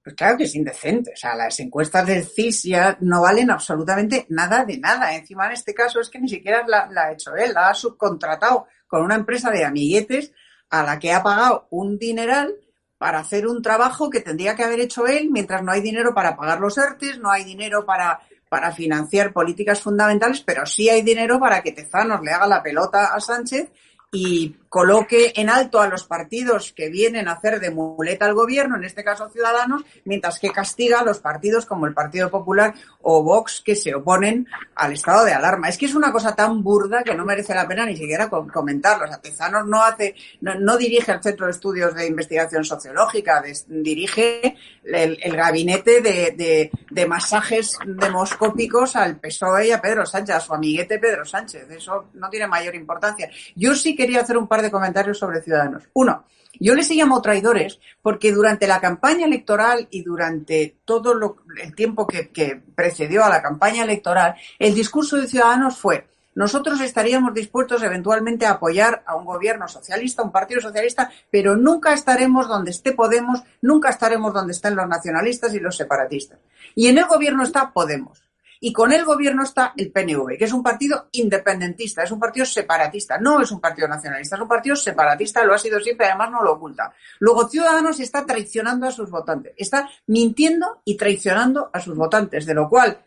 Pues 0.03 0.17
claro 0.17 0.39
que 0.39 0.45
es 0.45 0.55
indecente. 0.55 1.13
O 1.13 1.17
sea, 1.17 1.35
las 1.37 1.61
encuestas 1.61 2.07
del 2.07 2.25
CIS 2.25 2.63
ya 2.65 2.97
no 3.01 3.21
valen 3.21 3.51
absolutamente 3.51 4.25
nada 4.31 4.65
de 4.65 4.79
nada. 4.79 5.15
Encima, 5.15 5.47
en 5.47 5.53
este 5.53 5.75
caso, 5.75 6.01
es 6.01 6.09
que 6.09 6.19
ni 6.19 6.29
siquiera 6.29 6.65
la 6.67 7.03
ha 7.03 7.13
hecho 7.13 7.37
él, 7.37 7.53
la 7.53 7.69
ha 7.69 7.75
subcontratado 7.75 8.67
con 8.87 9.03
una 9.03 9.15
empresa 9.15 9.51
de 9.51 9.65
amiguetes 9.65 10.33
a 10.71 10.83
la 10.85 10.99
que 10.99 11.13
ha 11.13 11.23
pagado 11.23 11.67
un 11.71 11.99
dineral 11.99 12.55
para 13.01 13.21
hacer 13.21 13.47
un 13.47 13.63
trabajo 13.63 14.11
que 14.11 14.21
tendría 14.21 14.55
que 14.55 14.63
haber 14.63 14.79
hecho 14.79 15.07
él 15.07 15.31
mientras 15.31 15.63
no 15.63 15.73
hay 15.73 15.81
dinero 15.81 16.13
para 16.13 16.37
pagar 16.37 16.61
los 16.61 16.77
ERTES, 16.77 17.19
no 17.19 17.31
hay 17.31 17.45
dinero 17.45 17.87
para, 17.87 18.21
para 18.51 18.73
financiar 18.73 19.33
políticas 19.33 19.81
fundamentales, 19.81 20.43
pero 20.43 20.67
sí 20.67 20.91
hay 20.91 21.01
dinero 21.01 21.41
para 21.41 21.63
que 21.63 21.73
Tezanos 21.73 22.21
le 22.21 22.31
haga 22.31 22.47
la 22.47 22.63
pelota 22.63 23.15
a 23.15 23.19
Sánchez 23.19 23.71
y 24.13 24.55
coloque 24.71 25.33
en 25.35 25.51
alto 25.51 25.81
a 25.81 25.89
los 25.89 26.05
partidos 26.05 26.73
que 26.73 26.89
vienen 26.91 27.27
a 27.27 27.33
hacer 27.33 27.59
de 27.59 27.73
muleta 27.73 28.25
al 28.25 28.35
gobierno, 28.35 28.77
en 28.77 28.85
este 28.85 29.03
caso 29.03 29.29
Ciudadanos, 29.29 29.83
mientras 30.05 30.39
que 30.39 30.53
castiga 30.53 31.01
a 31.01 31.05
los 31.05 31.19
partidos 31.19 31.67
como 31.67 31.87
el 31.87 31.93
Partido 31.93 32.31
Popular 32.31 32.73
o 33.03 33.25
Vox 33.25 33.63
que 33.67 33.75
se 33.75 33.93
oponen 33.97 34.47
al 34.77 34.93
estado 34.93 35.25
de 35.25 35.33
alarma. 35.33 35.69
Es 35.69 35.77
que 35.77 35.87
es 35.87 35.95
una 35.97 36.13
cosa 36.13 36.37
tan 36.37 36.63
burda 36.63 37.03
que 37.03 37.17
no 37.17 37.25
merece 37.25 37.53
la 37.53 37.67
pena 37.67 37.85
ni 37.85 37.97
siquiera 37.97 38.31
comentarlo. 38.31 39.07
O 39.07 39.19
Tezanos 39.19 39.67
no 39.67 39.83
hace, 39.83 40.15
no, 40.41 40.77
dirige 40.77 41.11
el 41.11 41.21
Centro 41.21 41.47
de 41.47 41.53
Estudios 41.53 41.93
de 41.95 42.07
Investigación 42.07 42.65
Sociológica, 42.65 43.43
dirige 43.67 44.57
el, 44.85 45.37
gabinete 45.37 46.01
de, 46.01 46.71
de, 46.91 47.07
masajes 47.07 47.77
demoscópicos 47.85 48.95
al 48.95 49.19
PSOE 49.19 49.69
y 49.69 49.73
a 49.73 49.81
Pedro 49.81 50.07
Sánchez, 50.07 50.37
a 50.37 50.41
su 50.41 50.55
amiguete 50.55 51.01
Pedro 51.01 51.25
Sánchez. 51.25 51.69
Eso 51.71 52.07
no 52.15 52.31
tiene 52.31 52.47
mayor 52.47 52.77
importancia. 52.77 53.29
Yo 53.57 53.75
sí 53.75 53.97
quería 53.97 54.21
hacer 54.21 54.37
un 54.37 54.47
par 54.47 54.60
de 54.63 54.71
comentarios 54.71 55.19
sobre 55.19 55.43
Ciudadanos. 55.43 55.89
Uno, 55.93 56.25
yo 56.59 56.75
les 56.75 56.91
llamo 56.91 57.23
traidores 57.23 57.79
porque 58.03 58.33
durante 58.33 58.67
la 58.67 58.81
campaña 58.81 59.27
electoral 59.27 59.89
y 59.91 60.03
durante 60.03 60.79
todo 60.85 61.15
el 61.63 61.75
tiempo 61.75 62.07
que, 62.07 62.63
precedió 62.75 63.25
a 63.25 63.29
la 63.29 63.43
campaña 63.43 63.85
electoral, 63.85 64.35
el 64.59 64.75
discurso 64.75 65.17
de 65.17 65.29
Ciudadanos 65.29 65.79
fue 65.79 66.07
nosotros 66.33 66.81
estaríamos 66.81 67.35
dispuestos 67.35 67.83
eventualmente 67.83 68.47
a 68.47 68.53
apoyar 68.53 69.03
a 69.05 69.17
un 69.17 69.25
gobierno 69.25 69.67
socialista, 69.67 70.23
un 70.23 70.31
partido 70.31 70.61
socialista, 70.61 71.11
pero 71.31 71.57
nunca 71.57 71.93
estaremos 71.93 72.47
donde 72.47 72.71
esté 72.71 72.93
Podemos, 72.93 73.43
nunca 73.61 73.91
estaremos 73.91 74.33
donde 74.33 74.53
estén 74.53 74.77
los 74.77 74.87
nacionalistas 74.87 75.53
y 75.55 75.61
los 75.61 75.77
separatistas. 75.77 76.39
Y 76.77 76.87
en 76.87 76.99
el 76.99 77.07
gobierno 77.07 77.43
está 77.43 77.73
Podemos. 77.73 78.30
Y 78.61 78.73
con 78.73 78.93
el 78.93 79.05
gobierno 79.05 79.43
está 79.43 79.73
el 79.77 79.91
PNV, 79.91 80.37
que 80.37 80.45
es 80.45 80.53
un 80.53 80.63
partido 80.63 81.09
independentista, 81.13 82.03
es 82.03 82.11
un 82.11 82.21
partido 82.21 82.45
separatista, 82.45 83.19
no 83.19 83.41
es 83.41 83.51
un 83.51 83.61
partido 83.61 83.89
nacionalista, 83.89 84.37
es 84.37 84.43
un 84.43 84.49
partido 84.49 84.77
separatista, 84.77 85.45
lo 85.45 85.55
ha 85.55 85.59
sido 85.59 85.81
siempre, 85.81 86.07
además 86.07 86.31
no 86.31 86.43
lo 86.43 86.53
oculta. 86.53 86.93
Luego 87.21 87.49
Ciudadanos 87.49 87.99
está 88.01 88.27
traicionando 88.27 88.87
a 88.87 88.93
sus 88.93 89.11
votantes, 89.11 89.55
está 89.57 89.89
mintiendo 90.07 90.83
y 90.85 90.97
traicionando 90.97 91.71
a 91.73 91.81
sus 91.81 91.97
votantes, 91.97 92.45
de 92.45 92.55
lo 92.55 92.69
cual 92.69 93.03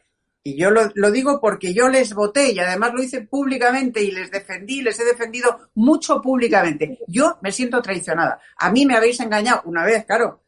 y 0.46 0.58
yo 0.58 0.72
lo, 0.72 1.12
digo 1.12 1.40
porque 1.40 1.74
yo 1.74 1.88
les 1.88 2.14
voté 2.14 2.52
y 2.52 2.60
además 2.60 2.94
lo 2.94 3.02
hice 3.02 3.22
públicamente 3.22 4.04
y 4.04 4.12
les 4.12 4.30
defendí, 4.30 4.82
les 4.82 5.00
he 5.00 5.06
defendido 5.06 5.70
mucho 5.76 6.22
públicamente. 6.22 7.00
Yo 7.08 7.38
me 7.42 7.54
siento 7.54 7.82
traicionada. 7.82 8.40
A 8.58 8.70
mí 8.70 8.86
me 8.86 8.98
habéis 8.98 9.22
engañado 9.22 9.62
una 9.64 9.86
vez, 9.86 10.04
claro, 10.04 10.42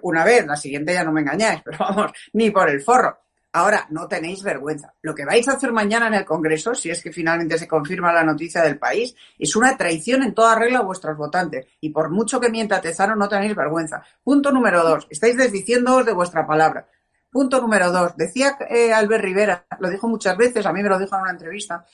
una 0.00 0.24
vez, 0.24 0.46
la 0.46 0.56
siguiente 0.56 0.94
ya 0.94 1.04
no 1.04 1.12
me 1.12 1.20
engañáis, 1.20 1.60
pero 1.64 1.78
vamos, 1.78 2.12
ni 2.32 2.50
por 2.50 2.70
el 2.70 2.80
forro. 2.80 3.25
Ahora, 3.56 3.86
no 3.88 4.06
tenéis 4.06 4.42
vergüenza. 4.42 4.92
Lo 5.00 5.14
que 5.14 5.24
vais 5.24 5.48
a 5.48 5.52
hacer 5.52 5.72
mañana 5.72 6.08
en 6.08 6.12
el 6.12 6.26
Congreso, 6.26 6.74
si 6.74 6.90
es 6.90 7.02
que 7.02 7.10
finalmente 7.10 7.56
se 7.56 7.66
confirma 7.66 8.12
la 8.12 8.22
noticia 8.22 8.60
del 8.60 8.78
país, 8.78 9.16
es 9.38 9.56
una 9.56 9.78
traición 9.78 10.22
en 10.22 10.34
toda 10.34 10.58
regla 10.58 10.80
a 10.80 10.82
vuestros 10.82 11.16
votantes. 11.16 11.66
Y 11.80 11.88
por 11.88 12.10
mucho 12.10 12.38
que 12.38 12.50
mienta 12.50 12.82
Tezano, 12.82 13.16
no 13.16 13.30
tenéis 13.30 13.56
vergüenza. 13.56 14.02
Punto 14.22 14.52
número 14.52 14.84
dos. 14.84 15.06
Estáis 15.08 15.38
desdiciéndoos 15.38 16.04
de 16.04 16.12
vuestra 16.12 16.46
palabra. 16.46 16.86
Punto 17.30 17.58
número 17.62 17.90
dos. 17.90 18.14
Decía 18.14 18.58
eh, 18.68 18.92
Albert 18.92 19.24
Rivera, 19.24 19.66
lo 19.80 19.88
dijo 19.88 20.06
muchas 20.06 20.36
veces, 20.36 20.66
a 20.66 20.72
mí 20.74 20.82
me 20.82 20.90
lo 20.90 20.98
dijo 20.98 21.16
en 21.16 21.22
una 21.22 21.30
entrevista, 21.30 21.86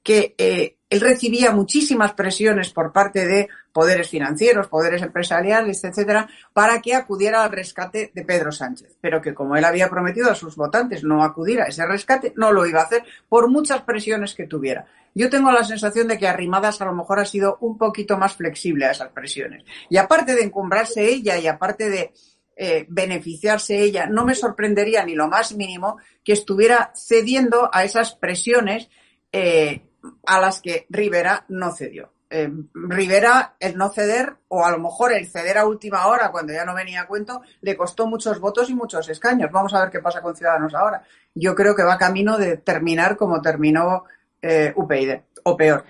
que 0.00 0.36
eh, 0.38 0.77
él 0.90 1.00
recibía 1.00 1.50
muchísimas 1.50 2.14
presiones 2.14 2.70
por 2.70 2.92
parte 2.92 3.26
de 3.26 3.48
poderes 3.72 4.08
financieros, 4.08 4.68
poderes 4.68 5.02
empresariales, 5.02 5.84
etcétera, 5.84 6.28
para 6.52 6.80
que 6.80 6.94
acudiera 6.94 7.44
al 7.44 7.52
rescate 7.52 8.10
de 8.14 8.24
Pedro 8.24 8.52
Sánchez. 8.52 8.96
Pero 9.00 9.20
que 9.20 9.34
como 9.34 9.56
él 9.56 9.64
había 9.64 9.90
prometido 9.90 10.30
a 10.30 10.34
sus 10.34 10.56
votantes 10.56 11.04
no 11.04 11.22
acudir 11.22 11.60
a 11.60 11.66
ese 11.66 11.86
rescate, 11.86 12.32
no 12.36 12.52
lo 12.52 12.66
iba 12.66 12.80
a 12.80 12.84
hacer 12.84 13.04
por 13.28 13.48
muchas 13.50 13.82
presiones 13.82 14.34
que 14.34 14.46
tuviera. 14.46 14.86
Yo 15.14 15.28
tengo 15.28 15.52
la 15.52 15.64
sensación 15.64 16.08
de 16.08 16.16
que 16.16 16.28
Arrimadas 16.28 16.80
a 16.80 16.86
lo 16.86 16.94
mejor 16.94 17.18
ha 17.20 17.24
sido 17.24 17.58
un 17.60 17.76
poquito 17.76 18.16
más 18.16 18.34
flexible 18.34 18.86
a 18.86 18.92
esas 18.92 19.10
presiones. 19.10 19.64
Y 19.90 19.98
aparte 19.98 20.34
de 20.34 20.42
encumbrarse 20.42 21.06
ella 21.06 21.36
y 21.38 21.46
aparte 21.46 21.90
de 21.90 22.12
eh, 22.56 22.86
beneficiarse 22.88 23.78
ella, 23.78 24.06
no 24.06 24.24
me 24.24 24.34
sorprendería 24.34 25.04
ni 25.04 25.14
lo 25.14 25.28
más 25.28 25.54
mínimo 25.54 25.98
que 26.24 26.32
estuviera 26.32 26.92
cediendo 26.94 27.68
a 27.72 27.84
esas 27.84 28.14
presiones 28.14 28.88
eh, 29.32 29.87
a 30.26 30.40
las 30.40 30.60
que 30.60 30.86
Rivera 30.90 31.44
no 31.48 31.72
cedió. 31.72 32.12
Eh, 32.30 32.50
Rivera, 32.74 33.54
el 33.58 33.76
no 33.76 33.88
ceder, 33.90 34.34
o 34.48 34.64
a 34.64 34.70
lo 34.70 34.78
mejor 34.78 35.12
el 35.12 35.26
ceder 35.26 35.56
a 35.56 35.66
última 35.66 36.06
hora, 36.06 36.30
cuando 36.30 36.52
ya 36.52 36.64
no 36.64 36.74
venía 36.74 37.02
a 37.02 37.06
cuento, 37.06 37.40
le 37.62 37.76
costó 37.76 38.06
muchos 38.06 38.38
votos 38.38 38.68
y 38.68 38.74
muchos 38.74 39.08
escaños. 39.08 39.50
Vamos 39.50 39.72
a 39.74 39.80
ver 39.80 39.90
qué 39.90 40.00
pasa 40.00 40.20
con 40.20 40.36
Ciudadanos 40.36 40.74
ahora. 40.74 41.02
Yo 41.34 41.54
creo 41.54 41.74
que 41.74 41.82
va 41.82 41.96
camino 41.96 42.36
de 42.36 42.58
terminar 42.58 43.16
como 43.16 43.40
terminó 43.40 44.04
eh, 44.42 44.72
UPyD, 44.76 45.20
o 45.44 45.56
peor. 45.56 45.84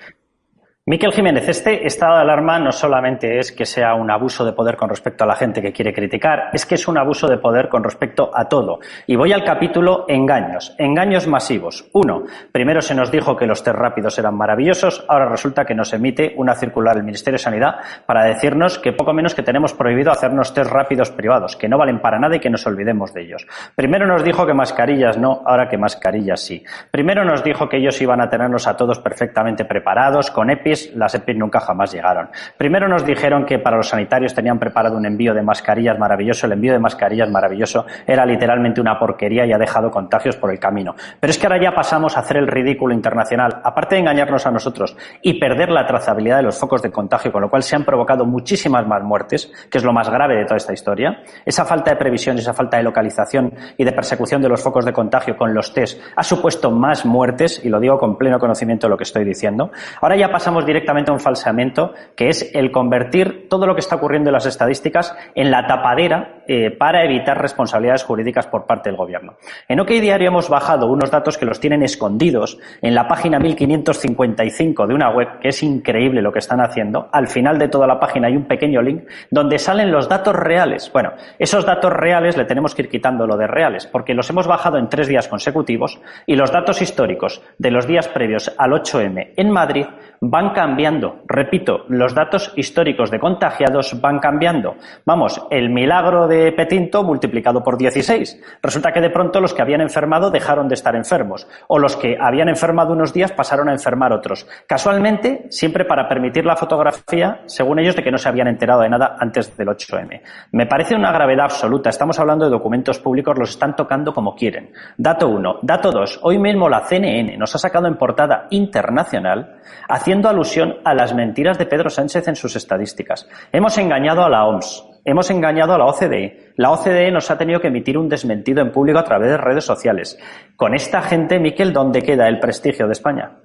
Miquel 0.91 1.12
Jiménez, 1.12 1.47
este 1.47 1.86
estado 1.86 2.14
de 2.14 2.22
alarma 2.22 2.59
no 2.59 2.72
solamente 2.72 3.39
es 3.39 3.53
que 3.53 3.66
sea 3.66 3.93
un 3.93 4.11
abuso 4.11 4.43
de 4.43 4.55
poder 4.55 4.78
con 4.78 4.89
respecto 4.89 5.22
a 5.22 5.26
la 5.26 5.36
gente 5.36 5.61
que 5.61 5.70
quiere 5.70 5.93
criticar, 5.93 6.49
es 6.55 6.64
que 6.64 6.76
es 6.76 6.89
un 6.89 6.97
abuso 6.97 7.28
de 7.28 7.36
poder 7.36 7.68
con 7.68 7.84
respecto 7.84 8.30
a 8.32 8.47
todo. 8.47 8.78
Y 9.07 9.14
voy 9.14 9.34
al 9.34 9.45
capítulo 9.45 10.07
engaños, 10.09 10.74
engaños 10.78 11.26
masivos. 11.26 11.91
Uno, 11.93 12.22
primero 12.53 12.80
se 12.80 12.95
nos 12.95 13.11
dijo 13.11 13.36
que 13.36 13.47
los 13.47 13.62
test 13.62 13.76
rápidos 13.76 14.18
eran 14.18 14.34
maravillosos, 14.34 15.05
ahora 15.11 15.28
resulta 15.28 15.66
que 15.66 15.74
nos 15.74 15.93
emite 15.93 16.32
una 16.39 16.55
circular 16.55 16.95
del 16.95 17.05
Ministerio 17.05 17.36
de 17.36 17.45
Sanidad 17.45 17.74
para 18.07 18.24
decirnos 18.24 18.78
que 18.78 18.95
poco 18.95 19.12
menos 19.12 19.34
que 19.34 19.43
tenemos 19.43 19.74
prohibido 19.74 20.11
hacernos 20.11 20.55
test 20.55 20.70
rápidos 20.70 21.11
privados, 21.11 21.55
que 21.55 21.68
no 21.68 21.76
valen 21.76 22.01
para 22.01 22.18
nada 22.18 22.36
y 22.36 22.41
que 22.41 22.49
nos 22.49 22.66
olvidemos 22.66 23.12
de 23.12 23.24
ellos. 23.24 23.47
Primero 23.76 24.07
nos 24.07 24.24
dijo 24.24 24.47
que 24.47 24.55
mascarillas 24.55 25.18
no, 25.18 25.43
ahora 25.45 25.68
que 25.68 25.76
mascarillas 25.76 26.41
sí. 26.41 26.64
Primero 26.91 27.26
nos 27.26 27.45
dijo 27.45 27.68
que 27.68 27.76
ellos 27.76 28.01
iban 28.01 28.22
a 28.22 28.30
tenernos 28.30 28.66
a 28.66 28.74
todos 28.74 28.99
perfectamente 29.01 29.66
preparados, 29.66 30.30
con 30.30 30.49
EPIs, 30.49 30.78
Las 30.95 31.14
EPIs 31.14 31.37
nunca 31.37 31.61
jamás 31.61 31.93
llegaron. 31.93 32.29
Primero 32.57 32.89
nos 32.89 33.05
dijeron 33.05 33.45
que 33.45 33.59
para 33.59 33.76
los 33.76 33.89
sanitarios 33.89 34.35
tenían 34.35 34.59
preparado 34.59 34.97
un 34.97 35.07
envío 35.07 35.35
de 35.35 35.43
mascarillas 35.43 35.99
maravilloso. 35.99 36.47
El 36.47 36.53
envío 36.53 36.72
de 36.72 36.79
mascarillas 36.79 37.31
maravilloso 37.31 37.87
era 38.07 38.24
literalmente 38.24 38.81
una 38.81 38.99
porquería 38.99 39.47
y 39.47 39.53
ha 39.53 39.59
dejado 39.59 39.91
contagios 39.91 40.37
por 40.37 40.51
el 40.51 40.59
camino. 40.59 40.95
Pero 41.20 41.31
es 41.31 41.39
que 41.39 41.47
ahora 41.47 41.62
ya 41.62 41.74
pasamos 41.74 42.16
a 42.16 42.20
hacer 42.20 42.37
el 42.37 42.47
ridículo 42.47 42.95
internacional. 42.95 43.61
Aparte 43.62 43.95
de 43.95 44.03
engañarnos 44.03 44.47
a 44.47 44.51
nosotros 44.51 44.97
y 45.22 45.39
perder 45.39 45.70
la 45.70 45.87
trazabilidad 45.87 46.39
de 46.39 46.43
los 46.45 46.59
focos 46.59 46.83
de 46.83 46.91
contagio, 46.91 47.33
con 47.33 47.43
lo 47.43 47.51
cual 47.51 47.62
se 47.62 47.76
han 47.76 47.85
provocado 47.85 48.24
muchísimas 48.24 48.87
más 48.87 49.03
muertes, 49.03 49.53
que 49.70 49.79
es 49.79 49.85
lo 49.85 49.93
más 49.93 50.11
grave 50.11 50.37
de 50.37 50.45
toda 50.45 50.57
esta 50.57 50.72
historia. 50.72 51.22
Esa 51.45 51.64
falta 51.64 51.91
de 51.91 51.97
previsión, 51.97 52.39
esa 52.39 52.55
falta 52.55 52.76
de 52.76 52.83
localización 52.83 53.53
y 53.76 53.85
de 53.85 53.93
persecución 53.93 54.43
de 54.43 54.49
los 54.49 54.62
focos 54.62 54.85
de 54.85 54.93
contagio 54.93 55.37
con 55.37 55.55
los 55.55 55.72
test 55.72 56.01
ha 56.16 56.22
supuesto 56.22 56.70
más 56.70 57.05
muertes, 57.05 57.64
y 57.64 57.68
lo 57.68 57.81
digo 57.81 57.99
con 57.99 58.16
pleno 58.16 58.39
conocimiento 58.39 58.87
de 58.87 58.91
lo 58.91 58.97
que 58.97 59.05
estoy 59.05 59.24
diciendo. 59.24 59.70
Ahora 60.01 60.16
ya 60.16 60.31
pasamos 60.31 60.64
directamente 60.69 61.11
a 61.11 61.14
un 61.14 61.21
falseamiento, 61.21 61.93
que 62.14 62.29
es 62.29 62.51
el 62.55 62.71
convertir 62.71 63.49
todo 63.49 63.66
lo 63.66 63.75
que 63.75 63.81
está 63.81 63.97
ocurriendo 63.97 64.31
en 64.31 64.35
las 64.35 64.47
estadísticas 64.47 65.16
en 65.35 65.51
la 65.51 65.66
tapadera 65.66 66.43
eh, 66.47 66.71
para 66.71 67.05
evitar 67.05 67.41
responsabilidades 67.41 68.05
jurídicas 68.05 68.47
por 68.47 68.66
parte 68.66 68.89
del 68.89 68.97
gobierno. 68.97 69.35
En 69.66 69.81
OK 69.81 69.89
Diario 69.89 70.29
hemos 70.29 70.49
bajado 70.49 70.87
unos 70.87 71.11
datos 71.11 71.37
que 71.37 71.45
los 71.45 71.61
tienen 71.61 71.83
escondidos 71.83 72.59
en 72.81 72.95
la 72.95 73.09
página 73.09 73.39
1555 73.39 74.87
de 74.87 74.95
una 74.95 75.11
web 75.11 75.41
que 75.41 75.49
es 75.49 75.62
increíble 75.62 76.23
lo 76.23 76.33
que 76.33 76.39
están 76.39 76.61
haciendo. 76.61 77.09
Al 77.12 77.29
final 77.29 77.59
de 77.59 77.69
toda 77.69 77.87
la 77.87 77.99
página 77.99 78.29
hay 78.29 78.37
un 78.37 78.47
pequeño 78.47 78.81
link 78.81 79.05
donde 79.31 79.59
salen 79.59 79.91
los 79.91 80.09
datos 80.09 80.35
reales. 80.37 80.91
Bueno, 80.93 81.12
esos 81.39 81.66
datos 81.66 81.93
reales 81.93 82.37
le 82.37 82.45
tenemos 82.45 82.75
que 82.75 82.83
ir 82.83 82.89
quitando 82.89 83.27
lo 83.27 83.37
de 83.37 83.47
reales 83.47 83.87
porque 83.87 84.14
los 84.14 84.31
hemos 84.31 84.47
bajado 84.47 84.79
en 84.79 84.89
tres 84.89 85.09
días 85.09 85.29
consecutivos 85.29 86.01
y 86.27 86.37
los 86.37 86.53
datos 86.53 86.81
históricos 86.83 87.43
de 87.59 87.71
los 87.71 87.87
días 87.87 88.09
previos 88.09 88.55
al 88.59 88.73
8M 88.73 89.33
en 89.37 89.51
Madrid 89.51 89.87
van 90.21 90.51
cambiando. 90.59 91.20
Repito, 91.28 91.84
los 91.86 92.16
datos 92.16 92.52
históricos 92.56 93.12
de 93.12 93.20
contagiados 93.20 94.00
van 94.00 94.18
cambiando. 94.18 94.74
Vamos, 95.04 95.40
el 95.52 95.70
milagro 95.70 96.26
de 96.26 96.50
Petinto 96.50 97.04
multiplicado 97.04 97.62
por 97.62 97.78
16. 97.78 98.59
Resulta 98.61 98.90
que 98.90 99.00
de 99.00 99.11
pronto 99.11 99.40
los 99.40 99.54
que 99.54 99.62
habían 99.62 99.82
enfermado 99.82 100.32
dejaron 100.32 100.66
de 100.66 100.74
estar 100.74 100.96
enfermos 100.96 101.46
o 101.68 101.78
los 101.78 101.94
que 101.94 102.16
habían 102.20 102.48
enfermado 102.48 102.92
unos 102.92 103.12
días 103.12 103.30
pasaron 103.30 103.68
a 103.68 103.72
enfermar 103.72 104.12
otros. 104.12 104.48
Casualmente, 104.66 105.46
siempre 105.50 105.84
para 105.84 106.09
permitir 106.09 106.44
la 106.44 106.56
fotografía, 106.56 107.42
según 107.46 107.78
ellos, 107.78 107.94
de 107.94 108.02
que 108.02 108.11
no 108.11 108.18
se 108.18 108.28
habían 108.28 108.48
enterado 108.48 108.80
de 108.80 108.88
nada 108.88 109.14
antes 109.20 109.56
del 109.56 109.68
8M. 109.68 110.22
Me 110.50 110.66
parece 110.66 110.96
una 110.96 111.12
gravedad 111.12 111.44
absoluta. 111.44 111.90
Estamos 111.90 112.18
hablando 112.18 112.46
de 112.46 112.50
documentos 112.50 112.98
públicos, 112.98 113.38
los 113.38 113.50
están 113.50 113.76
tocando 113.76 114.12
como 114.12 114.34
quieren. 114.34 114.72
Dato 114.96 115.28
1. 115.28 115.61
Dato 115.62 115.92
2. 115.92 116.18
Hoy 116.22 116.40
mismo 116.40 116.68
la 116.68 116.80
CNN 116.80 117.36
nos 117.36 117.54
ha 117.54 117.59
sacado 117.59 117.86
en 117.86 117.94
portada 117.94 118.48
internacional 118.50 119.61
haciendo 119.88 120.28
alusión 120.39 120.76
a 120.84 120.95
las 120.95 121.14
mentiras 121.14 121.59
de 121.59 121.66
Pedro 121.66 121.91
Sánchez 121.91 122.28
en 122.28 122.36
sus 122.36 122.55
estadísticas. 122.55 123.26
Hemos 123.53 123.76
engañado 123.76 124.22
a 124.22 124.30
la 124.30 124.47
OMS, 124.47 124.84
hemos 125.05 125.28
engañado 125.30 125.74
a 125.74 125.78
la 125.78 125.86
OCDE. 125.86 126.53
La 126.57 126.70
OCDE 126.70 127.11
nos 127.11 127.30
ha 127.30 127.36
tenido 127.36 127.61
que 127.61 127.68
emitir 127.68 127.99
un 127.99 128.09
desmentido 128.09 128.62
en 128.62 128.70
público 128.70 129.01
a 129.01 129.05
través 129.05 129.30
de 129.30 129.36
redes 129.36 129.64
sociales. 129.64 130.16
Con 130.55 130.74
esta 130.74 131.03
gente, 131.03 131.41
Miquel, 131.41 131.72
¿dónde 131.72 132.03
queda 132.03 132.28
el 132.28 132.39
prestigio 132.39 132.86
de 132.86 132.93
España? 132.93 133.39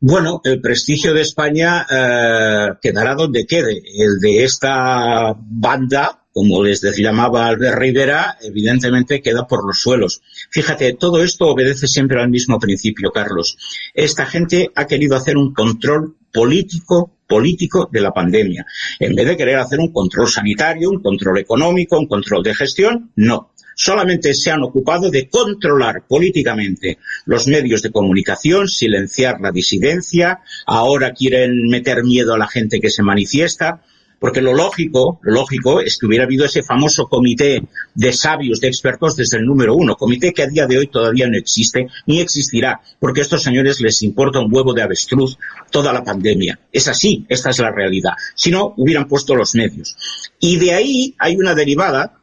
Bueno, 0.00 0.40
el 0.42 0.60
prestigio 0.60 1.14
de 1.14 1.20
España 1.20 1.86
eh, 1.88 2.72
quedará 2.82 3.14
donde 3.14 3.46
quede. 3.46 3.80
El 3.96 4.18
de 4.20 4.42
esta 4.42 5.32
banda 5.38 6.21
como 6.32 6.62
les 6.62 6.82
llamaba 6.96 7.46
Albert 7.46 7.78
Rivera, 7.78 8.38
evidentemente 8.40 9.20
queda 9.20 9.46
por 9.46 9.66
los 9.66 9.80
suelos. 9.80 10.22
Fíjate, 10.50 10.94
todo 10.94 11.22
esto 11.22 11.46
obedece 11.46 11.86
siempre 11.86 12.20
al 12.20 12.30
mismo 12.30 12.58
principio, 12.58 13.10
Carlos. 13.10 13.56
Esta 13.94 14.26
gente 14.26 14.70
ha 14.74 14.86
querido 14.86 15.16
hacer 15.16 15.36
un 15.36 15.52
control 15.52 16.16
político 16.32 17.12
político 17.32 17.88
de 17.90 18.02
la 18.02 18.12
pandemia. 18.12 18.66
En 18.98 19.14
vez 19.14 19.26
de 19.26 19.36
querer 19.38 19.56
hacer 19.56 19.80
un 19.80 19.90
control 19.90 20.28
sanitario, 20.28 20.90
un 20.90 21.00
control 21.00 21.38
económico, 21.38 21.98
un 21.98 22.06
control 22.06 22.42
de 22.42 22.54
gestión, 22.54 23.10
no. 23.16 23.52
Solamente 23.74 24.34
se 24.34 24.50
han 24.50 24.62
ocupado 24.62 25.10
de 25.10 25.30
controlar 25.30 26.04
políticamente 26.06 26.98
los 27.24 27.46
medios 27.46 27.80
de 27.80 27.90
comunicación, 27.90 28.68
silenciar 28.68 29.40
la 29.40 29.50
disidencia, 29.50 30.40
ahora 30.66 31.12
quieren 31.12 31.68
meter 31.68 32.04
miedo 32.04 32.34
a 32.34 32.38
la 32.38 32.48
gente 32.48 32.80
que 32.80 32.90
se 32.90 33.02
manifiesta. 33.02 33.82
Porque 34.22 34.40
lo 34.40 34.54
lógico, 34.54 35.18
lo 35.22 35.34
lógico 35.34 35.80
es 35.80 35.98
que 35.98 36.06
hubiera 36.06 36.26
habido 36.26 36.44
ese 36.44 36.62
famoso 36.62 37.08
comité 37.08 37.60
de 37.92 38.12
sabios, 38.12 38.60
de 38.60 38.68
expertos 38.68 39.16
desde 39.16 39.38
el 39.38 39.44
número 39.44 39.74
uno, 39.74 39.96
comité 39.96 40.32
que 40.32 40.44
a 40.44 40.46
día 40.46 40.68
de 40.68 40.78
hoy 40.78 40.86
todavía 40.86 41.26
no 41.26 41.36
existe 41.36 41.88
ni 42.06 42.20
existirá, 42.20 42.80
porque 43.00 43.18
a 43.18 43.24
estos 43.24 43.42
señores 43.42 43.80
les 43.80 44.00
importa 44.04 44.38
un 44.38 44.54
huevo 44.54 44.74
de 44.74 44.82
avestruz 44.82 45.38
toda 45.72 45.92
la 45.92 46.04
pandemia. 46.04 46.60
Es 46.70 46.86
así, 46.86 47.26
esta 47.28 47.50
es 47.50 47.58
la 47.58 47.72
realidad. 47.72 48.12
Si 48.36 48.52
no, 48.52 48.74
hubieran 48.76 49.08
puesto 49.08 49.34
los 49.34 49.56
medios. 49.56 49.96
Y 50.38 50.56
de 50.56 50.72
ahí 50.72 51.16
hay 51.18 51.34
una 51.34 51.56
derivada, 51.56 52.20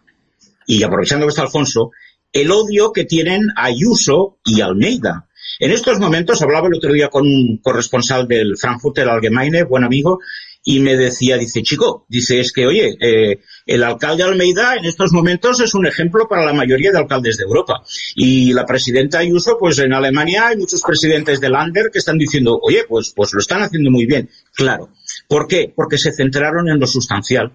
y 0.66 0.82
aprovechando 0.84 1.26
que 1.26 1.32
está 1.32 1.42
Alfonso, 1.42 1.92
el 2.32 2.50
odio 2.50 2.94
que 2.94 3.04
tienen 3.04 3.50
a 3.58 3.66
Ayuso 3.66 4.38
y 4.46 4.62
Almeida. 4.62 5.28
En 5.60 5.72
estos 5.72 6.00
momentos, 6.00 6.42
hablaba 6.42 6.68
el 6.68 6.76
otro 6.76 6.94
día 6.94 7.10
con 7.10 7.26
un 7.26 7.60
corresponsal 7.62 8.26
del 8.26 8.56
Frankfurter 8.58 9.10
Allgemeine, 9.10 9.64
buen 9.64 9.84
amigo, 9.84 10.20
y 10.64 10.80
me 10.80 10.98
decía, 10.98 11.38
dice, 11.38 11.64
chico, 11.64 12.06
dice, 12.10 12.40
es 12.40 12.52
que, 12.52 12.66
oye, 12.66 12.98
eh, 13.00 13.40
el 13.66 13.84
alcalde 13.84 14.24
Almeida 14.24 14.76
en 14.76 14.86
estos 14.86 15.14
momentos 15.14 15.60
es 15.62 15.74
un 15.74 15.88
ejemplo 15.88 16.28
para 16.28 16.46
la 16.46 16.54
mayoría 16.54 16.92
de 16.92 16.98
alcaldes 16.98 17.38
de 17.38 17.46
Europa. 17.46 17.82
Y 18.16 18.52
la 18.54 18.66
presidenta 18.66 19.20
Ayuso, 19.20 19.58
pues 19.58 19.80
en 19.80 19.94
Alemania 19.94 20.48
hay 20.48 20.58
muchos 20.58 20.82
presidentes 20.82 21.40
de 21.40 21.50
Lander 21.50 21.90
que 21.92 22.00
están 22.00 22.18
diciendo, 22.18 22.60
oye, 22.62 22.84
pues, 22.88 23.14
pues 23.16 23.34
lo 23.34 23.40
están 23.40 23.62
haciendo 23.62 23.90
muy 23.90 24.06
bien. 24.06 24.30
Claro. 24.54 24.90
¿Por 25.28 25.48
qué? 25.48 25.72
Porque 25.74 25.98
se 25.98 26.12
centraron 26.12 26.70
en 26.70 26.80
lo 26.80 26.88
sustancial, 26.88 27.54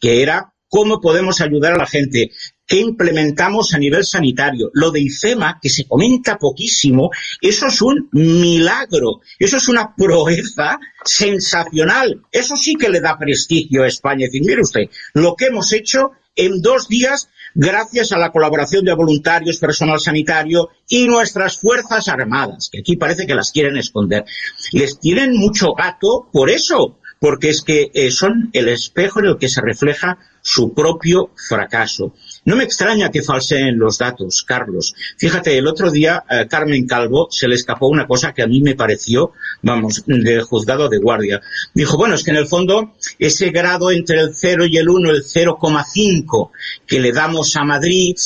que 0.00 0.22
era 0.22 0.52
cómo 0.68 1.00
podemos 1.00 1.40
ayudar 1.40 1.74
a 1.74 1.78
la 1.78 1.86
gente, 1.86 2.30
qué 2.66 2.80
implementamos 2.80 3.74
a 3.74 3.78
nivel 3.78 4.04
sanitario. 4.04 4.70
Lo 4.72 4.90
de 4.90 5.00
IFEMA, 5.00 5.58
que 5.60 5.68
se 5.68 5.86
comenta 5.86 6.38
poquísimo, 6.38 7.10
eso 7.40 7.66
es 7.66 7.82
un 7.82 8.08
milagro, 8.12 9.20
eso 9.38 9.56
es 9.56 9.68
una 9.68 9.94
proeza 9.94 10.78
sensacional. 11.04 12.22
Eso 12.30 12.56
sí 12.56 12.74
que 12.74 12.88
le 12.88 13.00
da 13.00 13.18
prestigio 13.18 13.82
a 13.82 13.88
España. 13.88 14.26
Es 14.26 14.32
decir, 14.32 14.46
mire 14.46 14.62
usted, 14.62 14.82
lo 15.14 15.34
que 15.34 15.46
hemos 15.46 15.72
hecho 15.72 16.12
en 16.34 16.62
dos 16.62 16.88
días 16.88 17.28
gracias 17.54 18.12
a 18.12 18.18
la 18.18 18.30
colaboración 18.30 18.84
de 18.84 18.94
voluntarios, 18.94 19.58
personal 19.58 20.00
sanitario 20.00 20.70
y 20.88 21.06
nuestras 21.06 21.58
Fuerzas 21.58 22.08
Armadas, 22.08 22.70
que 22.72 22.80
aquí 22.80 22.96
parece 22.96 23.26
que 23.26 23.34
las 23.34 23.52
quieren 23.52 23.76
esconder. 23.76 24.24
Les 24.72 24.98
tienen 24.98 25.36
mucho 25.36 25.74
gato 25.74 26.28
por 26.32 26.50
eso, 26.50 26.98
porque 27.20 27.50
es 27.50 27.62
que 27.62 27.90
eh, 27.94 28.10
son 28.10 28.50
el 28.52 28.68
espejo 28.68 29.20
en 29.20 29.26
el 29.26 29.38
que 29.38 29.48
se 29.48 29.60
refleja 29.60 30.18
su 30.42 30.74
propio 30.74 31.30
fracaso. 31.48 32.14
No 32.44 32.56
me 32.56 32.64
extraña 32.64 33.12
que 33.12 33.22
falseen 33.22 33.78
los 33.78 33.98
datos, 33.98 34.42
Carlos. 34.42 34.96
Fíjate, 35.16 35.56
el 35.56 35.68
otro 35.68 35.92
día 35.92 36.24
eh, 36.28 36.48
Carmen 36.50 36.88
Calvo 36.88 37.28
se 37.30 37.46
le 37.46 37.54
escapó 37.54 37.86
una 37.86 38.08
cosa 38.08 38.32
que 38.32 38.42
a 38.42 38.48
mí 38.48 38.60
me 38.60 38.74
pareció, 38.74 39.30
vamos, 39.62 40.02
del 40.06 40.42
juzgado 40.42 40.88
de 40.88 40.98
guardia. 40.98 41.40
Dijo, 41.72 41.96
bueno, 41.96 42.16
es 42.16 42.24
que 42.24 42.32
en 42.32 42.38
el 42.38 42.48
fondo 42.48 42.94
ese 43.20 43.50
grado 43.50 43.92
entre 43.92 44.20
el 44.20 44.34
0 44.34 44.66
y 44.66 44.76
el 44.76 44.88
1, 44.88 45.10
el 45.10 45.22
0,5 45.22 46.50
que 46.84 46.98
le 46.98 47.12
damos 47.12 47.54
a 47.54 47.62
Madrid 47.62 48.16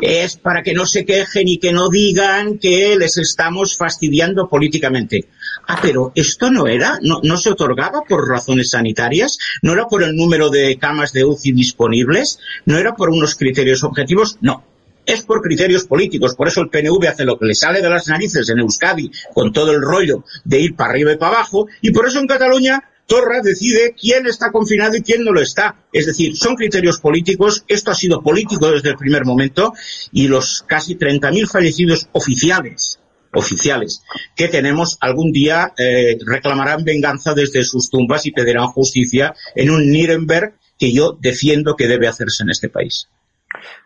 es 0.00 0.36
para 0.38 0.62
que 0.62 0.72
no 0.72 0.86
se 0.86 1.04
quejen 1.04 1.46
y 1.46 1.58
que 1.58 1.72
no 1.72 1.90
digan 1.90 2.56
que 2.58 2.96
les 2.96 3.18
estamos 3.18 3.76
fastidiando 3.76 4.48
políticamente. 4.48 5.28
Ah, 5.66 5.78
pero 5.82 6.12
esto 6.14 6.50
no 6.50 6.66
era, 6.66 6.98
no, 7.02 7.20
no 7.22 7.36
se 7.36 7.50
otorgaba 7.50 8.00
por 8.08 8.26
razones 8.26 8.70
sanitarias, 8.70 9.36
no 9.60 9.74
era 9.74 9.86
por 9.86 10.02
el 10.02 10.16
número 10.16 10.48
de 10.48 10.78
camas 10.78 11.12
de 11.12 11.26
UCI 11.26 11.52
disponibles, 11.52 12.38
no 12.64 12.78
era 12.78 12.94
por 12.94 13.10
unos 13.10 13.34
criterios 13.34 13.57
objetivos, 13.82 14.38
no. 14.40 14.64
Es 15.06 15.22
por 15.22 15.40
criterios 15.40 15.84
políticos, 15.84 16.34
por 16.34 16.48
eso 16.48 16.60
el 16.60 16.68
PNV 16.68 17.08
hace 17.08 17.24
lo 17.24 17.38
que 17.38 17.46
le 17.46 17.54
sale 17.54 17.80
de 17.80 17.88
las 17.88 18.08
narices 18.08 18.48
en 18.50 18.58
Euskadi 18.58 19.10
con 19.32 19.52
todo 19.52 19.72
el 19.72 19.80
rollo 19.80 20.24
de 20.44 20.60
ir 20.60 20.76
para 20.76 20.90
arriba 20.90 21.12
y 21.12 21.16
para 21.16 21.36
abajo, 21.36 21.66
y 21.80 21.92
por 21.92 22.06
eso 22.06 22.18
en 22.18 22.26
Cataluña 22.26 22.84
Torra 23.06 23.40
decide 23.42 23.94
quién 23.98 24.26
está 24.26 24.52
confinado 24.52 24.94
y 24.96 25.02
quién 25.02 25.24
no 25.24 25.32
lo 25.32 25.40
está. 25.40 25.76
Es 25.94 26.04
decir, 26.04 26.36
son 26.36 26.56
criterios 26.56 27.00
políticos, 27.00 27.64
esto 27.66 27.90
ha 27.90 27.94
sido 27.94 28.22
político 28.22 28.70
desde 28.70 28.90
el 28.90 28.96
primer 28.96 29.24
momento, 29.24 29.72
y 30.12 30.28
los 30.28 30.62
casi 30.66 30.96
30.000 30.96 31.48
fallecidos 31.48 32.08
oficiales 32.12 33.00
oficiales 33.32 34.02
que 34.34 34.48
tenemos 34.48 34.96
algún 35.00 35.32
día 35.32 35.72
eh, 35.76 36.16
reclamarán 36.24 36.82
venganza 36.82 37.34
desde 37.34 37.62
sus 37.62 37.90
tumbas 37.90 38.24
y 38.24 38.32
pedirán 38.32 38.68
justicia 38.68 39.34
en 39.54 39.70
un 39.70 39.92
Nuremberg 39.92 40.54
que 40.78 40.92
yo 40.92 41.18
defiendo 41.20 41.76
que 41.76 41.88
debe 41.88 42.08
hacerse 42.08 42.42
en 42.42 42.50
este 42.50 42.68
país. 42.68 43.08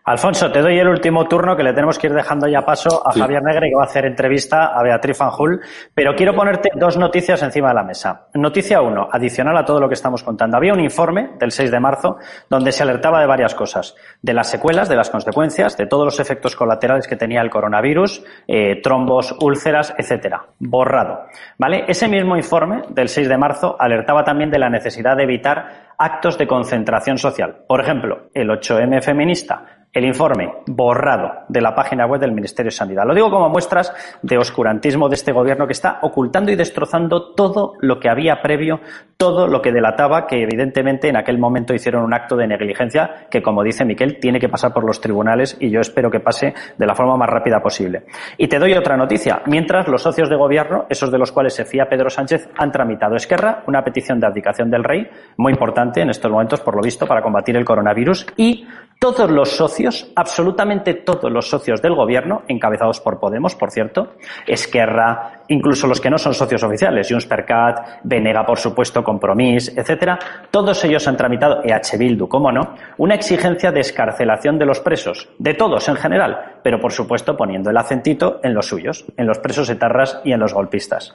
Alfonso, 0.05 0.51
te 0.51 0.61
doy 0.61 0.77
el 0.77 0.89
último 0.89 1.29
turno 1.29 1.57
que 1.57 1.63
le 1.63 1.73
tenemos 1.73 1.97
que 1.97 2.09
ir 2.09 2.13
dejando 2.13 2.49
ya 2.49 2.63
paso 2.63 3.07
a 3.07 3.13
Javier 3.13 3.41
Negre 3.43 3.69
que 3.69 3.77
va 3.77 3.83
a 3.83 3.87
hacer 3.87 4.05
entrevista 4.05 4.67
a 4.77 4.83
Beatriz 4.83 5.17
Fanjul, 5.17 5.61
pero 5.95 6.17
quiero 6.17 6.35
ponerte 6.35 6.71
dos 6.75 6.97
noticias 6.97 7.41
encima 7.43 7.69
de 7.69 7.75
la 7.75 7.85
mesa. 7.85 8.27
Noticia 8.35 8.81
uno, 8.81 9.09
adicional 9.11 9.57
a 9.57 9.65
todo 9.65 9.79
lo 9.79 9.87
que 9.87 9.95
estamos 9.95 10.25
contando. 10.25 10.57
Había 10.57 10.73
un 10.73 10.81
informe 10.81 11.31
del 11.39 11.53
6 11.53 11.71
de 11.71 11.79
marzo 11.79 12.17
donde 12.51 12.73
se 12.73 12.83
alertaba 12.83 13.21
de 13.21 13.27
varias 13.27 13.55
cosas, 13.55 13.95
de 14.21 14.35
las 14.35 14.51
secuelas, 14.51 14.89
de 14.89 14.97
las 14.97 15.11
consecuencias, 15.11 15.77
de 15.77 15.87
todos 15.87 16.05
los 16.05 16.19
efectos 16.19 16.57
colaterales 16.57 17.07
que 17.07 17.15
tenía 17.15 17.41
el 17.41 17.51
coronavirus, 17.51 18.25
eh, 18.49 18.81
trombos, 18.83 19.37
úlceras, 19.41 19.95
etcétera. 19.97 20.47
Borrado. 20.59 21.27
¿Vale? 21.59 21.85
Ese 21.87 22.09
mismo 22.09 22.37
informe 22.37 22.83
del 22.89 23.09
6 23.09 23.29
de 23.29 23.39
marzo 23.39 23.77
alertaba 23.79 24.25
también 24.25 24.51
de 24.51 24.59
la 24.59 24.69
necesidad 24.69 25.17
de 25.17 25.23
evitar 25.23 25.82
actos 25.99 26.39
de 26.39 26.47
concentración 26.47 27.19
social. 27.19 27.65
Por 27.67 27.81
ejemplo, 27.81 28.31
el 28.35 28.49
8M 28.49 29.03
feminista 29.03 29.72
el 29.93 30.07
informe 30.07 30.51
borrado 30.67 31.45
de 31.49 31.61
la 31.61 31.75
página 31.75 32.07
web 32.07 32.19
del 32.19 32.33
Ministerio 32.33 32.71
de 32.71 32.77
Sanidad. 32.77 33.05
Lo 33.07 33.15
digo 33.15 33.31
como 33.31 33.51
muestras 33.51 33.93
de 34.23 34.39
oscurantismo 34.39 35.11
de 35.11 35.17
este 35.17 35.33
gobierno 35.33 35.67
que 35.67 35.75
está 35.75 35.99
ocultando 36.01 36.51
y 36.51 36.57
destrozando 36.57 37.35
todo 37.35 37.75
lo 37.81 38.01
que 38.01 38.09
había 38.09 38.41
previo, 38.41 38.81
todo 39.19 39.47
lo 39.47 39.61
que 39.61 39.71
delataba 39.71 40.27
que 40.27 40.43
evidentemente 40.43 41.09
en 41.09 41.17
aquel 41.19 41.39
momento 41.39 41.75
hicieron 41.75 42.05
un 42.05 42.15
acto 42.15 42.37
de 42.37 42.47
negligencia 42.47 43.27
que, 43.31 43.43
como 43.43 43.63
dice 43.63 43.85
Miquel, 43.85 44.19
tiene 44.19 44.41
que 44.41 44.49
pasar 44.49 44.73
por 44.73 44.85
los 44.85 44.99
tribunales 44.99 45.59
y 45.61 45.69
yo 45.69 45.81
espero 45.81 46.11
que 46.11 46.21
pase 46.21 46.55
de 46.79 46.87
la 46.87 46.95
forma 46.95 47.19
más 47.19 47.29
rápida 47.29 47.63
posible. 47.63 48.05
Y 48.39 48.49
te 48.49 48.59
doy 48.59 48.73
otra 48.73 48.97
noticia. 48.97 49.43
Mientras 49.45 49.89
los 49.89 50.03
socios 50.03 50.31
de 50.31 50.37
gobierno, 50.37 50.87
esos 50.89 51.13
de 51.13 51.19
los 51.19 51.33
cuales 51.33 51.53
se 51.53 51.67
fía 51.67 51.91
Pedro 51.91 52.09
Sánchez, 52.09 52.49
han 52.57 52.73
tramitado 52.73 53.15
Esquerra 53.15 53.63
una 53.67 53.85
petición 53.85 54.19
de 54.19 54.27
abdicación 54.27 54.71
del 54.71 54.85
rey, 54.85 55.07
muy 55.37 55.53
importante 55.53 56.01
en 56.01 56.09
estos 56.09 56.31
momentos, 56.31 56.61
por 56.61 56.77
lo 56.77 56.81
visto, 56.81 57.07
para 57.07 57.21
combatir 57.21 57.57
el 57.59 57.65
coronavirus 57.67 58.27
y 58.39 58.67
todos 59.03 59.29
los 59.33 59.57
socios, 59.57 59.82
absolutamente 60.15 60.95
todos 60.95 61.31
los 61.31 61.49
socios 61.49 61.83
del 61.83 61.95
gobierno, 61.95 62.43
encabezados 62.49 63.01
por 63.01 63.19
Podemos, 63.19 63.55
por 63.55 63.71
cierto, 63.71 64.15
Esquerra, 64.47 65.43
incluso 65.49 65.87
los 65.87 66.01
que 66.01 66.11
no 66.11 66.19
son 66.19 66.35
socios 66.35 66.63
oficiales, 66.63 67.09
Junts 67.09 67.27
per 67.27 67.45
Cat, 67.45 68.01
Venega, 68.05 68.45
por 68.45 68.59
supuesto, 68.59 69.03
Compromís, 69.03 69.77
etcétera, 69.77 70.19
todos 70.51 70.85
ellos 70.85 71.07
han 71.09 71.17
tramitado, 71.17 71.63
EH 71.65 71.97
Bildu, 71.99 72.29
cómo 72.29 72.53
no, 72.53 72.75
una 72.99 73.15
exigencia 73.15 73.73
de 73.73 73.81
escarcelación 73.81 74.59
de 74.59 74.67
los 74.67 74.81
presos, 74.81 75.29
de 75.39 75.55
todos 75.55 75.89
en 75.89 75.97
general, 75.97 76.59
pero 76.63 76.81
por 76.81 76.93
supuesto 76.93 77.37
poniendo 77.37 77.71
el 77.71 77.77
acentito 77.77 78.41
en 78.43 78.55
los 78.55 78.67
suyos, 78.67 79.05
en 79.17 79.27
los 79.27 79.39
presos 79.39 79.69
etarras 79.71 80.21
y 80.25 80.33
en 80.33 80.41
los 80.41 80.55
golpistas. 80.55 81.15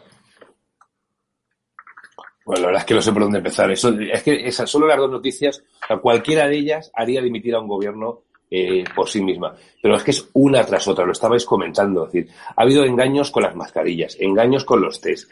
Bueno, 2.48 2.62
la 2.62 2.68
verdad 2.68 2.82
es 2.84 2.86
que 2.86 2.94
no 2.94 3.02
sé 3.02 3.12
por 3.12 3.24
dónde 3.24 3.40
empezar. 3.40 3.70
Es 3.70 4.24
que 4.24 4.48
esas, 4.48 4.70
solo 4.70 4.88
las 4.88 4.96
dos 4.96 5.12
noticias, 5.12 5.62
cualquiera 6.02 6.48
de 6.48 6.58
ellas 6.58 6.90
haría 6.96 7.22
dimitir 7.22 7.54
a 7.54 7.60
un 7.60 7.68
gobierno 7.68 8.22
eh, 8.50 8.84
por 8.96 9.10
sí 9.10 9.22
misma. 9.22 9.56
Pero 9.82 9.96
es 9.96 10.04
que 10.04 10.12
es 10.12 10.30
una 10.34 10.66
tras 10.66 10.88
otra, 10.88 11.06
lo 11.06 11.12
estabais 11.12 11.46
comentando. 11.46 12.06
Es 12.06 12.14
decir, 12.14 12.32
ha 12.56 12.62
habido 12.62 12.84
engaños 12.84 13.32
con 13.32 13.44
las 13.44 13.56
mascarillas, 13.56 14.18
engaños 14.20 14.64
con 14.64 14.82
los 14.82 15.02
test, 15.02 15.30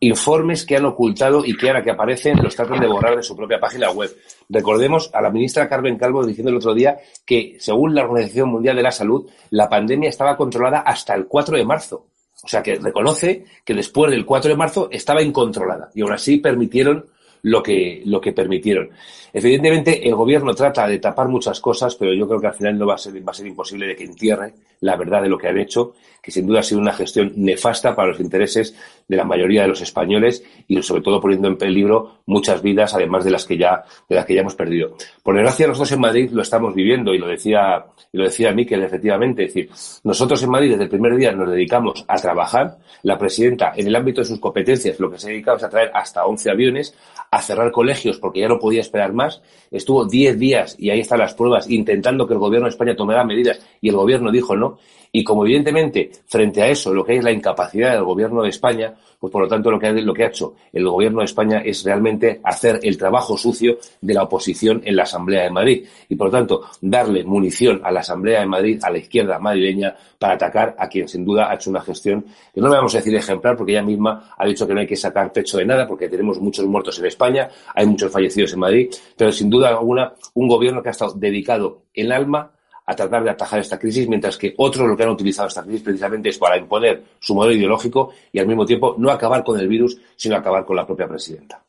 informes 0.00 0.64
que 0.64 0.76
han 0.76 0.84
ocultado 0.84 1.44
y 1.44 1.56
que 1.56 1.68
ahora 1.68 1.82
que 1.82 1.90
aparecen 1.90 2.42
los 2.42 2.54
tratan 2.54 2.80
de 2.80 2.86
borrar 2.86 3.16
de 3.16 3.22
su 3.22 3.36
propia 3.36 3.58
página 3.58 3.90
web. 3.90 4.14
Recordemos 4.48 5.10
a 5.12 5.20
la 5.20 5.30
ministra 5.30 5.68
Carmen 5.68 5.98
Calvo 5.98 6.24
diciendo 6.24 6.50
el 6.50 6.58
otro 6.58 6.74
día 6.74 6.98
que, 7.24 7.56
según 7.58 7.94
la 7.94 8.04
Organización 8.04 8.50
Mundial 8.50 8.76
de 8.76 8.82
la 8.82 8.92
Salud, 8.92 9.28
la 9.50 9.68
pandemia 9.68 10.08
estaba 10.08 10.36
controlada 10.36 10.80
hasta 10.80 11.14
el 11.14 11.26
4 11.26 11.56
de 11.56 11.64
marzo. 11.64 12.06
O 12.40 12.46
sea, 12.46 12.62
que 12.62 12.76
reconoce 12.76 13.44
que 13.64 13.74
después 13.74 14.12
del 14.12 14.24
4 14.24 14.50
de 14.50 14.56
marzo 14.56 14.88
estaba 14.92 15.22
incontrolada 15.22 15.90
y 15.94 16.02
aún 16.02 16.12
así 16.12 16.36
permitieron 16.36 17.06
lo 17.42 17.62
que, 17.62 18.02
lo 18.04 18.20
que 18.20 18.32
permitieron. 18.32 18.90
Evidentemente, 19.32 20.06
el 20.06 20.14
gobierno 20.14 20.54
trata 20.54 20.86
de 20.86 20.98
tapar 20.98 21.28
muchas 21.28 21.60
cosas, 21.60 21.94
pero 21.96 22.12
yo 22.14 22.26
creo 22.26 22.40
que 22.40 22.46
al 22.48 22.54
final 22.54 22.78
no 22.78 22.86
va 22.86 22.94
a 22.94 22.98
ser, 22.98 23.26
va 23.26 23.32
a 23.32 23.34
ser 23.34 23.46
imposible 23.46 23.86
de 23.86 23.96
que 23.96 24.04
entierre 24.04 24.54
la 24.80 24.96
verdad 24.96 25.22
de 25.22 25.28
lo 25.28 25.38
que 25.38 25.48
han 25.48 25.58
hecho, 25.58 25.94
que 26.22 26.30
sin 26.30 26.46
duda 26.46 26.60
ha 26.60 26.62
sido 26.62 26.80
una 26.80 26.92
gestión 26.92 27.32
nefasta 27.36 27.94
para 27.94 28.08
los 28.08 28.20
intereses 28.20 28.74
de 29.08 29.16
la 29.16 29.24
mayoría 29.24 29.62
de 29.62 29.68
los 29.68 29.80
españoles 29.80 30.44
y 30.66 30.82
sobre 30.82 31.02
todo 31.02 31.20
poniendo 31.20 31.48
en 31.48 31.56
peligro 31.56 32.18
muchas 32.26 32.60
vidas, 32.62 32.94
además 32.94 33.24
de 33.24 33.30
las 33.30 33.46
que 33.46 33.56
ya, 33.56 33.84
de 34.08 34.14
las 34.14 34.26
que 34.26 34.34
ya 34.34 34.42
hemos 34.42 34.54
perdido. 34.54 34.94
Por 35.22 35.34
desgracia, 35.34 35.66
nosotros 35.66 35.92
en 35.92 36.00
Madrid 36.00 36.30
lo 36.30 36.42
estamos 36.42 36.74
viviendo 36.74 37.14
y 37.14 37.18
lo 37.18 37.26
decía, 37.26 37.86
y 38.12 38.18
lo 38.18 38.24
decía 38.24 38.52
Miquel, 38.52 38.82
efectivamente. 38.82 39.44
Es 39.44 39.54
decir, 39.54 39.70
nosotros 40.04 40.42
en 40.42 40.50
Madrid 40.50 40.72
desde 40.72 40.84
el 40.84 40.90
primer 40.90 41.16
día 41.16 41.32
nos 41.32 41.50
dedicamos 41.50 42.04
a 42.06 42.16
trabajar. 42.16 42.76
La 43.02 43.16
presidenta, 43.16 43.72
en 43.76 43.86
el 43.86 43.96
ámbito 43.96 44.20
de 44.20 44.26
sus 44.26 44.40
competencias, 44.40 45.00
lo 45.00 45.10
que 45.10 45.18
se 45.18 45.28
ha 45.28 45.30
dedicado 45.30 45.56
es 45.56 45.62
a 45.62 45.70
traer 45.70 45.90
hasta 45.94 46.26
11 46.26 46.50
aviones, 46.50 46.94
a 47.30 47.40
cerrar 47.40 47.70
colegios 47.72 48.18
porque 48.18 48.40
ya 48.40 48.48
no 48.48 48.58
podía 48.58 48.80
esperar 48.80 49.12
más. 49.12 49.40
Estuvo 49.70 50.04
10 50.04 50.38
días, 50.38 50.76
y 50.78 50.90
ahí 50.90 51.00
están 51.00 51.20
las 51.20 51.34
pruebas, 51.34 51.70
intentando 51.70 52.26
que 52.26 52.34
el 52.34 52.40
gobierno 52.40 52.66
de 52.66 52.70
España 52.70 52.96
tomara 52.96 53.24
medidas 53.24 53.60
y 53.80 53.88
el 53.88 53.96
gobierno 53.96 54.30
dijo 54.30 54.56
no. 54.56 54.67
Y 55.12 55.24
como 55.24 55.44
evidentemente, 55.44 56.10
frente 56.26 56.62
a 56.62 56.68
eso, 56.68 56.92
lo 56.92 57.04
que 57.04 57.16
es 57.16 57.24
la 57.24 57.32
incapacidad 57.32 57.92
del 57.94 58.04
gobierno 58.04 58.42
de 58.42 58.50
España, 58.50 58.94
pues 59.18 59.32
por 59.32 59.42
lo 59.42 59.48
tanto 59.48 59.70
lo 59.70 59.78
que, 59.78 59.86
ha, 59.86 59.92
lo 59.92 60.14
que 60.14 60.24
ha 60.24 60.28
hecho 60.28 60.54
el 60.72 60.88
gobierno 60.88 61.20
de 61.20 61.24
España 61.24 61.62
es 61.64 61.82
realmente 61.82 62.40
hacer 62.44 62.78
el 62.82 62.96
trabajo 62.96 63.36
sucio 63.36 63.78
de 64.00 64.14
la 64.14 64.22
oposición 64.22 64.82
en 64.84 64.96
la 64.96 65.02
Asamblea 65.04 65.44
de 65.44 65.50
Madrid. 65.50 65.86
Y 66.08 66.14
por 66.14 66.28
lo 66.28 66.32
tanto, 66.32 66.62
darle 66.80 67.24
munición 67.24 67.80
a 67.82 67.90
la 67.90 68.00
Asamblea 68.00 68.40
de 68.40 68.46
Madrid, 68.46 68.78
a 68.82 68.90
la 68.90 68.98
izquierda 68.98 69.38
madrileña, 69.38 69.96
para 70.18 70.34
atacar 70.34 70.76
a 70.78 70.88
quien 70.88 71.08
sin 71.08 71.24
duda 71.24 71.50
ha 71.50 71.54
hecho 71.54 71.70
una 71.70 71.80
gestión 71.80 72.24
que 72.54 72.60
no 72.60 72.68
le 72.68 72.76
vamos 72.76 72.94
a 72.94 72.98
decir 72.98 73.14
ejemplar, 73.14 73.56
porque 73.56 73.72
ella 73.72 73.82
misma 73.82 74.34
ha 74.36 74.46
dicho 74.46 74.66
que 74.66 74.74
no 74.74 74.80
hay 74.80 74.86
que 74.86 74.96
sacar 74.96 75.32
pecho 75.32 75.58
de 75.58 75.64
nada, 75.64 75.86
porque 75.86 76.08
tenemos 76.08 76.40
muchos 76.40 76.66
muertos 76.66 76.98
en 76.98 77.06
España, 77.06 77.48
hay 77.74 77.86
muchos 77.86 78.12
fallecidos 78.12 78.52
en 78.52 78.60
Madrid, 78.60 78.90
pero 79.16 79.32
sin 79.32 79.48
duda 79.48 79.68
alguna 79.70 80.12
un 80.34 80.48
gobierno 80.48 80.82
que 80.82 80.90
ha 80.90 80.92
estado 80.92 81.14
dedicado 81.14 81.82
el 81.94 82.12
alma 82.12 82.52
a 82.88 82.96
tratar 82.96 83.22
de 83.22 83.30
atajar 83.30 83.60
esta 83.60 83.78
crisis, 83.78 84.08
mientras 84.08 84.38
que 84.38 84.54
otros 84.56 84.88
lo 84.88 84.96
que 84.96 85.02
han 85.02 85.10
utilizado 85.10 85.46
esta 85.46 85.62
crisis 85.62 85.82
precisamente 85.82 86.30
es 86.30 86.38
para 86.38 86.56
imponer 86.56 87.02
su 87.20 87.34
modelo 87.34 87.52
ideológico 87.52 88.12
y 88.32 88.38
al 88.38 88.46
mismo 88.46 88.64
tiempo 88.64 88.94
no 88.96 89.10
acabar 89.10 89.44
con 89.44 89.60
el 89.60 89.68
virus, 89.68 90.00
sino 90.16 90.36
acabar 90.36 90.64
con 90.64 90.74
la 90.74 90.86
propia 90.86 91.06
presidenta. 91.06 91.62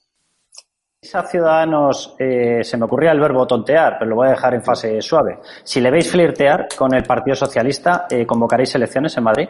A 1.13 1.23
Ciudadanos 1.23 2.15
eh, 2.17 2.63
se 2.63 2.77
me 2.77 2.85
ocurría 2.85 3.11
el 3.11 3.19
verbo 3.19 3.45
tontear, 3.45 3.97
pero 3.99 4.11
lo 4.11 4.15
voy 4.15 4.27
a 4.27 4.31
dejar 4.31 4.53
en 4.53 4.63
fase 4.63 5.01
suave. 5.01 5.39
Si 5.63 5.81
le 5.81 5.91
veis 5.91 6.09
flirtear 6.09 6.69
con 6.77 6.93
el 6.93 7.03
Partido 7.03 7.35
Socialista, 7.35 8.07
eh, 8.09 8.25
¿convocaréis 8.25 8.75
elecciones 8.75 9.17
en 9.17 9.23
Madrid? 9.23 9.49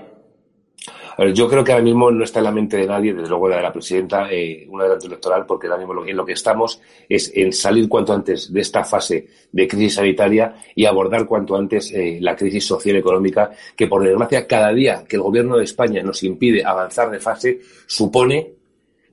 Yo 1.27 1.49
creo 1.49 1.63
que 1.63 1.71
ahora 1.71 1.83
mismo 1.83 2.09
no 2.11 2.23
está 2.23 2.39
en 2.39 2.45
la 2.45 2.51
mente 2.51 2.77
de 2.77 2.87
nadie, 2.87 3.13
desde 3.13 3.29
luego 3.29 3.49
la 3.49 3.57
de 3.57 3.63
la 3.63 3.73
presidenta, 3.73 4.31
eh, 4.31 4.65
un 4.69 4.79
adelanto 4.79 5.07
electoral, 5.07 5.45
porque 5.45 5.67
ahora 5.67 5.79
mismo 5.79 6.05
en 6.05 6.15
lo 6.15 6.25
que 6.25 6.33
estamos 6.33 6.81
es 7.07 7.31
en 7.35 7.51
salir 7.51 7.89
cuanto 7.89 8.13
antes 8.13 8.53
de 8.53 8.61
esta 8.61 8.83
fase 8.83 9.27
de 9.51 9.67
crisis 9.67 9.95
sanitaria 9.95 10.55
y 10.75 10.85
abordar 10.85 11.25
cuanto 11.25 11.55
antes 11.55 11.91
eh, 11.91 12.19
la 12.21 12.35
crisis 12.35 12.65
social 12.65 12.95
económica, 12.95 13.51
que 13.75 13.87
por 13.87 14.03
desgracia 14.03 14.47
cada 14.47 14.71
día 14.71 15.03
que 15.07 15.17
el 15.17 15.21
gobierno 15.21 15.57
de 15.57 15.65
España 15.65 16.01
nos 16.03 16.23
impide 16.23 16.63
avanzar 16.63 17.09
de 17.09 17.19
fase 17.19 17.59
supone 17.85 18.53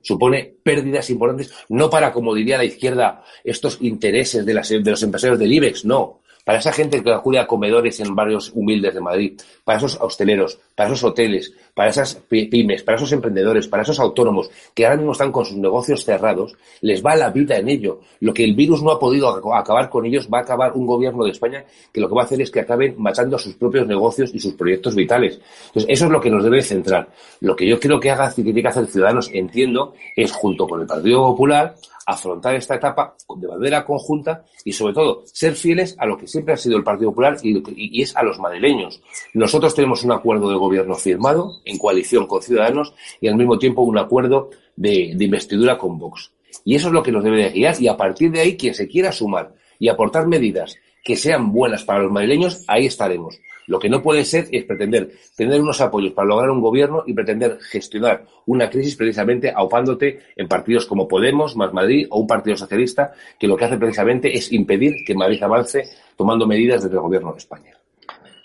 supone 0.01 0.53
pérdidas 0.63 1.09
importantes, 1.09 1.53
no 1.67 1.89
para, 1.89 2.13
como 2.13 2.33
diría 2.33 2.57
la 2.57 2.63
izquierda, 2.63 3.23
estos 3.43 3.79
intereses 3.81 4.45
de, 4.45 4.53
las, 4.53 4.69
de 4.69 4.79
los 4.79 5.03
empresarios 5.03 5.37
del 5.37 5.51
IBEX, 5.51 5.83
no, 5.83 6.21
para 6.47 6.59
esa 6.59 6.71
gente 6.71 7.03
que 7.03 7.11
acude 7.11 7.39
a 7.39 7.45
comedores 7.45 7.99
en 7.99 8.15
barrios 8.15 8.53
humildes 8.55 8.93
de 8.93 9.01
Madrid, 9.01 9.37
para 9.65 9.79
esos 9.79 9.99
hosteleros, 9.99 10.57
para 10.73 10.87
esos 10.87 11.03
hoteles, 11.03 11.53
para 11.73 11.89
esas 11.89 12.15
pymes, 12.29 12.83
para 12.83 12.95
esos 12.95 13.11
emprendedores, 13.11 13.67
para 13.67 13.83
esos 13.83 13.99
autónomos 13.99 14.49
que 14.73 14.85
ahora 14.85 14.95
mismo 14.95 15.11
están 15.11 15.33
con 15.33 15.43
sus 15.43 15.57
negocios 15.57 16.05
cerrados, 16.05 16.55
les 16.79 17.05
va 17.05 17.17
la 17.17 17.31
vida 17.31 17.57
en 17.57 17.67
ello. 17.67 17.99
Lo 18.21 18.33
que 18.33 18.45
el 18.45 18.55
virus 18.55 18.81
no 18.81 18.91
ha 18.91 18.97
podido 18.97 19.27
acabar 19.53 19.89
con 19.89 20.05
ellos, 20.05 20.29
va 20.33 20.37
a 20.37 20.41
acabar 20.43 20.71
un 20.71 20.87
gobierno 20.87 21.25
de 21.25 21.31
España 21.31 21.65
que 21.91 21.99
lo 21.99 22.07
que 22.07 22.15
va 22.15 22.21
a 22.21 22.25
hacer 22.25 22.41
es 22.41 22.49
que 22.49 22.61
acaben 22.61 22.95
matando 22.97 23.35
a 23.35 23.39
sus 23.39 23.55
propios 23.55 23.85
negocios 23.85 24.33
y 24.33 24.39
sus 24.39 24.53
proyectos 24.53 24.95
vitales. 24.95 25.41
Entonces, 25.65 25.85
eso 25.89 26.05
es 26.05 26.11
lo 26.11 26.21
que 26.21 26.29
nos 26.29 26.45
debe 26.45 26.61
centrar. 26.61 27.09
Lo 27.41 27.57
que 27.57 27.67
yo 27.67 27.77
creo 27.77 27.99
que 27.99 28.09
haga, 28.09 28.31
tiene 28.31 28.61
que 28.61 28.69
hacer 28.69 28.87
Ciudadanos, 28.87 29.29
entiendo, 29.33 29.95
es 30.15 30.31
junto 30.31 30.65
con 30.65 30.79
el 30.79 30.87
Partido 30.87 31.27
Popular, 31.27 31.75
afrontar 32.07 32.55
esta 32.55 32.75
etapa 32.75 33.15
de 33.35 33.47
manera 33.49 33.85
conjunta 33.85 34.45
y 34.63 34.71
sobre 34.71 34.93
todo 34.93 35.23
ser 35.25 35.55
fieles 35.55 35.93
a 35.99 36.05
lo 36.05 36.17
que 36.17 36.25
siempre 36.25 36.53
ha 36.53 36.57
sido 36.57 36.77
el 36.77 36.83
Partido 36.83 37.11
Popular 37.11 37.37
y, 37.43 38.01
es 38.01 38.15
a 38.15 38.23
los 38.23 38.39
madrileños. 38.39 39.01
Nosotros 39.33 39.75
tenemos 39.75 40.03
un 40.05 40.13
acuerdo 40.13 40.49
de 40.49 40.55
gobierno 40.55 40.95
firmado 40.95 41.59
en 41.65 41.77
coalición 41.77 42.25
con 42.25 42.41
Ciudadanos 42.41 42.93
y 43.19 43.27
al 43.27 43.35
mismo 43.35 43.59
tiempo 43.59 43.81
un 43.81 43.97
acuerdo 43.97 44.49
de, 44.77 45.11
de 45.15 45.25
investidura 45.25 45.77
con 45.77 45.99
Vox. 45.99 46.31
Y 46.63 46.75
eso 46.75 46.87
es 46.87 46.93
lo 46.93 47.03
que 47.03 47.11
nos 47.11 47.25
debe 47.25 47.43
de 47.43 47.49
guiar 47.49 47.75
y 47.81 47.89
a 47.89 47.97
partir 47.97 48.31
de 48.31 48.39
ahí 48.39 48.55
quien 48.55 48.73
se 48.73 48.87
quiera 48.87 49.11
sumar 49.11 49.53
y 49.77 49.89
aportar 49.89 50.27
medidas 50.27 50.77
que 51.03 51.17
sean 51.17 51.51
buenas 51.51 51.83
para 51.83 51.99
los 51.99 52.11
madrileños, 52.11 52.63
ahí 52.67 52.85
estaremos. 52.85 53.37
Lo 53.67 53.79
que 53.79 53.89
no 53.89 54.01
puede 54.01 54.25
ser 54.25 54.47
es 54.51 54.63
pretender 54.63 55.11
tener 55.35 55.61
unos 55.61 55.79
apoyos 55.81 56.13
para 56.13 56.27
lograr 56.27 56.49
un 56.49 56.61
gobierno 56.61 57.03
y 57.05 57.13
pretender 57.13 57.59
gestionar 57.59 58.23
una 58.45 58.69
crisis 58.69 58.95
precisamente 58.95 59.51
aupándote 59.53 60.19
en 60.35 60.47
partidos 60.47 60.85
como 60.85 61.07
Podemos, 61.07 61.55
Más 61.55 61.73
Madrid 61.73 62.07
o 62.09 62.19
un 62.19 62.27
partido 62.27 62.55
socialista 62.55 63.11
que 63.37 63.47
lo 63.47 63.55
que 63.57 63.65
hace 63.65 63.77
precisamente 63.77 64.35
es 64.35 64.51
impedir 64.51 64.95
que 65.05 65.13
Madrid 65.13 65.43
avance 65.43 65.83
tomando 66.15 66.47
medidas 66.47 66.83
desde 66.83 66.95
el 66.95 67.01
gobierno 67.01 67.33
de 67.33 67.37
España. 67.37 67.73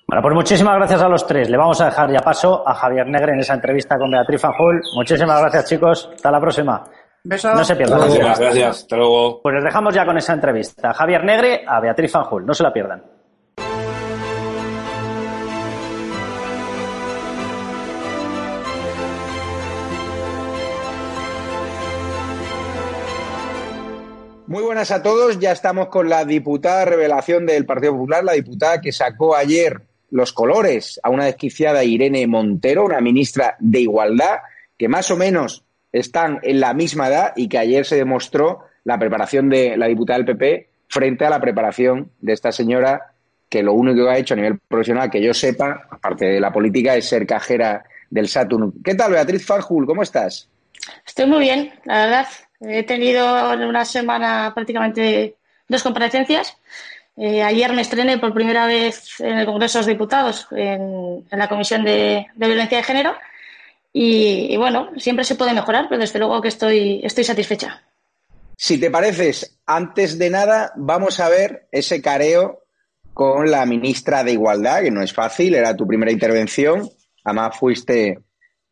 Bueno, 0.06 0.22
pues 0.22 0.34
muchísimas 0.34 0.76
gracias 0.76 1.00
a 1.00 1.08
los 1.08 1.26
tres. 1.26 1.48
Le 1.48 1.56
vamos 1.56 1.80
a 1.80 1.86
dejar 1.86 2.12
ya 2.12 2.20
paso 2.20 2.68
a 2.68 2.74
Javier 2.74 3.06
Negre 3.06 3.32
en 3.32 3.40
esa 3.40 3.54
entrevista 3.54 3.96
con 3.96 4.10
Beatriz 4.10 4.40
Fanjul. 4.42 4.82
Muchísimas 4.94 5.40
gracias, 5.40 5.70
chicos. 5.70 6.10
Hasta 6.14 6.30
la 6.30 6.40
próxima. 6.40 6.84
No 7.24 7.64
se 7.64 7.76
pierdan. 7.76 8.00
Gracias, 8.00 8.40
gracias. 8.40 8.76
Hasta 8.82 8.96
luego. 8.96 9.40
Pues 9.40 9.54
les 9.54 9.64
dejamos 9.64 9.94
ya 9.94 10.04
con 10.04 10.18
esa 10.18 10.34
entrevista. 10.34 10.92
Javier 10.92 11.24
Negre 11.24 11.64
a 11.66 11.80
Beatriz 11.80 12.10
Fanjul. 12.10 12.44
No 12.44 12.52
se 12.52 12.62
la 12.64 12.72
pierdan. 12.72 13.02
Muy 24.52 24.64
buenas 24.64 24.90
a 24.90 25.02
todos. 25.02 25.38
Ya 25.38 25.50
estamos 25.50 25.88
con 25.88 26.10
la 26.10 26.26
diputada 26.26 26.84
revelación 26.84 27.46
del 27.46 27.64
Partido 27.64 27.92
Popular, 27.92 28.22
la 28.22 28.34
diputada 28.34 28.82
que 28.82 28.92
sacó 28.92 29.34
ayer 29.34 29.80
los 30.10 30.34
colores 30.34 31.00
a 31.02 31.08
una 31.08 31.24
desquiciada 31.24 31.84
Irene 31.84 32.26
Montero, 32.26 32.84
una 32.84 33.00
ministra 33.00 33.56
de 33.60 33.80
Igualdad, 33.80 34.40
que 34.76 34.88
más 34.88 35.10
o 35.10 35.16
menos 35.16 35.64
están 35.90 36.38
en 36.42 36.60
la 36.60 36.74
misma 36.74 37.08
edad 37.08 37.32
y 37.34 37.48
que 37.48 37.56
ayer 37.56 37.86
se 37.86 37.96
demostró 37.96 38.66
la 38.84 38.98
preparación 38.98 39.48
de 39.48 39.74
la 39.78 39.86
diputada 39.86 40.18
del 40.18 40.36
PP 40.36 40.68
frente 40.86 41.24
a 41.24 41.30
la 41.30 41.40
preparación 41.40 42.10
de 42.20 42.34
esta 42.34 42.52
señora 42.52 43.14
que 43.48 43.62
lo 43.62 43.72
único 43.72 44.04
que 44.04 44.10
ha 44.10 44.18
hecho 44.18 44.34
a 44.34 44.36
nivel 44.36 44.58
profesional, 44.68 45.10
que 45.10 45.22
yo 45.22 45.32
sepa, 45.32 45.88
aparte 45.88 46.26
de 46.26 46.40
la 46.40 46.52
política, 46.52 46.94
es 46.94 47.08
ser 47.08 47.26
cajera 47.26 47.86
del 48.10 48.28
Saturn. 48.28 48.74
¿Qué 48.84 48.94
tal, 48.96 49.12
Beatriz 49.12 49.46
Fanjul? 49.46 49.86
¿Cómo 49.86 50.02
estás? 50.02 50.46
Estoy 51.06 51.24
muy 51.26 51.40
bien, 51.40 51.72
la 51.84 52.04
verdad. 52.04 52.26
He 52.64 52.84
tenido 52.84 53.52
en 53.52 53.64
una 53.64 53.84
semana 53.84 54.52
prácticamente 54.54 55.36
dos 55.68 55.82
comparecencias. 55.82 56.56
Eh, 57.16 57.42
ayer 57.42 57.72
me 57.72 57.82
estrené 57.82 58.18
por 58.18 58.32
primera 58.32 58.66
vez 58.66 59.20
en 59.20 59.38
el 59.38 59.46
Congreso 59.46 59.78
de 59.78 59.80
los 59.80 59.86
Diputados, 59.86 60.46
en, 60.52 61.24
la 61.30 61.48
Comisión 61.48 61.84
de, 61.84 62.26
Violencia 62.36 62.78
de 62.78 62.84
Género. 62.84 63.14
Y, 63.92 64.56
bueno, 64.56 64.88
siempre 64.96 65.24
se 65.24 65.34
puede 65.34 65.52
mejorar, 65.52 65.86
pero 65.88 66.00
desde 66.00 66.18
luego 66.18 66.40
que 66.40 66.48
estoy, 66.48 67.00
estoy 67.04 67.24
satisfecha. 67.24 67.82
Si 68.56 68.78
te 68.78 68.90
pareces, 68.90 69.58
antes 69.66 70.18
de 70.18 70.30
nada, 70.30 70.72
vamos 70.76 71.20
a 71.20 71.28
ver 71.28 71.66
ese 71.72 72.00
careo 72.00 72.62
con 73.12 73.50
la 73.50 73.66
ministra 73.66 74.24
de 74.24 74.32
Igualdad, 74.32 74.82
que 74.82 74.90
no 74.90 75.02
es 75.02 75.12
fácil, 75.12 75.54
era 75.54 75.76
tu 75.76 75.86
primera 75.86 76.10
intervención. 76.10 76.88
Además, 77.24 77.58
fuiste 77.58 78.18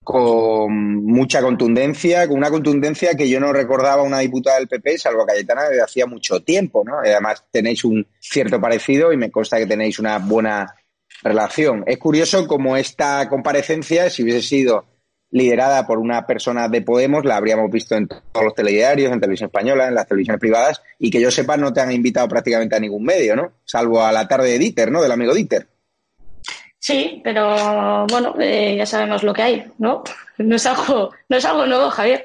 con 0.03 1.05
mucha 1.05 1.43
contundencia, 1.43 2.27
con 2.27 2.39
una 2.39 2.51
contundencia 2.51 3.15
que 3.15 3.29
yo 3.29 3.39
no 3.39 3.53
recordaba 3.53 4.03
una 4.03 4.21
diputada 4.21 4.59
del 4.59 4.69
PP, 4.69 4.99
salvo 4.99 5.27
Cayetana, 5.27 5.69
de 5.69 5.83
hacía 5.83 6.07
mucho 6.07 6.41
tiempo, 6.41 6.83
¿no? 6.85 6.99
Además 6.99 7.45
tenéis 7.51 7.85
un 7.85 8.07
cierto 8.19 8.61
parecido 8.61 9.13
y 9.13 9.17
me 9.17 9.31
consta 9.31 9.59
que 9.59 9.67
tenéis 9.67 9.99
una 9.99 10.19
buena 10.19 10.75
relación. 11.23 11.85
Es 11.87 11.99
curioso 11.99 12.47
como 12.47 12.77
esta 12.77 13.29
comparecencia, 13.29 14.09
si 14.11 14.23
hubiese 14.23 14.43
sido 14.43 14.87
liderada 15.31 15.87
por 15.87 15.99
una 15.99 16.27
persona 16.27 16.69
de 16.69 16.83
Podemos, 16.83 17.25
la 17.25 17.37
habríamos 17.37 17.71
visto 17.71 17.95
en 17.95 18.09
todos 18.09 18.45
los 18.45 18.55
telediarios, 18.55 19.13
en 19.13 19.21
televisión 19.21 19.49
española, 19.49 19.87
en 19.87 19.95
las 19.95 20.09
televisiones 20.09 20.41
privadas, 20.41 20.83
y 20.99 21.11
que 21.11 21.21
yo 21.21 21.31
sepa 21.31 21.57
no 21.57 21.73
te 21.73 21.81
han 21.81 21.93
invitado 21.93 22.27
prácticamente 22.27 22.75
a 22.75 22.81
ningún 22.81 23.05
medio, 23.05 23.37
¿no? 23.37 23.53
Salvo 23.65 24.03
a 24.03 24.11
la 24.13 24.27
tarde 24.27 24.51
de 24.51 24.59
Dieter, 24.59 24.91
¿no? 24.91 25.03
Del 25.03 25.13
amigo 25.13 25.35
Dieter. 25.35 25.69
Sí, 26.81 27.21
pero 27.23 28.07
bueno, 28.07 28.35
eh, 28.41 28.75
ya 28.77 28.87
sabemos 28.87 29.23
lo 29.23 29.35
que 29.35 29.43
hay, 29.43 29.73
¿no? 29.79 30.03
No 30.39 30.57
es 30.57 30.65
algo, 30.65 31.11
no 31.29 31.37
es 31.37 31.45
algo 31.45 31.67
nuevo, 31.67 31.91
Javier. 31.91 32.25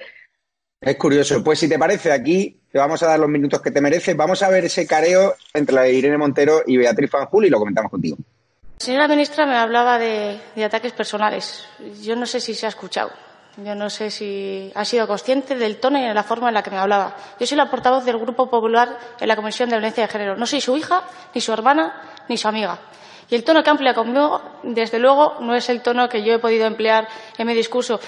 Es 0.79 0.95
curioso. 0.95 1.43
Pues 1.43 1.59
si 1.59 1.67
te 1.67 1.77
parece, 1.77 2.11
aquí 2.11 2.61
te 2.71 2.79
vamos 2.79 3.03
a 3.03 3.07
dar 3.07 3.19
los 3.19 3.27
minutos 3.27 3.61
que 3.61 3.71
te 3.71 3.81
mereces. 3.81 4.15
Vamos 4.15 4.41
a 4.43 4.49
ver 4.49 4.63
ese 4.63 4.87
careo 4.87 5.35
entre 5.53 5.75
la 5.75 5.89
Irene 5.89 6.17
Montero 6.17 6.61
y 6.65 6.77
Beatriz 6.77 7.11
Fanjul 7.11 7.45
y 7.45 7.49
lo 7.49 7.59
comentamos 7.59 7.91
contigo. 7.91 8.15
La 8.79 8.85
señora 8.85 9.07
ministra 9.09 9.45
me 9.45 9.57
hablaba 9.57 9.99
de, 9.99 10.39
de 10.55 10.63
ataques 10.63 10.93
personales. 10.93 11.67
Yo 12.01 12.15
no 12.15 12.25
sé 12.25 12.39
si 12.39 12.53
se 12.53 12.65
ha 12.65 12.69
escuchado. 12.69 13.11
Yo 13.57 13.75
no 13.75 13.89
sé 13.89 14.11
si 14.11 14.71
ha 14.75 14.85
sido 14.85 15.07
consciente 15.07 15.55
del 15.55 15.77
tono 15.77 15.97
y 15.99 16.03
de 16.03 16.13
la 16.13 16.23
forma 16.23 16.49
en 16.49 16.53
la 16.53 16.63
que 16.63 16.71
me 16.71 16.77
hablaba. 16.77 17.15
Yo 17.39 17.47
soy 17.47 17.57
la 17.57 17.69
portavoz 17.69 18.05
del 18.05 18.17
Grupo 18.19 18.49
Popular 18.49 18.97
en 19.19 19.27
la 19.27 19.35
Comisión 19.35 19.69
de 19.69 19.77
Violencia 19.77 20.05
de 20.05 20.11
Género. 20.11 20.35
No 20.37 20.45
soy 20.45 20.61
su 20.61 20.77
hija, 20.77 21.03
ni 21.33 21.41
su 21.41 21.51
hermana, 21.51 22.01
ni 22.29 22.37
su 22.37 22.47
amiga. 22.47 22.77
Y 23.29 23.35
el 23.35 23.43
tono 23.43 23.63
que 23.63 23.69
emplea 23.69 23.93
conmigo, 23.93 24.41
desde 24.63 24.99
luego, 24.99 25.37
no 25.39 25.55
es 25.55 25.69
el 25.69 25.81
tono 25.81 26.07
que 26.09 26.23
yo 26.23 26.33
he 26.33 26.39
podido 26.39 26.65
emplear 26.65 27.07
en 27.37 27.47
mi 27.47 27.53
discurso. 27.53 27.99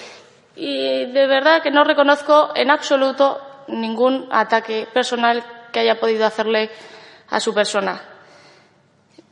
Y 0.54 1.06
de 1.06 1.26
verdad 1.26 1.62
que 1.62 1.70
no 1.70 1.84
reconozco 1.84 2.50
en 2.54 2.70
absoluto 2.70 3.40
ningún 3.68 4.28
ataque 4.30 4.86
personal 4.92 5.44
que 5.72 5.80
haya 5.80 5.98
podido 5.98 6.24
hacerle 6.26 6.70
a 7.30 7.40
su 7.40 7.52
persona. 7.52 8.00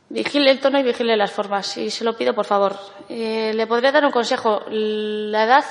Vigile 0.09 0.51
el 0.51 0.59
tono 0.59 0.79
y 0.79 0.83
vigile 0.83 1.17
las 1.17 1.31
formas. 1.31 1.77
Y 1.77 1.89
se 1.89 2.03
lo 2.03 2.15
pido, 2.15 2.33
por 2.33 2.45
favor. 2.45 2.77
Eh, 3.09 3.51
le 3.53 3.67
podría 3.67 3.91
dar 3.91 4.05
un 4.05 4.11
consejo. 4.11 4.63
La 4.69 5.43
edad 5.43 5.65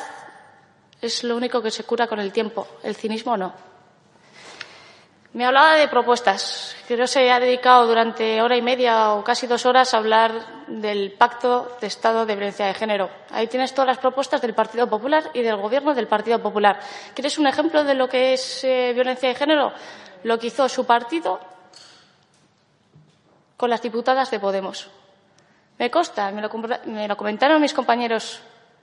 es 1.00 1.24
lo 1.24 1.36
único 1.36 1.62
que 1.62 1.70
se 1.70 1.84
cura 1.84 2.06
con 2.06 2.20
el 2.20 2.32
tiempo. 2.32 2.66
El 2.82 2.94
cinismo 2.94 3.36
no. 3.36 3.65
Me 5.36 5.44
hablaba 5.44 5.74
de 5.74 5.86
propuestas. 5.88 6.74
Creo 6.88 7.06
se 7.06 7.30
ha 7.30 7.38
dedicado 7.38 7.86
durante 7.86 8.40
hora 8.40 8.56
y 8.56 8.62
media 8.62 9.12
o 9.12 9.22
casi 9.22 9.46
dos 9.46 9.66
horas 9.66 9.92
a 9.92 9.98
hablar 9.98 10.32
del 10.66 11.12
Pacto 11.12 11.76
de 11.78 11.88
Estado 11.88 12.24
de 12.24 12.34
Violencia 12.34 12.64
de 12.64 12.72
Género. 12.72 13.10
Ahí 13.28 13.46
tienes 13.46 13.74
todas 13.74 13.86
las 13.86 13.98
propuestas 13.98 14.40
del 14.40 14.54
Partido 14.54 14.88
Popular 14.88 15.24
y 15.34 15.42
del 15.42 15.56
Gobierno 15.56 15.92
del 15.92 16.06
Partido 16.06 16.40
Popular. 16.40 16.80
¿Quieres 17.12 17.36
un 17.36 17.46
ejemplo 17.46 17.84
de 17.84 17.92
lo 17.92 18.08
que 18.08 18.32
es 18.32 18.64
eh, 18.64 18.92
violencia 18.94 19.28
de 19.28 19.34
género? 19.34 19.74
Lo 20.22 20.38
que 20.38 20.46
hizo 20.46 20.70
su 20.70 20.86
partido 20.86 21.38
con 23.58 23.68
las 23.68 23.82
diputadas 23.82 24.30
de 24.30 24.40
Podemos. 24.40 24.88
Me 25.76 25.90
consta, 25.90 26.30
me 26.30 26.40
lo, 26.40 26.48
comentaron 27.18 27.60
mis 27.60 27.74
compañeros, 27.74 28.40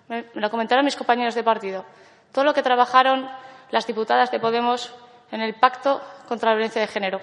me 0.07 0.25
lo 0.35 0.51
comentaron 0.51 0.85
mis 0.85 0.95
compañeros 0.95 1.33
de 1.33 1.41
partido. 1.41 1.83
Todo 2.31 2.43
lo 2.45 2.53
que 2.53 2.61
trabajaron 2.61 3.27
las 3.71 3.87
diputadas 3.87 4.29
de 4.29 4.39
Podemos 4.39 4.93
en 5.31 5.41
el 5.41 5.55
Pacto 5.55 6.01
contra 6.27 6.49
la 6.49 6.55
Violencia 6.55 6.81
de 6.81 6.87
Género. 6.87 7.21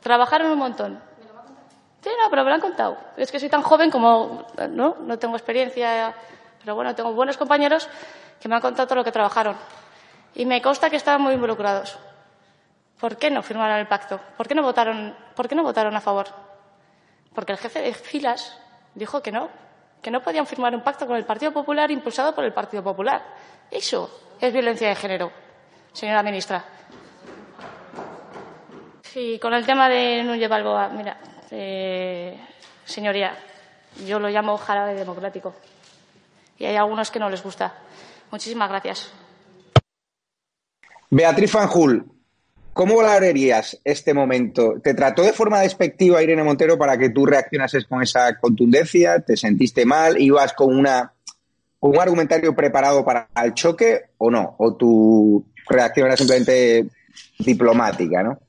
Trabajaron 0.00 0.50
un 0.50 0.58
montón. 0.58 1.02
Sí, 2.02 2.10
no, 2.22 2.30
pero 2.30 2.44
me 2.44 2.50
lo 2.50 2.54
han 2.54 2.60
contado. 2.60 2.96
Es 3.16 3.32
que 3.32 3.40
soy 3.40 3.48
tan 3.48 3.62
joven 3.62 3.90
como 3.90 4.46
no, 4.70 4.96
no 5.00 5.18
tengo 5.18 5.36
experiencia, 5.36 6.14
pero 6.60 6.74
bueno, 6.76 6.94
tengo 6.94 7.12
buenos 7.12 7.36
compañeros 7.36 7.88
que 8.40 8.48
me 8.48 8.54
han 8.54 8.60
contado 8.60 8.86
todo 8.86 8.96
lo 8.96 9.04
que 9.04 9.12
trabajaron. 9.12 9.56
Y 10.34 10.46
me 10.46 10.62
consta 10.62 10.90
que 10.90 10.96
estaban 10.96 11.22
muy 11.22 11.34
involucrados. 11.34 11.98
¿Por 13.00 13.16
qué 13.16 13.30
no 13.30 13.42
firmaron 13.42 13.78
el 13.78 13.88
pacto? 13.88 14.20
¿Por 14.36 14.46
qué 14.46 14.54
no 14.54 14.62
votaron, 14.62 15.16
por 15.34 15.48
qué 15.48 15.54
no 15.54 15.62
votaron 15.62 15.94
a 15.96 16.00
favor? 16.00 16.26
Porque 17.34 17.52
el 17.52 17.58
jefe 17.58 17.82
de 17.82 17.92
filas 17.92 18.58
dijo 18.94 19.22
que 19.22 19.32
no, 19.32 19.48
que 20.00 20.10
no 20.10 20.22
podían 20.22 20.46
firmar 20.46 20.74
un 20.74 20.82
pacto 20.82 21.06
con 21.06 21.16
el 21.16 21.24
Partido 21.24 21.52
Popular 21.52 21.90
impulsado 21.90 22.34
por 22.34 22.44
el 22.44 22.52
Partido 22.52 22.82
Popular. 22.82 23.22
Eso 23.70 24.10
es 24.40 24.52
violencia 24.52 24.88
de 24.88 24.94
género, 24.94 25.32
señora 25.92 26.22
ministra. 26.22 26.64
Sí, 29.16 29.38
con 29.40 29.54
el 29.54 29.64
tema 29.64 29.88
de 29.88 30.22
Núñez 30.24 30.50
Balboa, 30.50 30.90
mira, 30.90 31.16
eh, 31.50 32.38
señoría, 32.84 33.34
yo 34.06 34.18
lo 34.18 34.28
llamo 34.28 34.58
jarabe 34.58 34.92
democrático. 34.92 35.54
Y 36.58 36.66
hay 36.66 36.76
algunos 36.76 37.10
que 37.10 37.18
no 37.18 37.30
les 37.30 37.42
gusta. 37.42 37.72
Muchísimas 38.30 38.68
gracias. 38.68 39.10
Beatriz 41.08 41.50
Fanjul, 41.50 42.04
¿cómo 42.74 42.96
valorarías 42.96 43.80
este 43.84 44.12
momento? 44.12 44.74
¿Te 44.82 44.92
trató 44.92 45.22
de 45.22 45.32
forma 45.32 45.60
despectiva 45.60 46.22
Irene 46.22 46.44
Montero 46.44 46.76
para 46.76 46.98
que 46.98 47.08
tú 47.08 47.24
reaccionases 47.24 47.86
con 47.86 48.02
esa 48.02 48.38
contundencia? 48.38 49.20
¿Te 49.20 49.38
sentiste 49.38 49.86
mal? 49.86 50.20
¿Ibas 50.20 50.52
con, 50.52 50.76
una, 50.76 51.14
con 51.80 51.92
un 51.92 52.00
argumentario 52.00 52.54
preparado 52.54 53.02
para 53.02 53.30
el 53.42 53.54
choque 53.54 54.10
o 54.18 54.30
no? 54.30 54.56
¿O 54.58 54.74
tu 54.74 55.42
reacción 55.70 56.06
era 56.06 56.18
simplemente 56.18 56.90
diplomática, 57.38 58.22
no? 58.22 58.40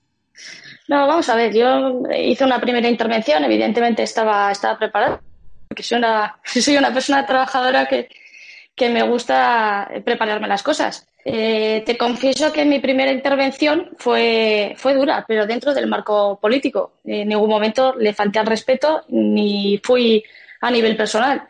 No, 0.88 1.08
vamos 1.08 1.28
a 1.30 1.36
ver, 1.36 1.54
yo 1.54 2.04
hice 2.16 2.46
una 2.46 2.62
primera 2.62 2.88
intervención, 2.88 3.44
evidentemente 3.44 4.04
estaba, 4.04 4.52
estaba 4.52 4.78
preparada, 4.78 5.22
porque 5.68 5.84
soy 5.84 5.98
una, 5.98 6.38
soy 6.46 6.78
una 6.78 6.94
persona 6.94 7.26
trabajadora 7.26 7.88
que, 7.88 8.10
que 8.76 8.90
me 8.90 9.04
gusta 9.04 9.90
prepararme 10.04 10.48
las 10.48 10.64
cosas. 10.64 11.08
Eh, 11.30 11.84
te 11.86 11.98
confieso 11.98 12.54
que 12.54 12.64
mi 12.64 12.80
primera 12.80 13.12
intervención 13.12 13.90
fue, 13.98 14.76
fue 14.78 14.94
dura, 14.94 15.26
pero 15.28 15.46
dentro 15.46 15.74
del 15.74 15.88
marco 15.88 16.40
político. 16.40 16.94
En 17.04 17.28
ningún 17.28 17.50
momento 17.50 17.94
le 17.96 18.14
falté 18.14 18.40
al 18.40 18.46
respeto 18.46 19.04
ni 19.10 19.78
fui 19.84 20.24
a 20.62 20.72
nivel 20.72 20.96
personal. 20.96 21.46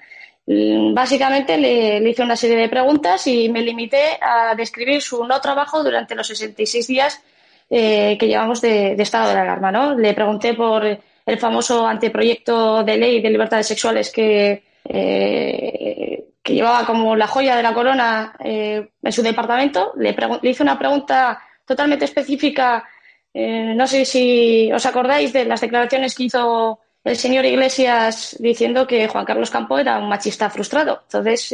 Mm, 0.48 0.94
básicamente 0.96 1.58
le, 1.58 2.10
hice 2.10 2.24
una 2.24 2.36
serie 2.36 2.58
de 2.58 2.70
preguntas 2.70 3.28
y 3.28 3.50
me 3.50 3.62
limité 3.62 4.18
a 4.20 4.56
describir 4.56 5.02
su 5.02 5.24
no 5.26 5.40
trabajo 5.42 5.84
durante 5.84 6.16
los 6.16 6.26
66 6.28 6.88
días 6.88 7.22
eh, 7.70 8.18
que 8.18 8.28
llevamos 8.28 8.62
de, 8.62 8.94
estado 8.94 9.34
de 9.34 9.40
alarma. 9.40 9.72
¿no? 9.72 9.96
Le 9.96 10.14
pregunté 10.14 10.54
por 10.54 10.86
el 10.86 11.38
famoso 11.38 11.86
anteproyecto 11.86 12.84
de 12.84 12.98
ley 12.98 13.22
de 13.22 13.30
libertades 13.30 13.68
sexuales 13.68 14.10
que, 14.10 14.64
eh, 14.86 16.24
que 16.42 16.54
llevaba 16.54 16.86
como 16.86 17.16
la 17.16 17.28
joya 17.28 17.58
de 17.58 17.64
la 17.64 17.74
corona 17.74 18.36
eh, 18.40 18.90
en 19.04 19.12
su 19.12 19.22
departamento. 19.22 19.92
Le, 19.98 20.16
le, 20.42 20.50
hice 20.50 20.64
una 20.64 20.80
pregunta 20.80 21.40
totalmente 21.66 22.06
específica. 22.06 22.88
no 23.34 23.86
sé 23.86 24.06
si 24.06 24.72
os 24.72 24.86
acordáis 24.86 25.34
de 25.34 25.46
las 25.46 25.62
declaraciones 25.62 26.16
que 26.16 26.24
hizo 26.24 26.80
el 27.04 27.16
señor 27.16 27.46
Iglesias 27.46 28.36
diciendo 28.40 28.88
que 28.88 29.08
Juan 29.08 29.26
Carlos 29.26 29.52
Campo 29.52 29.78
era 29.78 29.98
un 30.00 30.08
machista 30.08 30.50
frustrado. 30.50 31.02
Entonces, 31.04 31.54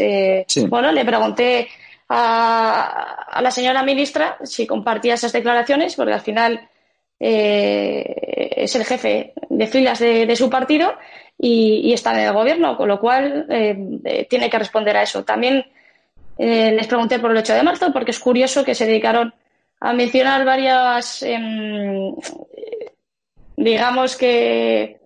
bueno, 0.69 0.91
le 0.91 1.03
pregunté 1.03 1.67
a, 2.15 3.41
la 3.41 3.51
señora 3.51 3.83
ministra 3.83 4.37
si 4.43 4.67
compartía 4.67 5.15
esas 5.15 5.33
declaraciones, 5.33 5.95
porque 5.95 6.13
al 6.13 6.21
final 6.21 6.69
eh, 7.19 8.51
es 8.55 8.75
el 8.75 8.85
jefe 8.85 9.33
de 9.49 9.67
filas 9.67 9.99
de, 9.99 10.35
su 10.35 10.49
partido 10.49 10.93
y, 11.37 11.91
está 11.91 12.13
en 12.13 12.27
el 12.27 12.33
gobierno, 12.33 12.77
con 12.77 12.87
lo 12.87 12.99
cual 12.99 13.47
eh, 13.49 13.75
eh, 14.05 14.27
tiene 14.29 14.49
que 14.49 14.59
responder 14.59 14.95
a 14.97 15.03
eso. 15.03 15.23
También 15.23 15.65
les 16.37 16.87
pregunté 16.87 17.19
por 17.19 17.31
el 17.31 17.37
8 17.37 17.53
de 17.53 17.63
marzo, 17.63 17.93
porque 17.93 18.11
es 18.11 18.19
curioso 18.19 18.63
que 18.63 18.73
se 18.73 18.87
dedicaron 18.87 19.33
a 19.79 19.93
mencionar 19.93 20.43
varias, 20.45 21.21
em, 21.21 22.15
digamos 23.55 24.15
que 24.15 24.99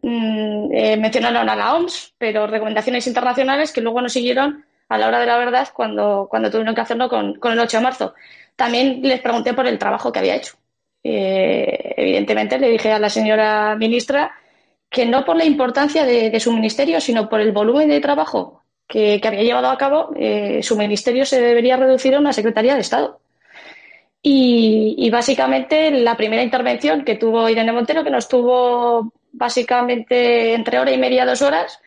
mm, 0.00 0.98
mencionaron 0.98 1.48
a 1.48 1.56
la 1.56 1.74
OMS, 1.74 2.14
pero 2.16 2.46
recomendaciones 2.46 3.06
internacionales 3.06 3.70
que 3.70 3.82
luego 3.82 4.00
no 4.00 4.08
siguieron 4.08 4.64
a 4.88 4.98
la 4.98 5.08
hora 5.08 5.20
de 5.20 5.26
la 5.26 5.38
verdad 5.38 5.68
cuando, 5.74 6.26
cuando 6.30 6.50
tuvieron 6.50 6.74
que 6.74 6.80
hacerlo 6.80 7.08
con, 7.08 7.38
el 7.42 7.58
8 7.58 7.76
de 7.78 7.82
marzo. 7.82 8.14
También 8.56 9.00
les 9.02 9.20
pregunté 9.20 9.54
por 9.54 9.66
el 9.66 9.78
trabajo 9.78 10.12
que 10.12 10.18
había 10.18 10.36
hecho. 10.36 10.54
Eh, 11.02 11.94
evidentemente 11.96 12.58
le 12.58 12.68
dije 12.68 12.92
a 12.92 12.98
la 12.98 13.08
señora 13.08 13.74
ministra 13.76 14.32
que 14.88 15.06
no 15.06 15.24
por 15.24 15.36
la 15.36 15.44
importancia 15.44 16.04
de, 16.04 16.38
su 16.38 16.52
ministerio, 16.52 17.00
sino 17.00 17.28
por 17.28 17.40
el 17.40 17.52
volumen 17.52 17.88
de 17.88 18.00
trabajo 18.00 18.62
que, 18.86 19.20
había 19.24 19.42
llevado 19.42 19.70
a 19.70 19.78
cabo, 19.78 20.12
eh, 20.16 20.62
su 20.62 20.76
ministerio 20.76 21.24
se 21.24 21.40
debería 21.40 21.78
reducir 21.78 22.14
a 22.14 22.20
una 22.20 22.32
Secretaría 22.34 22.74
de 22.74 22.82
Estado. 22.82 23.20
Y, 24.24 25.10
básicamente 25.10 25.90
la 25.90 26.16
primera 26.16 26.42
intervención 26.42 27.04
que 27.04 27.16
tuvo 27.16 27.48
Irene 27.48 27.72
Montero, 27.72 28.04
que 28.04 28.10
nos 28.10 28.28
tuvo 28.28 29.12
básicamente 29.32 30.54
entre 30.54 30.78
hora 30.78 30.92
y 30.92 30.98
media, 30.98 31.26
dos 31.26 31.42
horas, 31.42 31.80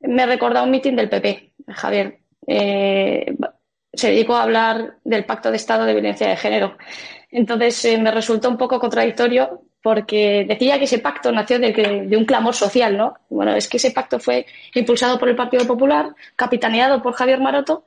me 0.00 0.26
recordó 0.26 0.62
un 0.62 0.70
mitin 0.70 0.94
del 0.94 1.08
PP. 1.08 1.52
Javier 1.68 2.21
eh, 2.46 3.34
se 3.92 4.10
dedicó 4.10 4.36
a 4.36 4.42
hablar 4.42 4.96
del 5.04 5.24
Pacto 5.24 5.50
de 5.50 5.56
Estado 5.56 5.84
de 5.84 5.92
Violencia 5.92 6.28
de 6.28 6.36
Género. 6.36 6.76
Entonces 7.30 7.84
eh, 7.84 7.98
me 7.98 8.10
resultó 8.10 8.48
un 8.48 8.56
poco 8.56 8.78
contradictorio 8.78 9.62
porque 9.82 10.44
decía 10.48 10.78
que 10.78 10.84
ese 10.84 11.00
pacto 11.00 11.32
nació 11.32 11.58
de, 11.58 12.16
un 12.16 12.24
clamor 12.24 12.54
social, 12.54 12.96
¿no? 12.96 13.14
Bueno, 13.28 13.54
es 13.56 13.68
que 13.68 13.78
ese 13.78 13.90
pacto 13.90 14.20
fue 14.20 14.46
impulsado 14.74 15.18
por 15.18 15.28
el 15.28 15.34
Partido 15.34 15.66
Popular, 15.66 16.14
capitaneado 16.36 17.02
por 17.02 17.14
Javier 17.14 17.40
Maroto, 17.40 17.84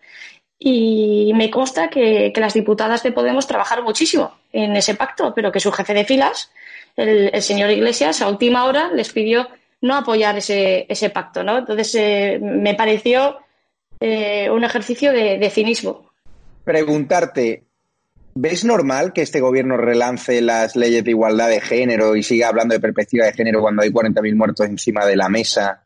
y 0.60 1.32
me 1.36 1.50
consta 1.50 1.90
que, 1.90 2.34
las 2.36 2.54
diputadas 2.54 3.02
de 3.02 3.14
Podemos 3.14 3.48
trabajaron 3.48 3.86
muchísimo 3.86 4.34
en 4.52 4.76
ese 4.76 4.96
pacto, 4.96 5.34
pero 5.34 5.52
que 5.52 5.62
su 5.62 5.72
jefe 5.72 5.94
de 5.94 6.04
filas, 6.04 6.52
el, 6.98 7.42
señor 7.42 7.72
Iglesias, 7.72 8.22
a 8.22 8.28
última 8.28 8.66
hora 8.66 8.92
les 8.94 9.14
pidió 9.14 9.48
no 9.80 9.96
apoyar 9.96 10.38
ese, 10.38 10.86
ese 10.90 11.10
pacto, 11.10 11.44
¿no? 11.44 11.60
Entonces 11.60 11.96
eh, 11.96 12.40
me 12.42 12.74
pareció 12.74 13.40
eh, 14.00 14.50
un 14.50 14.64
ejercicio 14.64 15.12
de, 15.12 15.50
cinismo. 15.50 16.12
Preguntarte, 16.64 17.64
¿Ves 18.38 18.66
normal 18.66 19.14
que 19.14 19.22
este 19.22 19.40
gobierno 19.40 19.78
relance 19.78 20.42
las 20.42 20.76
leyes 20.76 21.06
de 21.06 21.12
igualdad 21.12 21.48
de 21.48 21.62
género 21.62 22.18
y 22.18 22.24
siga 22.24 22.50
hablando 22.50 22.74
de 22.74 22.82
perspectiva 22.82 23.26
de 23.26 23.32
género 23.32 23.62
cuando 23.62 23.82
hay 23.82 23.92
40.000 23.92 24.36
muertos 24.36 24.68
encima 24.68 25.06
de 25.06 25.16
la 25.16 25.30
mesa? 25.30 25.86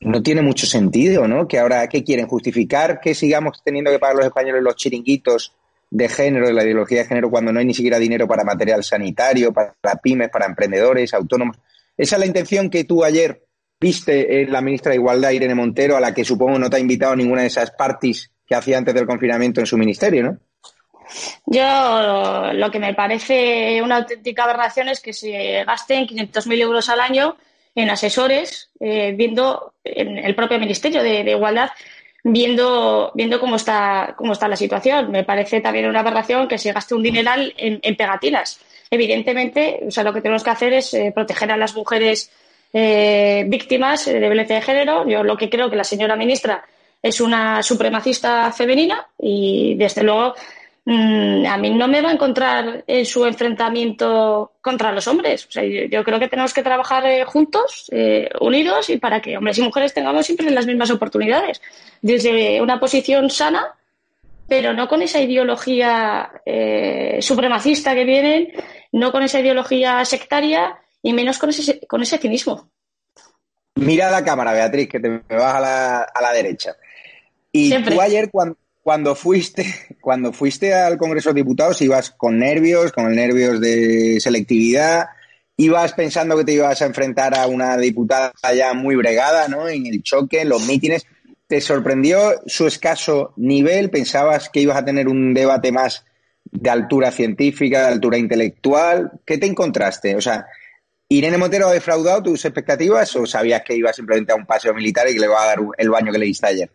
No 0.00 0.22
tiene 0.22 0.42
mucho 0.42 0.66
sentido, 0.66 1.26
¿no? 1.26 1.48
Que 1.48 1.58
ahora, 1.58 1.88
¿qué 1.88 2.04
quieren? 2.04 2.26
¿Justificar 2.26 3.00
que 3.00 3.14
sigamos 3.14 3.62
teniendo 3.64 3.90
que 3.90 3.98
pagar 3.98 4.16
los 4.16 4.26
españoles 4.26 4.62
los 4.62 4.76
chiringuitos 4.76 5.54
de 5.90 6.10
género, 6.10 6.48
de 6.48 6.52
la 6.52 6.62
ideología 6.62 6.98
de 6.98 7.04
género, 7.06 7.30
cuando 7.30 7.54
no 7.54 7.58
hay 7.60 7.64
ni 7.64 7.72
siquiera 7.72 7.98
dinero 7.98 8.28
para 8.28 8.44
material 8.44 8.84
sanitario, 8.84 9.54
para 9.54 9.72
pymes, 10.02 10.28
para 10.28 10.44
emprendedores, 10.44 11.14
autónomos? 11.14 11.56
Esa 11.96 12.16
es 12.16 12.20
la 12.20 12.26
intención 12.26 12.68
que 12.68 12.84
tú 12.84 13.02
ayer 13.02 13.47
viste 13.80 14.42
en 14.42 14.52
la 14.52 14.60
ministra 14.60 14.90
de 14.90 14.96
Igualdad, 14.96 15.30
Irene 15.30 15.54
Montero, 15.54 15.96
a 15.96 16.00
la 16.00 16.12
que 16.12 16.24
supongo 16.24 16.58
no 16.58 16.68
te 16.68 16.76
ha 16.76 16.80
invitado 16.80 17.14
ninguna 17.14 17.42
de 17.42 17.48
esas 17.48 17.70
parties 17.70 18.30
que 18.46 18.54
hacía 18.54 18.78
antes 18.78 18.94
del 18.94 19.06
confinamiento 19.06 19.60
en 19.60 19.66
su 19.66 19.76
ministerio, 19.76 20.22
¿no? 20.22 20.38
Yo 21.46 22.52
lo 22.52 22.70
que 22.70 22.78
me 22.78 22.94
parece 22.94 23.80
una 23.82 23.96
auténtica 23.96 24.44
aberración 24.44 24.88
es 24.88 25.00
que 25.00 25.12
se 25.12 25.64
gasten 25.64 26.06
500.000 26.06 26.60
euros 26.60 26.88
al 26.88 27.00
año 27.00 27.36
en 27.74 27.90
asesores, 27.90 28.70
eh, 28.80 29.14
viendo 29.16 29.74
en 29.84 30.18
el 30.18 30.34
propio 30.34 30.58
Ministerio 30.58 31.02
de, 31.02 31.20
Igualdad, 31.30 31.70
viendo, 32.24 33.12
viendo 33.14 33.40
cómo 33.40 33.56
está, 33.56 34.14
cómo 34.16 34.32
está 34.32 34.48
la 34.48 34.56
situación. 34.56 35.10
Me 35.10 35.24
parece 35.24 35.60
también 35.60 35.86
una 35.86 36.00
aberración 36.00 36.48
que 36.48 36.58
se 36.58 36.72
gaste 36.72 36.94
un 36.94 37.02
dineral 37.02 37.54
en, 37.56 37.96
pegatinas. 37.96 38.60
Evidentemente, 38.90 39.80
o 39.86 39.90
sea, 39.90 40.04
lo 40.04 40.12
que 40.12 40.20
tenemos 40.20 40.42
que 40.42 40.50
hacer 40.50 40.72
es 40.72 40.92
eh, 40.94 41.12
proteger 41.14 41.52
a 41.52 41.56
las 41.56 41.74
mujeres 41.74 42.30
eh, 42.72 43.44
víctimas 43.46 44.04
de 44.04 44.18
violencia 44.18 44.56
de 44.56 44.62
género. 44.62 45.08
Yo 45.08 45.22
lo 45.22 45.36
que 45.36 45.48
creo 45.50 45.70
que 45.70 45.76
la 45.76 45.84
señora 45.84 46.16
ministra 46.16 46.64
es 47.02 47.20
una 47.20 47.62
supremacista 47.62 48.50
femenina 48.52 49.06
y, 49.18 49.74
desde 49.76 50.02
luego, 50.02 50.34
Mm, 50.90 51.44
a 51.44 51.58
mí 51.58 51.68
no 51.68 51.86
me 51.86 52.00
va 52.00 52.08
a 52.08 52.14
encontrar 52.14 52.82
en 52.86 53.04
su 53.04 53.26
enfrentamiento 53.26 54.52
contra 54.62 54.90
los 54.90 55.06
hombres. 55.06 55.44
O 55.46 55.50
sea, 55.50 55.62
yo, 55.62 56.02
creo 56.02 56.18
que 56.18 56.28
tenemos 56.28 56.54
que 56.54 56.62
trabajar 56.62 57.04
eh, 57.04 57.26
juntos, 57.26 57.90
eh, 57.92 58.30
unidos, 58.40 58.88
y 58.88 58.96
para 58.96 59.20
que 59.20 59.36
hombres 59.36 59.58
y 59.58 59.62
mujeres 59.62 59.92
tengamos 59.92 60.24
siempre 60.24 60.50
las 60.50 60.64
mismas 60.64 60.90
oportunidades. 60.90 61.60
Desde 62.00 62.62
una 62.62 62.80
posición 62.80 63.28
sana, 63.28 63.74
pero 64.48 64.72
no 64.72 64.88
con 64.88 65.02
esa 65.02 65.20
ideología 65.20 66.30
eh, 66.46 67.18
supremacista 67.20 67.94
que 67.94 68.04
vienen, 68.06 68.52
no 68.92 69.12
con 69.12 69.22
esa 69.22 69.40
ideología 69.40 70.02
sectaria 70.06 70.78
y 71.02 71.12
menos 71.12 71.38
con 71.38 71.50
ese, 71.50 71.80
con 71.86 72.02
ese 72.02 72.18
cinismo. 72.18 72.70
Mira 73.74 74.10
la 74.10 74.24
cámara, 74.24 74.52
Beatriz, 74.52 74.88
que 74.88 75.00
te 75.00 75.08
me 75.08 75.22
vas 75.28 75.54
a 75.54 75.60
la, 75.60 76.02
a 76.02 76.22
la 76.22 76.32
derecha. 76.32 76.76
Y 77.52 77.70
tú 77.82 78.00
ayer, 78.00 78.30
cuando, 78.30 78.56
cuando 78.82 79.14
fuiste, 79.14 79.66
cuando 80.00 80.32
fuiste 80.32 80.74
al 80.74 80.98
Congreso 80.98 81.30
de 81.30 81.42
Diputados, 81.42 81.80
ibas 81.82 82.10
con 82.10 82.38
nervios, 82.38 82.92
con 82.92 83.14
nervios 83.14 83.60
de 83.60 84.18
selectividad, 84.20 85.06
ibas 85.56 85.92
pensando 85.92 86.36
que 86.36 86.44
te 86.44 86.52
ibas 86.52 86.82
a 86.82 86.86
enfrentar 86.86 87.36
a 87.36 87.46
una 87.46 87.76
diputada 87.76 88.32
ya 88.56 88.74
muy 88.74 88.96
bregada, 88.96 89.48
¿no? 89.48 89.68
En 89.68 89.86
el 89.86 90.02
choque, 90.02 90.40
en 90.40 90.48
los 90.48 90.66
mítines. 90.66 91.06
¿Te 91.46 91.60
sorprendió 91.60 92.42
su 92.46 92.66
escaso 92.66 93.32
nivel? 93.36 93.90
¿Pensabas 93.90 94.50
que 94.50 94.60
ibas 94.60 94.76
a 94.76 94.84
tener 94.84 95.08
un 95.08 95.32
debate 95.32 95.72
más 95.72 96.04
de 96.44 96.70
altura 96.70 97.10
científica, 97.10 97.80
de 97.80 97.92
altura 97.94 98.18
intelectual? 98.18 99.12
¿Qué 99.24 99.38
te 99.38 99.46
encontraste? 99.46 100.14
O 100.14 100.20
sea, 100.20 100.46
¿Irene 101.10 101.38
Montero 101.38 101.68
ha 101.68 101.72
defraudado 101.72 102.22
tus 102.22 102.44
expectativas 102.44 103.16
o 103.16 103.24
sabías 103.24 103.62
que 103.62 103.74
iba 103.74 103.92
simplemente 103.92 104.32
a 104.32 104.36
un 104.36 104.44
paseo 104.44 104.74
militar 104.74 105.08
y 105.08 105.14
que 105.14 105.20
le 105.20 105.26
iba 105.26 105.42
a 105.42 105.46
dar 105.46 105.58
el 105.78 105.90
baño 105.90 106.12
que 106.12 106.18
le 106.18 106.26
diste 106.26 106.46
ayer? 106.46 106.70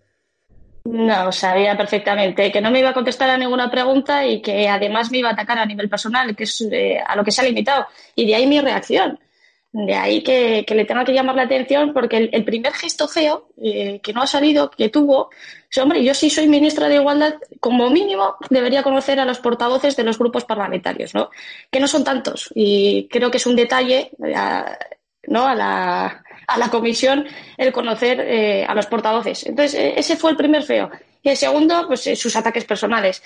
No, 0.86 1.32
sabía 1.32 1.78
perfectamente 1.78 2.52
que 2.52 2.60
no 2.60 2.70
me 2.70 2.80
iba 2.80 2.90
a 2.90 2.94
contestar 2.94 3.30
a 3.30 3.38
ninguna 3.38 3.72
pregunta 3.72 4.26
y 4.26 4.42
que 4.42 4.68
además 4.68 5.12
me 5.12 5.20
iba 5.20 5.30
a 5.30 5.34
atacar 5.34 5.58
a 5.60 5.66
nivel 5.66 5.88
personal, 5.88 6.36
que 6.36 6.44
es 6.44 6.62
eh, 6.70 6.98
a 7.06 7.16
lo 7.16 7.24
que 7.24 7.32
se 7.32 7.42
ha 7.42 7.46
limitado. 7.46 7.88
Y 8.16 8.28
de 8.28 8.36
ahí 8.36 8.48
mi 8.48 8.60
reacción. 8.60 9.20
De 9.74 9.96
ahí 9.96 10.22
que, 10.22 10.64
le 10.70 10.86
tenga 10.86 11.04
que 11.04 11.14
llamar 11.14 11.36
la 11.36 11.42
atención 11.44 11.94
porque 11.94 12.30
el, 12.32 12.46
primer 12.46 12.74
gesto 12.74 13.08
feo 13.08 13.50
eh, 13.60 14.00
que 14.04 14.14
no 14.14 14.22
ha 14.22 14.28
salido, 14.28 14.70
que 14.70 14.90
tuvo, 14.90 15.32
es, 15.68 15.78
hombre, 15.80 16.04
yo 16.04 16.14
sí 16.14 16.30
soy 16.30 16.48
ministra 16.48 16.88
de 16.88 16.98
Igualdad, 16.98 17.34
como 17.60 17.90
mínimo 17.90 18.36
debería 18.52 18.84
conocer 18.84 19.20
a 19.20 19.26
los 19.26 19.40
portavoces 19.40 19.96
de 19.96 20.04
los 20.04 20.20
grupos 20.20 20.46
parlamentarios, 20.46 21.16
¿no? 21.16 21.32
Que 21.72 21.80
no 21.80 21.88
son 21.88 22.04
tantos. 22.04 22.52
Y 22.54 23.08
creo 23.10 23.32
que 23.32 23.38
es 23.38 23.48
un 23.48 23.56
detalle, 23.56 24.12
eh, 24.24 24.36
¿no? 25.24 25.48
A 25.48 25.56
la, 25.56 26.24
a 26.46 26.58
la 26.60 26.70
comisión 26.70 27.26
el 27.58 27.72
conocer 27.72 28.20
eh, 28.20 28.66
a 28.68 28.76
los 28.76 28.86
portavoces. 28.86 29.48
Entonces, 29.48 29.94
ese 29.98 30.16
fue 30.18 30.30
el 30.30 30.38
primer 30.38 30.62
feo. 30.62 30.92
Y 31.24 31.30
el 31.30 31.38
segundo, 31.38 31.88
pues 31.88 32.04
sus 32.16 32.36
ataques 32.36 32.66
personales. 32.66 33.24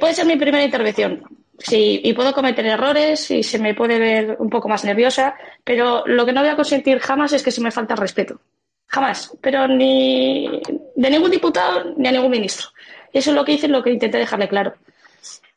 puede 0.00 0.14
ser 0.14 0.26
mi 0.26 0.34
primera 0.34 0.64
intervención. 0.64 1.22
Sí, 1.58 2.00
y 2.04 2.12
puedo 2.12 2.32
cometer 2.32 2.64
errores 2.64 3.30
y 3.32 3.42
se 3.42 3.58
me 3.58 3.74
puede 3.74 3.98
ver 3.98 4.36
un 4.38 4.48
poco 4.48 4.68
más 4.68 4.84
nerviosa, 4.84 5.34
pero 5.64 6.04
lo 6.06 6.24
que 6.24 6.32
no 6.32 6.40
voy 6.40 6.50
a 6.50 6.56
consentir 6.56 7.00
jamás 7.00 7.32
es 7.32 7.42
que 7.42 7.50
se 7.50 7.60
me 7.60 7.72
falte 7.72 7.96
respeto. 7.96 8.40
Jamás. 8.86 9.36
Pero 9.40 9.66
ni 9.66 10.62
de 10.94 11.10
ningún 11.10 11.30
diputado 11.30 11.94
ni 11.96 12.08
a 12.08 12.12
ningún 12.12 12.30
ministro. 12.30 12.68
Eso 13.12 13.30
es 13.30 13.36
lo 13.36 13.44
que 13.44 13.52
hice, 13.52 13.68
lo 13.68 13.82
que 13.82 13.90
intenté 13.90 14.18
dejarle 14.18 14.48
claro. 14.48 14.74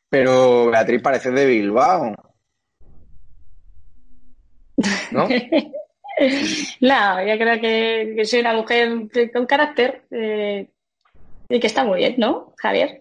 Pero 0.10 0.72
Beatriz 0.72 1.02
parece 1.02 1.32
de 1.32 1.46
Bilbao. 1.46 2.16
¿No? 5.12 5.28
no, 6.82 7.26
yo 7.26 7.38
creo 7.38 7.62
que, 7.62 8.26
soy 8.26 8.40
una 8.40 8.54
mujer 8.54 9.08
con 9.32 9.46
carácter 9.46 10.04
eh, 10.12 10.68
y 11.48 11.60
que 11.60 11.68
está 11.68 11.84
muy 11.84 12.00
bien, 12.00 12.16
¿no, 12.18 12.54
Javier? 12.58 13.01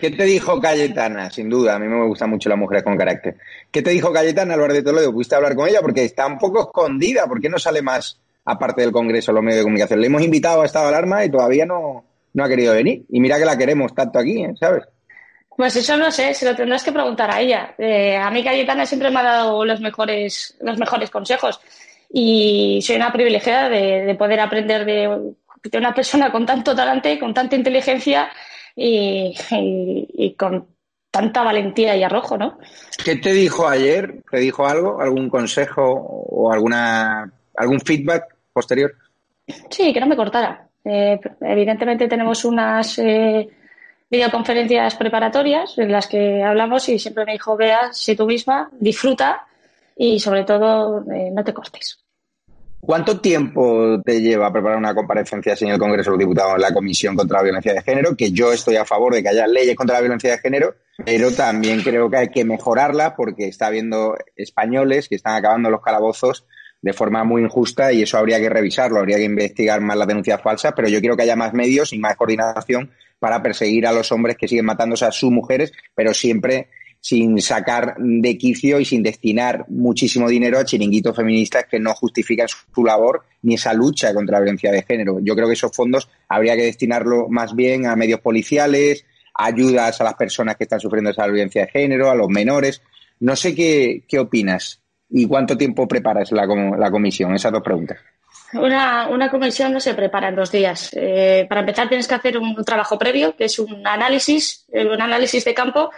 ¿Qué 0.00 0.10
te 0.10 0.24
dijo 0.24 0.60
Cayetana? 0.60 1.30
Sin 1.30 1.48
duda, 1.48 1.76
a 1.76 1.78
mí 1.78 1.86
me 1.86 2.06
gusta 2.06 2.26
mucho 2.26 2.48
la 2.48 2.56
mujer 2.56 2.82
con 2.82 2.96
carácter. 2.96 3.36
¿Qué 3.70 3.82
te 3.82 3.90
dijo 3.90 4.12
Cayetana, 4.12 4.54
Álvaro 4.54 4.74
de 4.74 4.82
Toledo? 4.82 5.12
¿Pudiste 5.12 5.34
hablar 5.34 5.54
con 5.54 5.68
ella? 5.68 5.80
Porque 5.80 6.04
está 6.04 6.26
un 6.26 6.38
poco 6.38 6.60
escondida. 6.60 7.26
¿Por 7.26 7.40
qué 7.40 7.48
no 7.48 7.58
sale 7.58 7.82
más, 7.82 8.18
aparte 8.44 8.80
del 8.82 8.92
Congreso, 8.92 9.32
los 9.32 9.42
medios 9.42 9.58
de 9.58 9.64
comunicación? 9.64 10.00
Le 10.00 10.06
hemos 10.06 10.22
invitado 10.22 10.62
a 10.62 10.66
estado 10.66 10.86
de 10.86 10.96
alarma 10.96 11.24
y 11.24 11.30
todavía 11.30 11.66
no, 11.66 12.04
no 12.34 12.44
ha 12.44 12.48
querido 12.48 12.74
venir. 12.74 13.04
Y 13.10 13.20
mira 13.20 13.38
que 13.38 13.44
la 13.44 13.56
queremos 13.56 13.94
tanto 13.94 14.18
aquí, 14.18 14.42
¿eh? 14.42 14.54
¿sabes? 14.58 14.84
Pues 15.56 15.76
eso 15.76 15.96
no 15.96 16.10
sé, 16.10 16.32
se 16.34 16.46
lo 16.46 16.56
tendrás 16.56 16.82
que 16.82 16.92
preguntar 16.92 17.30
a 17.30 17.40
ella. 17.40 17.74
Eh, 17.78 18.16
a 18.16 18.30
mí 18.30 18.42
Cayetana 18.42 18.86
siempre 18.86 19.10
me 19.10 19.20
ha 19.20 19.22
dado 19.22 19.64
los 19.64 19.80
mejores, 19.80 20.56
los 20.60 20.78
mejores 20.78 21.10
consejos 21.10 21.60
y 22.12 22.80
soy 22.82 22.96
una 22.96 23.12
privilegiada 23.12 23.68
de, 23.68 24.14
poder 24.18 24.40
aprender 24.40 24.84
de, 24.84 25.34
una 25.78 25.94
persona 25.94 26.30
con 26.30 26.44
tanto 26.44 26.74
talante, 26.74 27.18
con 27.18 27.32
tanta 27.32 27.56
inteligencia 27.56 28.30
y, 28.76 30.34
con 30.38 30.66
tanta 31.10 31.42
valentía 31.42 31.96
y 31.96 32.02
arrojo, 32.02 32.38
¿no? 32.38 32.58
¿Qué 33.04 33.16
te 33.16 33.32
dijo 33.32 33.68
ayer? 33.68 34.22
¿Te 34.30 34.38
dijo 34.38 34.66
algo? 34.66 35.00
¿Algún 35.00 35.28
consejo 35.28 35.82
o 35.82 36.52
alguna 36.52 37.30
algún 37.56 37.80
feedback 37.80 38.34
posterior? 38.52 38.94
Sí, 39.70 39.92
que 39.92 40.00
no 40.00 40.06
me 40.06 40.16
cortara. 40.16 40.68
Eh, 40.84 41.20
evidentemente 41.40 42.08
tenemos 42.08 42.44
unas, 42.44 42.98
eh, 42.98 43.48
videoconferencias 44.12 44.94
preparatorias 44.96 45.78
en 45.78 45.90
las 45.90 46.06
que 46.06 46.42
hablamos 46.42 46.86
y 46.90 46.98
siempre 46.98 47.24
me 47.24 47.32
dijo, 47.32 47.56
vea, 47.56 47.94
sé 47.94 48.14
tú 48.14 48.26
misma, 48.26 48.68
disfruta 48.78 49.46
y 49.96 50.20
sobre 50.20 50.44
todo 50.44 51.02
eh, 51.10 51.30
no 51.32 51.42
te 51.42 51.54
cortes. 51.54 52.01
¿Cuánto 52.84 53.20
tiempo 53.20 54.02
te 54.04 54.20
lleva 54.20 54.52
preparar 54.52 54.76
una 54.76 54.92
comparecencia 54.92 55.54
en 55.60 55.68
el 55.68 55.78
Congreso 55.78 56.10
de 56.10 56.16
los 56.16 56.18
Diputados 56.18 56.56
en 56.56 56.62
la 56.62 56.74
Comisión 56.74 57.14
contra 57.14 57.38
la 57.38 57.44
Violencia 57.44 57.72
de 57.72 57.80
Género? 57.80 58.16
Que 58.16 58.32
yo 58.32 58.52
estoy 58.52 58.74
a 58.74 58.84
favor 58.84 59.14
de 59.14 59.22
que 59.22 59.28
haya 59.28 59.46
leyes 59.46 59.76
contra 59.76 59.94
la 59.94 60.00
violencia 60.00 60.32
de 60.32 60.38
género, 60.38 60.74
pero 61.04 61.30
también 61.30 61.80
creo 61.82 62.10
que 62.10 62.16
hay 62.16 62.28
que 62.30 62.44
mejorarla 62.44 63.14
porque 63.14 63.46
está 63.46 63.68
habiendo 63.68 64.16
españoles 64.34 65.08
que 65.08 65.14
están 65.14 65.36
acabando 65.36 65.70
los 65.70 65.80
calabozos 65.80 66.44
de 66.80 66.92
forma 66.92 67.22
muy 67.22 67.42
injusta 67.42 67.92
y 67.92 68.02
eso 68.02 68.18
habría 68.18 68.40
que 68.40 68.50
revisarlo, 68.50 68.98
habría 68.98 69.18
que 69.18 69.24
investigar 69.24 69.80
más 69.80 69.96
las 69.96 70.08
denuncias 70.08 70.42
falsas, 70.42 70.72
pero 70.74 70.88
yo 70.88 70.98
quiero 70.98 71.16
que 71.16 71.22
haya 71.22 71.36
más 71.36 71.54
medios 71.54 71.92
y 71.92 72.00
más 72.00 72.16
coordinación 72.16 72.90
para 73.20 73.40
perseguir 73.44 73.86
a 73.86 73.92
los 73.92 74.10
hombres 74.10 74.36
que 74.36 74.48
siguen 74.48 74.64
matándose 74.64 75.04
a 75.04 75.12
sus 75.12 75.30
mujeres, 75.30 75.72
pero 75.94 76.12
siempre 76.12 76.68
sin 77.02 77.40
sacar 77.42 77.96
de 77.98 78.38
quicio 78.38 78.78
y 78.78 78.84
sin 78.84 79.02
destinar 79.02 79.66
muchísimo 79.68 80.28
dinero 80.28 80.60
a 80.60 80.64
chiringuitos 80.64 81.16
feministas 81.16 81.64
que 81.68 81.80
no 81.80 81.92
justifican 81.94 82.46
su 82.46 82.84
labor 82.84 83.24
ni 83.42 83.54
esa 83.54 83.74
lucha 83.74 84.14
contra 84.14 84.38
la 84.38 84.44
violencia 84.44 84.70
de 84.70 84.82
género. 84.82 85.18
Yo 85.20 85.34
creo 85.34 85.48
que 85.48 85.54
esos 85.54 85.74
fondos 85.74 86.08
habría 86.28 86.54
que 86.54 86.62
destinarlo 86.62 87.28
más 87.28 87.56
bien 87.56 87.86
a 87.86 87.96
medios 87.96 88.20
policiales, 88.20 89.04
ayudas 89.34 90.00
a 90.00 90.04
las 90.04 90.14
personas 90.14 90.54
que 90.54 90.62
están 90.62 90.78
sufriendo 90.78 91.10
esa 91.10 91.26
violencia 91.26 91.62
de 91.62 91.72
género, 91.72 92.08
a 92.08 92.14
los 92.14 92.28
menores. 92.28 92.82
No 93.18 93.34
sé 93.34 93.52
qué, 93.52 94.04
qué 94.06 94.20
opinas 94.20 94.80
y 95.10 95.26
cuánto 95.26 95.58
tiempo 95.58 95.88
preparas 95.88 96.30
la, 96.30 96.46
la 96.46 96.90
comisión. 96.92 97.34
Esas 97.34 97.50
dos 97.50 97.62
preguntas. 97.64 97.98
Una, 98.52 99.08
una, 99.08 99.28
comisión 99.28 99.72
no 99.72 99.80
se 99.80 99.94
prepara 99.94 100.28
en 100.28 100.36
dos 100.36 100.52
días. 100.52 100.90
Eh, 100.92 101.46
para 101.48 101.62
empezar 101.62 101.88
tienes 101.88 102.06
que 102.06 102.14
hacer 102.14 102.38
un, 102.38 102.54
trabajo 102.64 102.96
previo, 102.96 103.34
que 103.34 103.46
es 103.46 103.58
un 103.58 103.84
análisis, 103.84 104.66
un 104.72 105.00
análisis 105.00 105.44
de 105.44 105.52
campo 105.52 105.90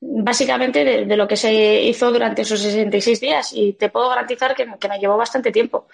básicamente 0.00 0.84
de, 0.84 1.16
lo 1.16 1.28
que 1.28 1.36
se 1.36 1.82
hizo 1.82 2.10
durante 2.10 2.42
esos 2.42 2.60
66 2.60 3.20
días 3.20 3.52
y 3.52 3.74
te 3.74 3.90
puedo 3.90 4.08
garantizar 4.08 4.54
que, 4.54 4.66
me 4.66 4.98
llevó 4.98 5.16
bastante 5.16 5.52
tiempo 5.52 5.86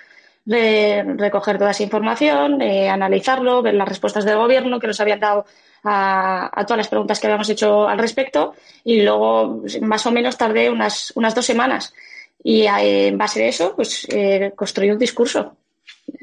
recoger 0.48 1.59
toda 1.59 1.72
esa 1.72 1.82
información, 1.82 2.62
analizarlo, 2.62 3.62
ver 3.62 3.74
las 3.74 3.88
respuestas 3.88 4.24
del 4.24 4.36
gobierno 4.36 4.78
que 4.78 4.86
nos 4.86 5.00
habían 5.00 5.18
dado 5.18 5.44
a, 5.82 6.64
todas 6.66 6.78
las 6.78 6.88
preguntas 6.88 7.20
que 7.20 7.26
habíamos 7.26 7.48
hecho 7.48 7.88
al 7.88 7.98
respecto 7.98 8.54
y 8.84 9.02
luego 9.02 9.62
más 9.82 10.07
o 10.07 10.12
menos 10.12 10.36
tardé 10.36 10.70
unas, 10.70 11.12
unas 11.16 11.34
dos 11.34 11.46
semanas. 11.46 11.94
Y 12.42 12.62
eh, 12.62 13.09
en 13.09 13.18
base 13.18 13.40
de 13.40 13.48
eso 13.48 13.74
pues 13.74 14.07
eh, 14.11 14.52
construí 14.54 14.90
un 14.90 14.98
discurso 14.98 15.57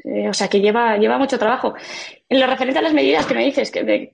eh, 0.04 0.28
o 0.28 0.34
sea 0.34 0.48
que 0.48 0.60
lleva, 0.60 0.96
lleva 0.96 1.18
mucho 1.18 1.38
trabajo. 1.38 1.74
En 2.28 2.40
lo 2.40 2.46
referente 2.46 2.78
a 2.78 2.82
las 2.82 2.94
medidas 2.94 3.26
que 3.26 3.34
me 3.34 3.44
dices, 3.44 3.70
que 3.70 4.12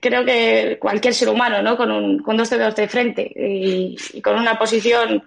creo 0.00 0.24
que 0.24 0.78
cualquier 0.80 1.14
ser 1.14 1.28
humano, 1.28 1.62
¿no? 1.62 1.76
Con, 1.76 1.90
un, 1.90 2.18
con 2.22 2.36
dos 2.36 2.50
dedos 2.50 2.74
de 2.74 2.88
frente 2.88 3.30
y, 3.34 4.20
con 4.22 4.36
una 4.36 4.58
posición 4.58 5.22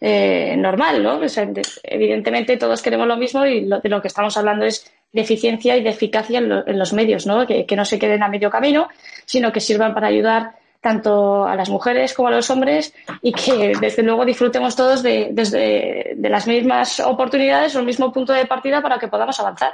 eh, 0.00 0.54
normal, 0.56 1.02
¿no? 1.02 1.20
evidentemente 1.82 2.56
todos 2.56 2.80
queremos 2.80 3.06
lo 3.06 3.18
mismo 3.18 3.44
y 3.44 3.66
lo, 3.66 3.80
de 3.80 3.88
lo 3.90 4.00
que 4.00 4.08
estamos 4.08 4.34
hablando 4.38 4.64
es 4.64 4.90
de 5.12 5.20
eficiencia 5.20 5.76
y 5.76 5.82
de 5.82 5.90
eficacia 5.90 6.38
en, 6.38 6.78
los 6.78 6.92
medios, 6.94 7.26
¿no? 7.26 7.46
Que, 7.46 7.66
que, 7.66 7.76
no 7.76 7.84
se 7.84 7.98
queden 7.98 8.22
a 8.22 8.28
medio 8.28 8.48
camino, 8.48 8.88
sino 9.26 9.52
que 9.52 9.60
sirvan 9.60 9.92
para 9.92 10.06
ayudar 10.06 10.59
tanto 10.80 11.46
a 11.46 11.54
las 11.54 11.68
mujeres 11.68 12.14
como 12.14 12.28
a 12.28 12.32
los 12.32 12.48
hombres 12.50 12.94
y 13.22 13.32
que 13.32 13.72
desde 13.80 14.02
luego 14.02 14.24
disfrutemos 14.24 14.74
todos 14.74 15.02
de, 15.02 15.28
desde, 15.32 16.14
de 16.16 16.28
las 16.28 16.46
mismas 16.46 17.00
oportunidades 17.00 17.74
o 17.76 17.80
el 17.80 17.86
mismo 17.86 18.12
punto 18.12 18.32
de 18.32 18.46
partida 18.46 18.80
para 18.80 18.98
que 18.98 19.08
podamos 19.08 19.38
avanzar. 19.40 19.72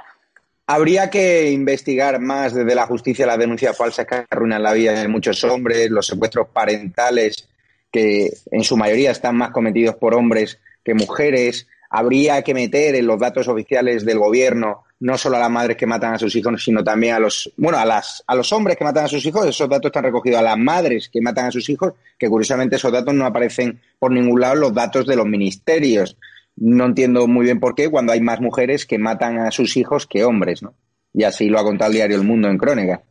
Habría 0.66 1.08
que 1.10 1.52
investigar 1.52 2.18
más 2.18 2.52
desde 2.52 2.74
la 2.74 2.86
justicia 2.86 3.24
las 3.24 3.38
denuncias 3.38 3.76
falsas 3.76 4.04
que 4.04 4.24
arruinan 4.28 4.64
la 4.64 4.72
vida 4.72 5.00
de 5.00 5.06
muchos 5.06 5.44
hombres, 5.44 5.90
los 5.90 6.06
secuestros 6.08 6.48
parentales 6.48 7.48
que 7.92 8.30
en 8.50 8.64
su 8.64 8.76
mayoría 8.76 9.12
están 9.12 9.36
más 9.36 9.52
cometidos 9.52 9.94
por 9.94 10.14
hombres 10.14 10.58
que 10.84 10.94
mujeres. 10.94 11.68
Habría 11.88 12.42
que 12.42 12.52
meter 12.52 12.96
en 12.96 13.06
los 13.06 13.20
datos 13.20 13.46
oficiales 13.46 14.04
del 14.04 14.18
gobierno 14.18 14.85
no 15.00 15.18
solo 15.18 15.36
a 15.36 15.40
las 15.40 15.50
madres 15.50 15.76
que 15.76 15.86
matan 15.86 16.14
a 16.14 16.18
sus 16.18 16.34
hijos, 16.36 16.62
sino 16.62 16.82
también 16.82 17.14
a 17.14 17.18
los, 17.18 17.52
bueno, 17.56 17.78
a 17.78 17.84
las, 17.84 18.24
a 18.26 18.34
los 18.34 18.50
hombres 18.52 18.76
que 18.76 18.84
matan 18.84 19.04
a 19.04 19.08
sus 19.08 19.24
hijos, 19.26 19.46
esos 19.46 19.68
datos 19.68 19.90
están 19.90 20.04
recogidos 20.04 20.40
a 20.40 20.42
las 20.42 20.56
madres 20.56 21.08
que 21.10 21.20
matan 21.20 21.46
a 21.46 21.50
sus 21.50 21.68
hijos, 21.68 21.92
que 22.18 22.28
curiosamente 22.28 22.76
esos 22.76 22.92
datos 22.92 23.14
no 23.14 23.26
aparecen 23.26 23.80
por 23.98 24.10
ningún 24.10 24.40
lado 24.40 24.54
en 24.54 24.60
los 24.60 24.74
datos 24.74 25.06
de 25.06 25.16
los 25.16 25.26
ministerios. 25.26 26.16
No 26.56 26.86
entiendo 26.86 27.26
muy 27.26 27.44
bien 27.44 27.60
por 27.60 27.74
qué 27.74 27.90
cuando 27.90 28.12
hay 28.12 28.20
más 28.20 28.40
mujeres 28.40 28.86
que 28.86 28.98
matan 28.98 29.38
a 29.38 29.50
sus 29.50 29.76
hijos 29.76 30.06
que 30.06 30.24
hombres, 30.24 30.62
¿no? 30.62 30.74
Y 31.12 31.24
así 31.24 31.48
lo 31.48 31.58
ha 31.58 31.64
contado 31.64 31.90
el 31.90 31.96
diario 31.96 32.16
El 32.16 32.24
Mundo 32.24 32.48
en 32.48 32.56
Crónica. 32.56 33.02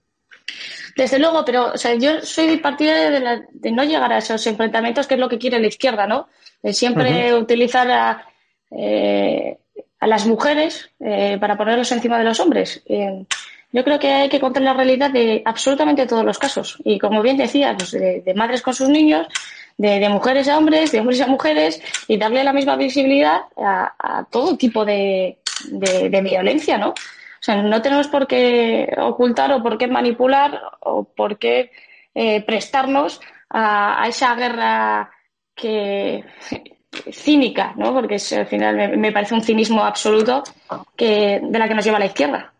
Desde 0.95 1.19
luego, 1.19 1.43
pero 1.45 1.73
o 1.73 1.77
sea, 1.77 1.93
yo 1.95 2.21
soy 2.21 2.57
partidaria 2.57 3.11
de, 3.11 3.41
de, 3.51 3.71
no 3.71 3.83
llegar 3.83 4.13
a 4.13 4.19
esos 4.19 4.45
enfrentamientos, 4.47 5.07
que 5.07 5.15
es 5.15 5.19
lo 5.19 5.27
que 5.27 5.37
quiere 5.37 5.59
la 5.59 5.67
izquierda, 5.67 6.07
¿no? 6.07 6.29
De 6.63 6.73
siempre 6.73 7.33
utilizar 7.35 7.91
a, 7.91 8.27
eh, 8.71 9.57
a 10.05 10.07
las 10.07 10.27
mujeres 10.27 10.91
eh, 10.99 11.37
para 11.39 11.57
ponerlos 11.57 11.91
encima 11.91 12.19
de 12.19 12.25
los 12.25 12.39
hombres. 12.39 12.83
Eh, 12.85 13.25
yo 13.71 13.83
creo 13.83 13.97
que 13.97 14.13
hay 14.13 14.29
que 14.29 14.39
contar 14.39 14.61
la 14.61 14.73
realidad 14.73 15.09
de 15.09 15.41
absolutamente 15.43 16.05
todos 16.05 16.23
los 16.23 16.37
casos. 16.37 16.77
Y 16.85 16.99
como 16.99 17.23
bien 17.23 17.37
decía, 17.37 17.75
pues 17.75 17.89
de, 17.89 18.33
madres 18.35 18.61
con 18.61 18.75
sus 18.75 18.87
niños, 18.87 19.25
de, 19.77 20.07
mujeres 20.07 20.47
a 20.47 20.59
hombres, 20.59 20.91
de 20.91 20.99
hombres 20.99 21.21
a 21.21 21.27
mujeres, 21.27 21.81
y 22.07 22.17
darle 22.17 22.43
la 22.43 22.53
misma 22.53 22.75
visibilidad 22.75 23.41
a, 23.57 24.27
todo 24.29 24.55
tipo 24.55 24.85
de, 24.85 25.39
violencia, 25.71 26.77
¿no? 26.77 26.89
O 26.89 27.43
sea, 27.45 27.63
no 27.63 27.81
tenemos 27.81 28.07
por 28.07 28.27
qué 28.27 28.87
ocultar 28.99 29.51
o 29.53 29.63
por 29.63 29.79
qué 29.79 29.87
manipular 29.87 30.61
o 30.81 31.03
por 31.03 31.39
qué 31.39 31.71
eh, 32.13 32.41
prestarnos 32.41 33.19
a, 33.49 34.05
esa 34.07 34.35
guerra 34.35 35.09
que 35.55 36.23
cínica, 37.11 37.73
¿no? 37.77 37.93
Porque 37.93 38.17
al 38.35 38.47
final 38.47 38.97
me, 38.97 39.11
parece 39.11 39.33
un 39.33 39.41
cinismo 39.41 39.83
absoluto 39.83 40.43
que, 40.95 41.41
de 41.43 41.59
la 41.59 41.67
que 41.67 41.75
nos 41.75 41.85
lleva 41.85 41.99
la 41.99 42.05
izquierda. 42.05 42.51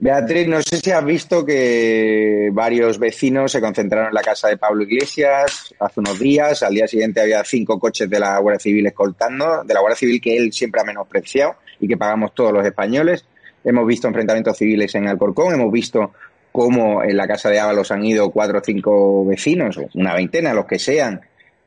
Beatriz, 0.00 0.46
no 0.46 0.62
sé 0.62 0.76
si 0.76 0.92
has 0.92 1.04
visto 1.04 1.44
que 1.44 2.50
varios 2.52 3.00
vecinos 3.00 3.50
se 3.50 3.60
concentraron 3.60 4.08
en 4.08 4.14
la 4.14 4.22
casa 4.22 4.46
de 4.46 4.56
Pablo 4.56 4.84
Iglesias 4.84 5.74
hace 5.80 5.98
unos 5.98 6.20
días. 6.20 6.62
Al 6.62 6.74
día 6.74 6.86
siguiente 6.86 7.20
había 7.20 7.42
cinco 7.42 7.80
coches 7.80 8.08
de 8.08 8.20
la 8.20 8.38
Guardia 8.38 8.60
Civil 8.60 8.86
escoltando, 8.86 9.64
de 9.64 9.74
la 9.74 9.80
Guardia 9.80 9.96
Civil 9.96 10.20
que 10.20 10.36
él 10.36 10.52
siempre 10.52 10.80
ha 10.80 10.84
menospreciado 10.84 11.56
y 11.80 11.88
que 11.88 11.96
pagamos 11.96 12.32
todos 12.32 12.52
los 12.52 12.64
españoles. 12.64 13.24
Hemos 13.64 13.88
visto 13.88 14.06
enfrentamientos 14.06 14.56
civiles 14.56 14.94
en 14.94 15.08
Alcorcón, 15.08 15.54
hemos 15.54 15.72
visto 15.72 16.12
cómo 16.52 17.02
en 17.02 17.16
la 17.16 17.26
casa 17.26 17.50
de 17.50 17.58
Ábalos 17.58 17.90
han 17.90 18.04
ido 18.04 18.30
cuatro 18.30 18.58
o 18.58 18.62
cinco 18.64 19.24
vecinos, 19.26 19.80
una 19.94 20.14
veintena, 20.14 20.54
los 20.54 20.66
que 20.66 20.78
sean, 20.78 21.20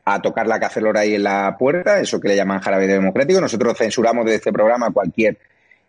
a 0.04 0.20
tocar 0.20 0.46
la 0.46 0.58
cacerola 0.58 1.00
ahí 1.00 1.14
en 1.14 1.22
la 1.22 1.56
puerta, 1.58 2.00
eso 2.00 2.20
que 2.20 2.28
le 2.28 2.36
llaman 2.36 2.60
jarabe 2.60 2.86
democrático. 2.86 3.40
Nosotros 3.40 3.78
censuramos 3.78 4.26
de 4.26 4.36
este 4.36 4.52
programa 4.52 4.90
cualquier 4.90 5.38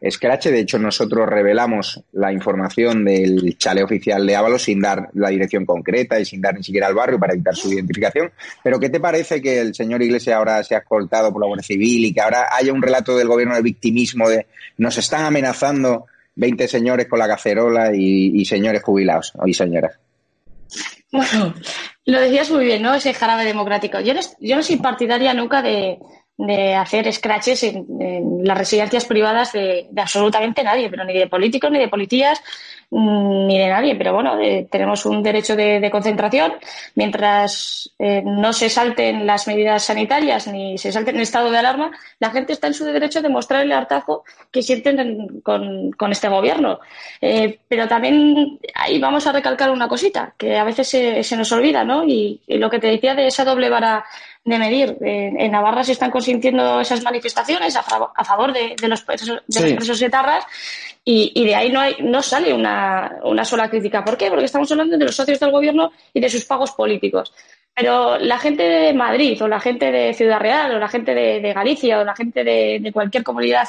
escrache. 0.04 0.52
De 0.52 0.60
hecho, 0.60 0.78
nosotros 0.78 1.28
revelamos 1.28 2.04
la 2.12 2.32
información 2.32 3.06
del 3.06 3.58
chale 3.58 3.84
oficial 3.84 4.28
de 4.28 4.36
Ábalos 4.36 4.64
sin 4.64 4.82
dar 4.82 5.10
la 5.14 5.30
dirección 5.30 5.66
concreta 5.66 6.20
y 6.20 6.26
sin 6.26 6.42
dar 6.42 6.56
ni 6.56 6.64
siquiera 6.64 6.88
al 6.88 6.94
barrio 6.94 7.18
para 7.18 7.34
evitar 7.34 7.56
su 7.56 7.72
identificación. 7.72 8.32
Pero 8.64 8.80
¿qué 8.80 8.90
te 8.90 9.00
parece 9.00 9.42
que 9.42 9.60
el 9.60 9.74
señor 9.74 10.04
Iglesias 10.04 10.36
ahora 10.36 10.64
se 10.64 10.76
ha 10.76 10.80
escoltado 10.80 11.32
por 11.32 11.42
la 11.42 11.48
Guardia 11.48 11.64
Civil 11.64 12.06
y 12.06 12.14
que 12.14 12.22
ahora 12.22 12.50
haya 12.52 12.74
un 12.74 12.82
relato 12.82 13.18
del 13.18 13.28
gobierno 13.28 13.56
de 13.56 13.62
victimismo 13.62 14.30
de 14.30 14.46
nos 14.78 14.98
están 14.98 15.26
amenazando 15.26 16.06
20 16.36 16.68
señores 16.68 17.08
con 17.08 17.20
la 17.20 17.28
cacerola 17.28 17.96
y, 17.96 18.42
y 18.42 18.46
señores 18.46 18.84
jubilados 18.84 19.34
y 19.46 19.54
señoras? 19.54 19.98
Bueno, 21.14 21.54
lo 22.06 22.20
decías 22.20 22.50
muy 22.50 22.66
bien, 22.66 22.82
¿no? 22.82 22.96
Ese 22.96 23.14
jarabe 23.14 23.46
democrático. 23.46 24.00
Yo 24.00 24.16
no, 24.16 24.20
yo 24.40 24.56
no 24.56 24.64
soy 24.64 24.78
partidaria 24.78 25.32
nunca 25.36 25.62
de, 25.62 26.00
de 26.38 26.74
hacer 26.74 27.12
scratches 27.14 27.64
en, 27.64 27.86
las 28.44 28.58
residencias 28.58 29.06
privadas 29.06 29.54
de, 29.54 29.88
absolutamente 29.96 30.64
nadie, 30.64 30.90
pero 30.90 31.04
ni 31.04 31.14
de 31.14 31.28
políticos, 31.28 31.72
ni 31.72 31.80
de 31.80 31.88
policías, 31.88 32.42
mm, 32.90 33.48
ni 33.48 33.60
de 33.60 33.68
nadie. 33.68 33.96
Pero 33.96 34.14
bueno, 34.14 34.40
eh, 34.40 34.68
tenemos 34.70 35.06
un 35.06 35.22
derecho 35.22 35.56
de, 35.56 35.90
concentración. 35.92 36.54
Mientras 36.96 37.94
eh, 38.00 38.24
no 38.26 38.52
se 38.52 38.70
salten 38.70 39.28
las 39.28 39.48
medidas 39.48 39.84
sanitarias 39.84 40.48
ni 40.48 40.78
se 40.78 40.92
salten 40.92 41.16
el 41.16 41.22
estado 41.22 41.52
de 41.52 41.58
alarma, 41.60 41.92
la 42.20 42.32
gente 42.32 42.54
está 42.54 42.68
en 42.68 42.74
su 42.74 42.86
derecho 42.86 43.22
de 43.22 43.30
mostrar 43.30 43.62
el 43.62 43.72
hartazo 43.72 44.24
que 44.52 44.64
sienten 44.64 45.40
con, 45.42 45.92
con, 45.92 46.12
este 46.12 46.30
gobierno. 46.30 46.80
Eh, 47.22 47.60
pero 47.68 47.88
también 47.88 48.60
ahí 48.74 49.00
vamos 49.00 49.28
a 49.28 49.32
recalcar 49.32 49.70
una 49.72 49.88
cosita, 49.88 50.34
que 50.38 50.58
a 50.58 50.64
veces 50.64 50.88
se, 50.88 51.24
se 51.24 51.38
nos 51.38 51.52
olvida, 51.52 51.84
¿no? 51.84 52.04
Y 52.06 52.42
lo 52.48 52.70
que 52.70 52.80
te 52.80 52.88
decía 52.88 53.14
de 53.14 53.28
esa 53.28 53.46
doble 53.46 53.70
vara 53.70 54.04
de 54.46 54.60
medir. 54.60 54.98
En, 55.02 55.52
Navarra 55.52 55.84
se 55.84 55.94
están 55.94 56.12
consintiendo 56.12 56.82
esas 56.82 57.02
manifestaciones 57.04 57.76
a, 57.76 57.84
favor, 57.84 58.52
de, 58.54 58.76
los 58.88 59.02
presos, 59.04 59.42
de 59.48 59.62
los 59.62 59.74
presos 59.74 60.02
etarras 60.02 60.46
y, 61.06 61.32
y, 61.36 61.46
de 61.46 61.56
ahí 61.56 61.72
no, 61.72 61.80
hay, 61.80 61.96
no 62.00 62.22
sale 62.22 62.54
una, 62.54 63.20
una 63.24 63.46
sola 63.46 63.70
crítica. 63.70 64.04
¿Por 64.04 64.18
qué? 64.18 64.30
Porque 64.30 64.46
estamos 64.46 64.72
hablando 64.72 64.98
de 64.98 65.06
los 65.06 65.16
socios 65.16 65.40
del 65.40 65.52
gobierno 65.52 65.92
y 66.14 66.20
de 66.20 66.30
sus 66.30 66.46
pagos 66.46 66.72
políticos. 66.72 67.34
Pero 67.74 68.18
la 68.20 68.38
gente 68.38 68.64
de 68.64 68.94
Madrid 68.94 69.42
o 69.42 69.48
la 69.48 69.60
gente 69.60 69.92
de 69.92 70.14
Ciudad 70.14 70.40
Real 70.40 70.76
o 70.76 70.80
la 70.80 70.88
gente 70.88 71.16
de, 71.16 71.54
Galicia 71.54 72.00
o 72.00 72.04
la 72.04 72.16
gente 72.16 72.44
de, 72.44 72.92
cualquier 72.94 73.24
comunidad 73.24 73.68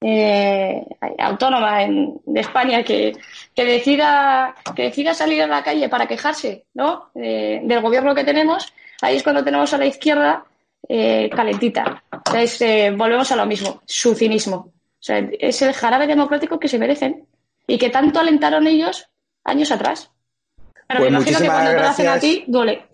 eh, 0.00 0.84
autónoma 1.18 1.84
en, 1.84 2.20
de 2.26 2.40
España 2.40 2.82
que, 2.82 3.12
que, 3.54 3.64
decida, 3.64 4.54
que 4.74 4.84
decida 4.84 5.14
salir 5.14 5.42
a 5.42 5.46
la 5.46 5.62
calle 5.62 5.88
para 5.88 6.06
quejarse 6.06 6.64
¿no? 6.74 7.10
del 7.14 7.80
gobierno 7.80 8.14
que 8.14 8.24
tenemos, 8.24 8.72
ahí 9.02 9.16
es 9.16 9.22
cuando 9.22 9.44
tenemos 9.44 9.72
a 9.72 9.78
la 9.78 9.86
izquierda 9.86 10.44
eh, 10.88 11.30
calentita. 11.34 12.02
Eh, 12.60 12.94
volvemos 12.96 13.30
a 13.32 13.36
lo 13.36 13.46
mismo, 13.46 13.82
su 13.86 14.14
cinismo. 14.14 14.56
O 14.56 15.02
sea, 15.06 15.18
es 15.38 15.62
el 15.62 15.72
jarabe 15.72 16.06
democrático 16.06 16.58
que 16.58 16.68
se 16.68 16.78
merecen 16.78 17.26
y 17.66 17.78
que 17.78 17.90
tanto 17.90 18.20
alentaron 18.20 18.66
ellos 18.66 19.08
años 19.44 19.70
atrás. 19.70 20.10
Pero 20.88 21.00
pues 21.00 21.10
me 21.10 21.16
imagino 21.18 21.38
que 21.38 21.46
cuando 21.46 21.70
te 21.70 21.80
lo 21.80 21.88
hacen 21.88 22.08
a 22.08 22.18
ti, 22.18 22.44
duele. 22.46 22.86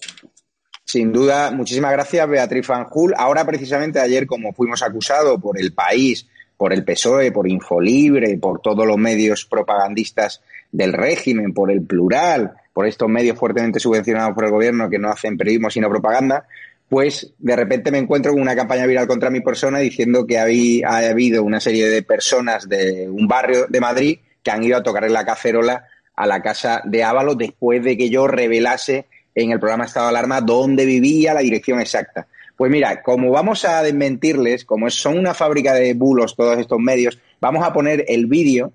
Sin 0.84 1.12
duda, 1.12 1.50
muchísimas 1.50 1.92
gracias, 1.92 2.28
Beatriz 2.28 2.66
Fanjul. 2.66 3.14
Ahora, 3.16 3.46
precisamente 3.46 4.00
ayer, 4.00 4.26
como 4.26 4.52
fuimos 4.52 4.82
acusados 4.82 5.40
por 5.40 5.58
el 5.58 5.72
país, 5.72 6.26
por 6.56 6.72
el 6.72 6.84
PSOE, 6.84 7.32
por 7.32 7.48
Infolibre, 7.48 8.36
por 8.38 8.60
todos 8.60 8.86
los 8.86 8.98
medios 8.98 9.44
propagandistas 9.46 10.42
del 10.70 10.92
régimen, 10.92 11.54
por 11.54 11.70
el 11.70 11.82
plural, 11.82 12.54
por 12.72 12.86
estos 12.86 13.08
medios 13.08 13.38
fuertemente 13.38 13.80
subvencionados 13.80 14.34
por 14.34 14.44
el 14.44 14.50
gobierno 14.50 14.88
que 14.88 14.98
no 14.98 15.10
hacen 15.10 15.36
periodismo 15.36 15.70
sino 15.70 15.88
propaganda, 15.88 16.46
pues 16.88 17.32
de 17.38 17.56
repente 17.56 17.90
me 17.90 17.98
encuentro 17.98 18.32
con 18.32 18.42
una 18.42 18.54
campaña 18.54 18.86
viral 18.86 19.06
contra 19.06 19.30
mi 19.30 19.40
persona 19.40 19.78
diciendo 19.78 20.26
que 20.26 20.38
ha 20.38 21.08
habido 21.08 21.42
una 21.42 21.60
serie 21.60 21.88
de 21.88 22.02
personas 22.02 22.68
de 22.68 23.08
un 23.08 23.26
barrio 23.26 23.66
de 23.68 23.80
Madrid 23.80 24.18
que 24.42 24.50
han 24.50 24.62
ido 24.62 24.76
a 24.76 24.82
tocarle 24.82 25.08
la 25.08 25.24
cacerola 25.24 25.86
a 26.14 26.26
la 26.26 26.42
casa 26.42 26.82
de 26.84 27.02
Ávalo 27.02 27.34
después 27.34 27.82
de 27.82 27.96
que 27.96 28.10
yo 28.10 28.26
revelase 28.26 29.06
en 29.34 29.52
el 29.52 29.58
programa 29.58 29.84
Estado 29.84 30.06
de 30.06 30.10
Alarma 30.10 30.40
dónde 30.40 30.84
vivía, 30.84 31.32
la 31.32 31.40
dirección 31.40 31.80
exacta. 31.80 32.26
Pues 32.56 32.70
mira, 32.70 33.02
como 33.02 33.30
vamos 33.30 33.64
a 33.64 33.82
desmentirles, 33.82 34.64
como 34.64 34.90
son 34.90 35.18
una 35.18 35.32
fábrica 35.32 35.72
de 35.72 35.94
bulos 35.94 36.36
todos 36.36 36.58
estos 36.58 36.78
medios, 36.78 37.18
vamos 37.40 37.64
a 37.64 37.72
poner 37.72 38.04
el 38.08 38.26
vídeo 38.26 38.72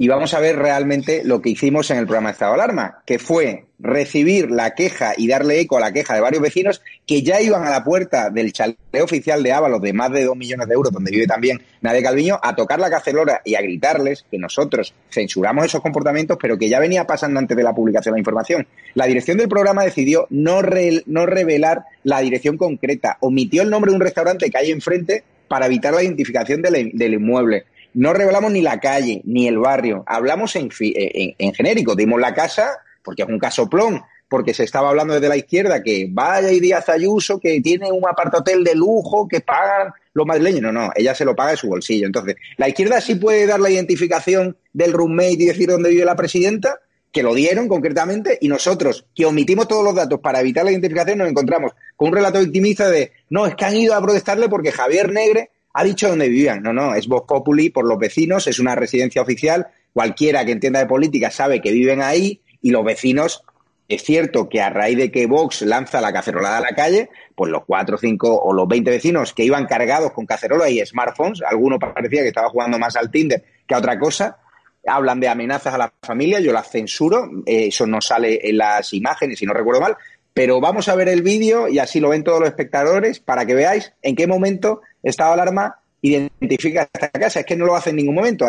y 0.00 0.08
vamos 0.08 0.32
a 0.32 0.40
ver 0.40 0.56
realmente 0.56 1.20
lo 1.24 1.42
que 1.42 1.50
hicimos 1.50 1.90
en 1.90 1.98
el 1.98 2.06
programa 2.06 2.30
Estado 2.30 2.52
de 2.52 2.62
Alarma, 2.62 3.02
que 3.04 3.18
fue 3.18 3.66
recibir 3.78 4.50
la 4.50 4.74
queja 4.74 5.12
y 5.14 5.28
darle 5.28 5.60
eco 5.60 5.76
a 5.76 5.80
la 5.80 5.92
queja 5.92 6.14
de 6.14 6.22
varios 6.22 6.42
vecinos 6.42 6.80
que 7.06 7.22
ya 7.22 7.42
iban 7.42 7.64
a 7.64 7.70
la 7.70 7.84
puerta 7.84 8.30
del 8.30 8.50
chalet 8.54 8.78
oficial 9.02 9.42
de 9.42 9.52
Ábalos 9.52 9.82
de 9.82 9.92
más 9.92 10.10
de 10.10 10.24
dos 10.24 10.38
millones 10.38 10.68
de 10.68 10.72
euros, 10.72 10.90
donde 10.90 11.10
vive 11.10 11.26
también 11.26 11.60
Nadia 11.82 12.02
Calviño, 12.02 12.40
a 12.42 12.56
tocar 12.56 12.80
la 12.80 12.88
cacelora 12.88 13.42
y 13.44 13.56
a 13.56 13.60
gritarles 13.60 14.24
que 14.30 14.38
nosotros 14.38 14.94
censuramos 15.10 15.66
esos 15.66 15.82
comportamientos, 15.82 16.38
pero 16.40 16.56
que 16.56 16.70
ya 16.70 16.80
venía 16.80 17.06
pasando 17.06 17.38
antes 17.38 17.54
de 17.54 17.62
la 17.62 17.74
publicación 17.74 18.14
de 18.14 18.16
la 18.16 18.20
información. 18.20 18.66
La 18.94 19.04
dirección 19.04 19.36
del 19.36 19.50
programa 19.50 19.84
decidió 19.84 20.26
no, 20.30 20.62
no 21.04 21.26
revelar 21.26 21.84
la 22.04 22.20
dirección 22.20 22.56
concreta, 22.56 23.18
omitió 23.20 23.60
el 23.60 23.68
nombre 23.68 23.90
de 23.90 23.96
un 23.96 24.02
restaurante 24.02 24.48
que 24.48 24.56
hay 24.56 24.70
enfrente 24.70 25.24
para 25.46 25.66
evitar 25.66 25.92
la 25.92 26.02
identificación 26.02 26.62
del 26.62 27.12
inmueble 27.12 27.66
no 27.94 28.12
revelamos 28.12 28.52
ni 28.52 28.62
la 28.62 28.80
calle, 28.80 29.22
ni 29.24 29.48
el 29.48 29.58
barrio. 29.58 30.04
Hablamos 30.06 30.56
en, 30.56 30.70
en, 30.80 31.54
genérico. 31.54 31.94
Dimos 31.94 32.20
la 32.20 32.34
casa, 32.34 32.78
porque 33.02 33.22
es 33.22 33.28
un 33.28 33.38
casoplón, 33.38 34.02
porque 34.28 34.54
se 34.54 34.64
estaba 34.64 34.90
hablando 34.90 35.14
desde 35.14 35.28
la 35.28 35.36
izquierda 35.36 35.82
que 35.82 36.06
vaya 36.10 36.52
y 36.52 36.60
Díaz 36.60 36.88
Ayuso, 36.88 37.40
que 37.40 37.60
tiene 37.60 37.90
un 37.90 38.06
apartotel 38.08 38.62
de 38.62 38.74
lujo, 38.74 39.26
que 39.26 39.40
pagan 39.40 39.92
los 40.14 40.26
madrileños. 40.26 40.62
No, 40.62 40.72
no, 40.72 40.90
ella 40.94 41.14
se 41.14 41.24
lo 41.24 41.34
paga 41.34 41.50
de 41.50 41.56
su 41.56 41.68
bolsillo. 41.68 42.06
Entonces, 42.06 42.36
la 42.56 42.68
izquierda 42.68 43.00
sí 43.00 43.16
puede 43.16 43.46
dar 43.46 43.60
la 43.60 43.70
identificación 43.70 44.56
del 44.72 44.92
roommate 44.92 45.32
y 45.32 45.46
decir 45.46 45.68
dónde 45.68 45.90
vive 45.90 46.04
la 46.04 46.16
presidenta, 46.16 46.78
que 47.12 47.24
lo 47.24 47.34
dieron 47.34 47.66
concretamente, 47.66 48.38
y 48.40 48.46
nosotros, 48.46 49.04
que 49.16 49.26
omitimos 49.26 49.66
todos 49.66 49.82
los 49.82 49.96
datos 49.96 50.20
para 50.20 50.40
evitar 50.40 50.64
la 50.64 50.70
identificación, 50.70 51.18
nos 51.18 51.28
encontramos 51.28 51.72
con 51.96 52.08
un 52.08 52.14
relato 52.14 52.38
victimista 52.38 52.88
de, 52.88 53.10
no, 53.30 53.46
es 53.46 53.56
que 53.56 53.64
han 53.64 53.76
ido 53.76 53.94
a 53.96 54.00
protestarle 54.00 54.48
porque 54.48 54.70
Javier 54.70 55.10
Negre 55.10 55.50
ha 55.72 55.84
dicho 55.84 56.08
dónde 56.08 56.28
vivían. 56.28 56.62
No, 56.62 56.72
no, 56.72 56.94
es 56.94 57.06
Vox 57.06 57.26
Populi 57.26 57.70
por 57.70 57.86
los 57.86 57.98
vecinos, 57.98 58.46
es 58.46 58.58
una 58.58 58.74
residencia 58.74 59.22
oficial. 59.22 59.68
Cualquiera 59.92 60.44
que 60.44 60.52
entienda 60.52 60.80
de 60.80 60.86
política 60.86 61.30
sabe 61.30 61.60
que 61.60 61.72
viven 61.72 62.02
ahí 62.02 62.40
y 62.62 62.70
los 62.70 62.84
vecinos, 62.84 63.42
es 63.88 64.02
cierto 64.04 64.48
que 64.48 64.60
a 64.60 64.70
raíz 64.70 64.96
de 64.96 65.10
que 65.10 65.26
Vox 65.26 65.62
lanza 65.62 66.00
la 66.00 66.12
cacerolada 66.12 66.58
a 66.58 66.60
la 66.60 66.74
calle, 66.74 67.10
pues 67.34 67.50
los 67.50 67.64
cuatro, 67.64 67.98
cinco 67.98 68.40
o 68.40 68.52
los 68.52 68.68
veinte 68.68 68.90
vecinos 68.90 69.32
que 69.34 69.44
iban 69.44 69.66
cargados 69.66 70.12
con 70.12 70.26
cacerola 70.26 70.68
y 70.68 70.84
smartphones, 70.84 71.42
alguno 71.42 71.78
parecía 71.78 72.22
que 72.22 72.28
estaba 72.28 72.50
jugando 72.50 72.78
más 72.78 72.96
al 72.96 73.10
Tinder 73.10 73.42
que 73.66 73.74
a 73.74 73.78
otra 73.78 73.98
cosa, 73.98 74.38
hablan 74.86 75.20
de 75.20 75.28
amenazas 75.28 75.74
a 75.74 75.78
la 75.78 75.92
familia, 76.02 76.40
yo 76.40 76.52
las 76.52 76.70
censuro, 76.70 77.28
eh, 77.46 77.66
eso 77.66 77.86
no 77.86 78.00
sale 78.00 78.48
en 78.48 78.58
las 78.58 78.92
imágenes, 78.92 79.38
si 79.38 79.46
no 79.46 79.52
recuerdo 79.52 79.80
mal, 79.80 79.96
pero 80.32 80.60
vamos 80.60 80.88
a 80.88 80.94
ver 80.94 81.08
el 81.08 81.22
vídeo 81.22 81.68
y 81.68 81.78
así 81.78 82.00
lo 82.00 82.10
ven 82.10 82.24
todos 82.24 82.40
los 82.40 82.48
espectadores 82.48 83.20
para 83.20 83.44
que 83.44 83.54
veáis 83.54 83.92
en 84.02 84.14
qué 84.14 84.26
momento 84.26 84.82
estado 85.02 85.34
de 85.34 85.42
alarma 85.42 85.76
identifica 86.02 86.88
esta 86.92 87.10
casa. 87.10 87.40
Es 87.40 87.46
que 87.46 87.56
no 87.56 87.66
lo 87.66 87.76
hace 87.76 87.90
en 87.90 87.96
ningún 87.96 88.14
momento. 88.14 88.46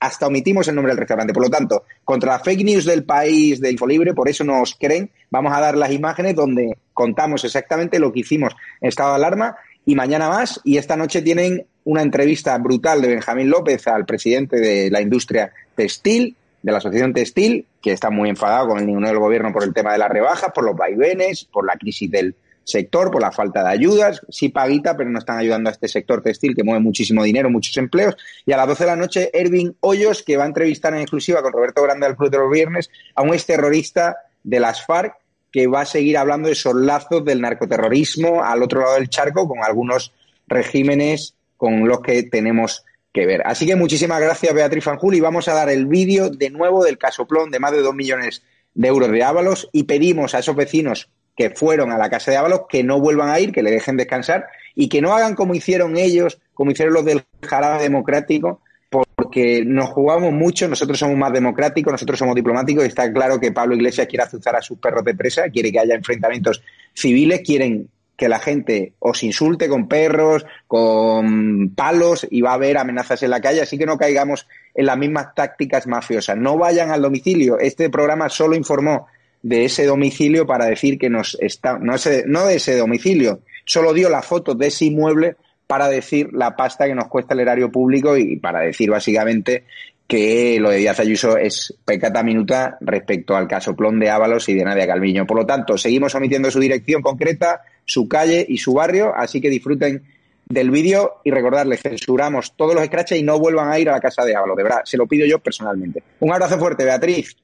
Hasta 0.00 0.26
omitimos 0.26 0.68
el 0.68 0.74
nombre 0.74 0.92
del 0.92 0.98
restaurante. 0.98 1.32
Por 1.32 1.42
lo 1.42 1.50
tanto, 1.50 1.84
contra 2.04 2.32
la 2.32 2.38
fake 2.38 2.64
news 2.64 2.84
del 2.84 3.04
país 3.04 3.60
de 3.60 3.70
Infolibre, 3.70 4.14
por 4.14 4.28
eso 4.28 4.44
nos 4.44 4.74
creen, 4.74 5.10
vamos 5.30 5.52
a 5.52 5.60
dar 5.60 5.76
las 5.76 5.92
imágenes 5.92 6.34
donde 6.34 6.78
contamos 6.92 7.44
exactamente 7.44 7.98
lo 7.98 8.12
que 8.12 8.20
hicimos 8.20 8.54
en 8.80 8.88
estado 8.88 9.10
de 9.10 9.16
alarma 9.16 9.56
y 9.84 9.94
mañana 9.94 10.28
más. 10.28 10.60
Y 10.64 10.78
esta 10.78 10.96
noche 10.96 11.22
tienen 11.22 11.66
una 11.84 12.02
entrevista 12.02 12.56
brutal 12.58 13.02
de 13.02 13.08
Benjamín 13.08 13.50
López 13.50 13.86
al 13.86 14.06
presidente 14.06 14.58
de 14.58 14.90
la 14.90 15.00
industria 15.00 15.52
textil, 15.74 16.36
de 16.62 16.72
la 16.72 16.78
Asociación 16.78 17.12
Textil, 17.12 17.66
que 17.82 17.92
está 17.92 18.08
muy 18.08 18.30
enfadado 18.30 18.68
con 18.68 18.78
el 18.78 18.86
ninguno 18.86 19.08
del 19.08 19.18
gobierno 19.18 19.52
por 19.52 19.64
el 19.64 19.74
tema 19.74 19.92
de 19.92 19.98
las 19.98 20.08
rebajas, 20.08 20.50
por 20.54 20.64
los 20.64 20.74
vaivenes, 20.74 21.44
por 21.44 21.66
la 21.66 21.74
crisis 21.74 22.10
del 22.10 22.34
sector 22.64 23.10
por 23.10 23.22
la 23.22 23.30
falta 23.30 23.62
de 23.62 23.70
ayudas, 23.70 24.22
sí 24.28 24.48
paguita, 24.48 24.96
pero 24.96 25.10
no 25.10 25.18
están 25.18 25.38
ayudando 25.38 25.68
a 25.68 25.72
este 25.72 25.88
sector 25.88 26.22
textil 26.22 26.54
que 26.54 26.64
mueve 26.64 26.80
muchísimo 26.80 27.22
dinero, 27.22 27.50
muchos 27.50 27.76
empleos. 27.76 28.16
Y 28.46 28.52
a 28.52 28.56
las 28.56 28.66
12 28.66 28.84
de 28.84 28.90
la 28.90 28.96
noche, 28.96 29.30
Ervin 29.32 29.76
Hoyos, 29.80 30.22
que 30.22 30.36
va 30.36 30.44
a 30.44 30.48
entrevistar 30.48 30.94
en 30.94 31.00
exclusiva 31.00 31.42
con 31.42 31.52
Roberto 31.52 31.82
Grande 31.82 32.06
al 32.06 32.16
Club 32.16 32.30
de 32.30 32.38
los 32.38 32.50
Viernes 32.50 32.90
a 33.14 33.22
un 33.22 33.34
exterrorista 33.34 34.16
de 34.42 34.60
las 34.60 34.84
FARC 34.84 35.14
que 35.52 35.66
va 35.68 35.82
a 35.82 35.86
seguir 35.86 36.18
hablando 36.18 36.48
de 36.48 36.54
esos 36.54 36.74
lazos 36.74 37.24
del 37.24 37.40
narcoterrorismo 37.40 38.42
al 38.42 38.62
otro 38.62 38.80
lado 38.80 38.94
del 38.94 39.08
charco 39.08 39.46
con 39.46 39.62
algunos 39.62 40.12
regímenes 40.48 41.34
con 41.56 41.86
los 41.86 42.00
que 42.00 42.24
tenemos 42.24 42.84
que 43.12 43.24
ver. 43.24 43.42
Así 43.46 43.64
que 43.64 43.76
muchísimas 43.76 44.20
gracias, 44.20 44.52
Beatriz 44.52 44.82
Fanjul, 44.82 45.14
y 45.14 45.20
vamos 45.20 45.46
a 45.46 45.54
dar 45.54 45.70
el 45.70 45.86
vídeo 45.86 46.28
de 46.28 46.50
nuevo 46.50 46.82
del 46.82 46.98
casoplón 46.98 47.50
de 47.50 47.60
más 47.60 47.70
de 47.70 47.82
dos 47.82 47.94
millones 47.94 48.42
de 48.74 48.88
euros 48.88 49.10
de 49.10 49.22
Ábalos 49.22 49.68
y 49.72 49.84
pedimos 49.84 50.34
a 50.34 50.40
esos 50.40 50.56
vecinos 50.56 51.08
que 51.36 51.50
fueron 51.50 51.90
a 51.90 51.98
la 51.98 52.10
casa 52.10 52.30
de 52.30 52.36
Ábalos 52.36 52.62
que 52.68 52.84
no 52.84 53.00
vuelvan 53.00 53.28
a 53.28 53.40
ir, 53.40 53.52
que 53.52 53.62
le 53.62 53.70
dejen 53.70 53.96
descansar 53.96 54.46
y 54.74 54.88
que 54.88 55.00
no 55.00 55.14
hagan 55.14 55.34
como 55.34 55.54
hicieron 55.54 55.96
ellos, 55.96 56.38
como 56.54 56.70
hicieron 56.70 56.94
los 56.94 57.04
del 57.04 57.22
jarabe 57.42 57.82
democrático, 57.82 58.60
porque 58.88 59.64
nos 59.64 59.90
jugamos 59.90 60.32
mucho, 60.32 60.68
nosotros 60.68 60.98
somos 60.98 61.16
más 61.16 61.32
democráticos, 61.32 61.92
nosotros 61.92 62.18
somos 62.18 62.34
diplomáticos 62.34 62.84
y 62.84 62.88
está 62.88 63.12
claro 63.12 63.40
que 63.40 63.52
Pablo 63.52 63.74
Iglesias 63.74 64.06
quiere 64.06 64.24
azuzar 64.24 64.54
a 64.56 64.62
sus 64.62 64.78
perros 64.78 65.04
de 65.04 65.14
presa, 65.14 65.48
quiere 65.50 65.72
que 65.72 65.80
haya 65.80 65.94
enfrentamientos 65.94 66.62
civiles, 66.92 67.40
quieren 67.44 67.88
que 68.16 68.28
la 68.28 68.38
gente 68.38 68.92
os 69.00 69.22
insulte 69.24 69.68
con 69.68 69.88
perros, 69.88 70.46
con 70.68 71.70
palos 71.74 72.26
y 72.30 72.40
va 72.42 72.50
a 72.50 72.54
haber 72.54 72.78
amenazas 72.78 73.22
en 73.24 73.30
la 73.30 73.40
calle, 73.40 73.62
así 73.62 73.76
que 73.76 73.86
no 73.86 73.98
caigamos 73.98 74.46
en 74.74 74.86
las 74.86 74.96
mismas 74.96 75.34
tácticas 75.34 75.86
mafiosas. 75.86 76.36
No 76.36 76.56
vayan 76.56 76.90
al 76.90 77.02
domicilio. 77.02 77.58
Este 77.58 77.90
programa 77.90 78.28
solo 78.28 78.54
informó 78.54 79.08
de 79.44 79.66
ese 79.66 79.84
domicilio 79.84 80.46
para 80.46 80.64
decir 80.64 80.98
que 80.98 81.10
nos 81.10 81.36
está, 81.38 81.78
no, 81.78 81.94
ese, 81.94 82.24
no 82.26 82.46
de 82.46 82.56
ese 82.56 82.78
domicilio, 82.78 83.40
solo 83.66 83.92
dio 83.92 84.08
la 84.08 84.22
foto 84.22 84.54
de 84.54 84.68
ese 84.68 84.86
inmueble 84.86 85.36
para 85.66 85.88
decir 85.88 86.30
la 86.32 86.56
pasta 86.56 86.86
que 86.86 86.94
nos 86.94 87.08
cuesta 87.08 87.34
el 87.34 87.40
erario 87.40 87.70
público 87.70 88.16
y 88.16 88.36
para 88.36 88.60
decir 88.60 88.90
básicamente 88.90 89.64
que 90.06 90.58
lo 90.60 90.70
de 90.70 90.78
Díaz 90.78 90.98
Ayuso 90.98 91.36
es 91.36 91.74
pecata 91.84 92.22
minuta 92.22 92.78
respecto 92.80 93.36
al 93.36 93.46
caso 93.46 93.76
Plón 93.76 94.00
de 94.00 94.08
Ábalos 94.08 94.48
y 94.48 94.54
de 94.54 94.64
Nadia 94.64 94.86
Calviño. 94.86 95.26
Por 95.26 95.36
lo 95.36 95.46
tanto, 95.46 95.76
seguimos 95.76 96.14
omitiendo 96.14 96.50
su 96.50 96.58
dirección 96.58 97.02
concreta, 97.02 97.60
su 97.84 98.08
calle 98.08 98.46
y 98.48 98.56
su 98.56 98.72
barrio, 98.72 99.14
así 99.14 99.42
que 99.42 99.50
disfruten 99.50 100.04
del 100.46 100.70
vídeo 100.70 101.20
y 101.22 101.30
recordarles, 101.30 101.82
censuramos 101.82 102.54
todos 102.56 102.74
los 102.74 102.84
scratches 102.84 103.18
y 103.18 103.22
no 103.22 103.38
vuelvan 103.38 103.70
a 103.70 103.78
ir 103.78 103.90
a 103.90 103.92
la 103.92 104.00
casa 104.00 104.24
de 104.24 104.34
Ábalos, 104.34 104.56
de 104.56 104.62
verdad, 104.62 104.80
se 104.84 104.96
lo 104.96 105.06
pido 105.06 105.26
yo 105.26 105.38
personalmente. 105.38 106.02
Un 106.20 106.32
abrazo 106.32 106.58
fuerte, 106.58 106.84
Beatriz. 106.84 107.36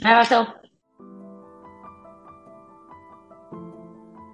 Un 0.00 0.06
abrazo. 0.06 0.61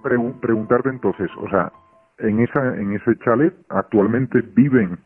Preguntarte 0.01 0.89
entonces, 0.89 1.29
o 1.37 1.49
sea, 1.49 1.71
en 2.19 2.39
esa 2.39 2.75
en 2.75 2.93
ese 2.93 3.17
chalet 3.19 3.53
actualmente 3.69 4.41
viven 4.41 4.97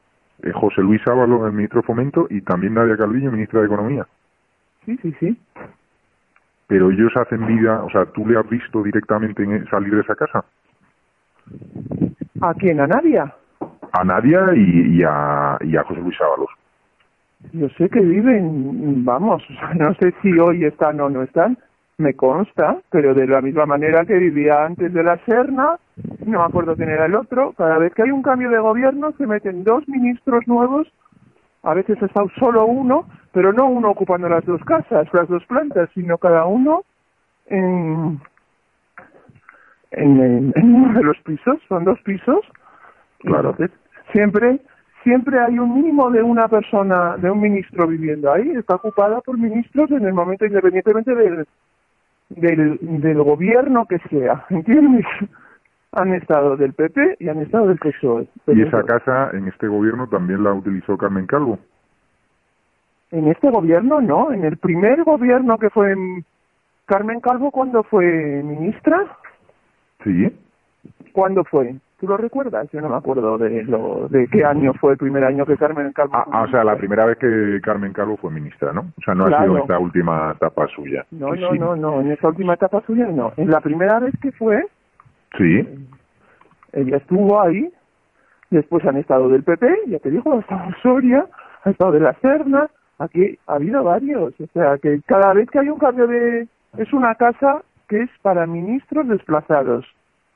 eh, 0.41 0.51
José 0.51 0.81
Luis 0.81 1.01
Ábalos, 1.07 1.45
el 1.45 1.53
ministro 1.53 1.81
de 1.81 1.87
Fomento, 1.87 2.27
y 2.29 2.41
también 2.41 2.73
Nadia 2.73 2.97
Calviño, 2.97 3.31
ministra 3.31 3.61
de 3.61 3.67
Economía. 3.67 4.05
Sí, 4.85 4.97
sí, 5.01 5.15
sí. 5.19 5.37
Pero 6.67 6.91
ellos 6.91 7.15
hacen 7.15 7.45
vida, 7.45 7.83
o 7.83 7.89
sea, 7.89 8.05
¿tú 8.05 8.27
le 8.27 8.37
has 8.37 8.49
visto 8.49 8.81
directamente 8.83 9.43
en 9.43 9.65
salir 9.69 9.95
de 9.95 10.01
esa 10.01 10.15
casa? 10.15 10.43
¿A 12.41 12.53
quién? 12.55 12.79
¿A 12.79 12.87
Nadia? 12.87 13.33
A 13.91 14.03
Nadia 14.03 14.53
y, 14.55 14.97
y, 14.97 15.03
a, 15.03 15.57
y 15.61 15.77
a 15.77 15.83
José 15.83 16.01
Luis 16.01 16.19
Ábalos. 16.19 16.49
Yo 17.51 17.69
sé 17.77 17.89
que 17.89 17.99
viven, 17.99 19.03
vamos, 19.03 19.43
no 19.75 19.93
sé 19.95 20.13
si 20.21 20.37
hoy 20.39 20.65
están 20.65 20.99
o 20.99 21.09
no 21.09 21.23
están, 21.23 21.57
me 21.97 22.13
consta, 22.15 22.77
pero 22.89 23.13
de 23.13 23.27
la 23.27 23.41
misma 23.41 23.65
manera 23.65 24.05
que 24.05 24.17
vivía 24.17 24.65
antes 24.65 24.91
de 24.93 25.03
la 25.03 25.17
Serna, 25.25 25.77
no 26.25 26.39
me 26.39 26.45
acuerdo 26.45 26.75
quién 26.75 26.89
era 26.89 27.05
el 27.05 27.15
otro, 27.15 27.53
cada 27.53 27.77
vez 27.77 27.93
que 27.93 28.03
hay 28.03 28.11
un 28.11 28.23
cambio 28.23 28.49
de 28.49 28.59
gobierno 28.59 29.11
se 29.17 29.27
meten 29.27 29.63
dos 29.63 29.87
ministros 29.87 30.47
nuevos 30.47 30.87
a 31.63 31.73
veces 31.73 32.01
ha 32.01 32.05
estado 32.05 32.27
solo 32.37 32.65
uno, 32.65 33.07
pero 33.31 33.53
no 33.53 33.67
uno 33.67 33.89
ocupando 33.89 34.27
las 34.27 34.45
dos 34.45 34.61
casas, 34.65 35.07
las 35.13 35.27
dos 35.29 35.43
plantas, 35.45 35.89
sino 35.93 36.17
cada 36.17 36.45
uno 36.45 36.83
en, 37.47 38.19
en, 39.91 40.53
en 40.55 40.75
uno 40.75 40.93
de 40.93 41.03
los 41.03 41.17
pisos, 41.19 41.57
son 41.69 41.85
dos 41.85 41.99
pisos. 42.01 42.41
Claro. 43.19 43.51
Entonces, 43.51 43.79
siempre, 44.11 44.59
siempre 45.03 45.39
hay 45.39 45.57
un 45.57 45.73
mínimo 45.73 46.11
de 46.11 46.21
una 46.21 46.49
persona, 46.49 47.15
de 47.15 47.31
un 47.31 47.39
ministro 47.39 47.87
viviendo 47.87 48.31
ahí, 48.31 48.49
está 48.51 48.75
ocupada 48.75 49.21
por 49.21 49.37
ministros 49.37 49.89
en 49.91 50.05
el 50.05 50.13
momento 50.13 50.45
independientemente 50.45 51.15
del, 51.15 51.47
del, 52.29 52.77
del 52.81 53.21
gobierno 53.23 53.85
que 53.85 53.99
sea, 54.09 54.45
¿entiendes? 54.49 55.05
Han 55.91 56.13
estado 56.15 56.57
del 56.57 56.73
PP 56.73 57.17
y 57.19 57.29
han 57.29 57.39
estado 57.41 57.67
del 57.67 57.77
PSOE. 57.77 58.27
Y 58.47 58.61
esa 58.63 58.83
casa 58.83 59.29
en 59.33 59.47
este 59.47 59.67
gobierno 59.67 60.07
también 60.07 60.43
la 60.43 60.51
utilizó 60.53 60.97
Carmen 60.97 61.27
Calvo. 61.27 61.59
En 63.11 63.27
este 63.27 63.51
gobierno 63.51 64.01
no, 64.01 64.31
en 64.31 64.43
el 64.43 64.57
primer 64.57 65.03
gobierno 65.03 65.57
que 65.59 65.69
fue 65.69 65.91
en- 65.91 66.25
Carmen 66.85 67.19
Calvo 67.21 67.51
cuando 67.51 67.83
fue 67.83 68.05
ministra, 68.43 69.05
Sí. 70.03 70.35
¿cuándo 71.13 71.43
fue? 71.45 71.75
¿Tú 72.03 72.09
lo 72.09 72.17
recuerdas? 72.17 72.69
Yo 72.73 72.81
no 72.81 72.89
me 72.89 72.97
acuerdo 72.97 73.37
de 73.37 73.63
lo, 73.63 74.09
de 74.09 74.27
qué 74.27 74.43
año 74.43 74.73
fue 74.73 74.91
el 74.91 74.97
primer 74.97 75.23
año 75.23 75.45
que 75.45 75.55
Carmen 75.55 75.93
Calvo. 75.93 76.11
Ah, 76.13 76.41
o 76.41 76.47
sea, 76.49 76.61
la 76.65 76.75
primera 76.75 77.05
vez 77.05 77.17
que 77.17 77.61
Carmen 77.63 77.93
Calvo 77.93 78.17
fue 78.17 78.29
ministra, 78.29 78.73
¿no? 78.73 78.81
O 78.81 79.01
sea, 79.05 79.15
no 79.15 79.23
ha 79.23 79.27
Claro. 79.29 79.43
sido 79.45 79.57
esta 79.59 79.79
última 79.79 80.33
etapa 80.35 80.67
suya. 80.67 81.05
No, 81.11 81.33
no, 81.33 81.51
sí. 81.53 81.59
no, 81.59 81.77
no, 81.77 82.01
en 82.01 82.11
esa 82.11 82.27
última 82.27 82.55
etapa 82.55 82.81
suya 82.85 83.07
no. 83.07 83.31
En 83.37 83.49
la 83.49 83.61
primera 83.61 83.99
vez 84.01 84.13
que 84.21 84.33
fue, 84.33 84.65
Sí. 85.37 85.65
ella 86.73 86.97
estuvo 86.97 87.41
ahí, 87.41 87.71
después 88.49 88.83
han 88.85 88.97
estado 88.97 89.29
del 89.29 89.43
PP, 89.43 89.73
ya 89.87 89.99
te 89.99 90.11
digo, 90.11 90.33
ha 90.33 90.39
estado 90.39 90.71
Soria, 90.81 91.25
ha 91.63 91.69
estado 91.69 91.93
de 91.93 92.01
la 92.01 92.15
Serna, 92.15 92.67
aquí 92.99 93.39
ha 93.47 93.53
habido 93.53 93.81
varios, 93.81 94.33
o 94.41 94.47
sea 94.53 94.77
que 94.77 94.99
cada 95.05 95.31
vez 95.33 95.49
que 95.49 95.59
hay 95.59 95.69
un 95.69 95.79
cambio 95.79 96.07
de... 96.07 96.49
es 96.79 96.91
una 96.91 97.15
casa 97.15 97.61
que 97.87 98.01
es 98.01 98.09
para 98.21 98.45
ministros 98.45 99.07
desplazados, 99.07 99.85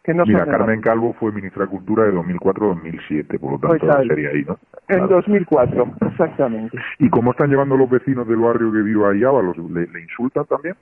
que 0.07 0.13
no 0.13 0.23
Mira, 0.25 0.45
Carmen 0.45 0.79
Calvo 0.79 1.11
fue 1.19 1.33
ministra 1.33 1.65
de 1.65 1.69
Cultura 1.69 2.05
de 2.05 2.13
2004 2.13 2.63
a 2.63 2.67
2007, 2.75 3.39
por 3.39 3.51
lo 3.51 3.59
tanto 3.59 3.85
Pues 3.85 4.07
sería 4.07 4.29
ahí, 4.29 4.45
¿no? 4.45 4.57
En 4.87 5.05
2004, 5.05 5.85
exactamente. 6.11 6.77
¿Y 6.99 7.09
cómo 7.09 7.31
están 7.31 7.49
llevando 7.49 7.75
los 7.75 7.89
vecinos 7.89 8.25
del 8.25 8.37
barrio 8.37 8.71
que 8.71 8.83
vive 8.83 9.05
ahí 9.05 9.23
Ábalos? 9.25 9.57
¿Le, 9.57 9.85
le 9.85 10.01
insultan 10.01 10.45
también? 10.45 10.75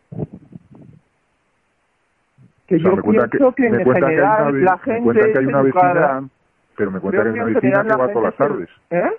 Que 2.67 2.75
O 2.75 2.79
sea, 2.79 2.89
yo 2.91 2.95
me 2.97 3.01
pienso 3.01 3.51
que, 3.55 3.69
me 3.69 3.77
en 3.77 3.83
que 3.83 3.89
hay 3.89 4.01
general 4.03 4.41
una 4.43 4.51
ve- 4.51 4.61
la 4.61 4.71
me 4.75 4.79
gente 4.83 5.01
cuentan 5.03 5.33
que 5.33 5.39
hay 5.39 5.45
una 5.47 5.59
educada. 5.61 5.93
vecina, 5.93 6.29
pero 6.77 6.91
me 6.91 6.99
cuentan 6.99 7.21
Creo 7.21 7.23
que 7.23 7.29
hay 7.29 7.33
que 7.33 7.39
una 7.39 7.47
en 7.47 7.53
vecina 7.55 7.83
que 7.83 7.95
va 8.01 8.07
todas 8.13 8.23
las 8.23 8.35
tardes. 8.37 8.69
¿Eh? 8.91 9.11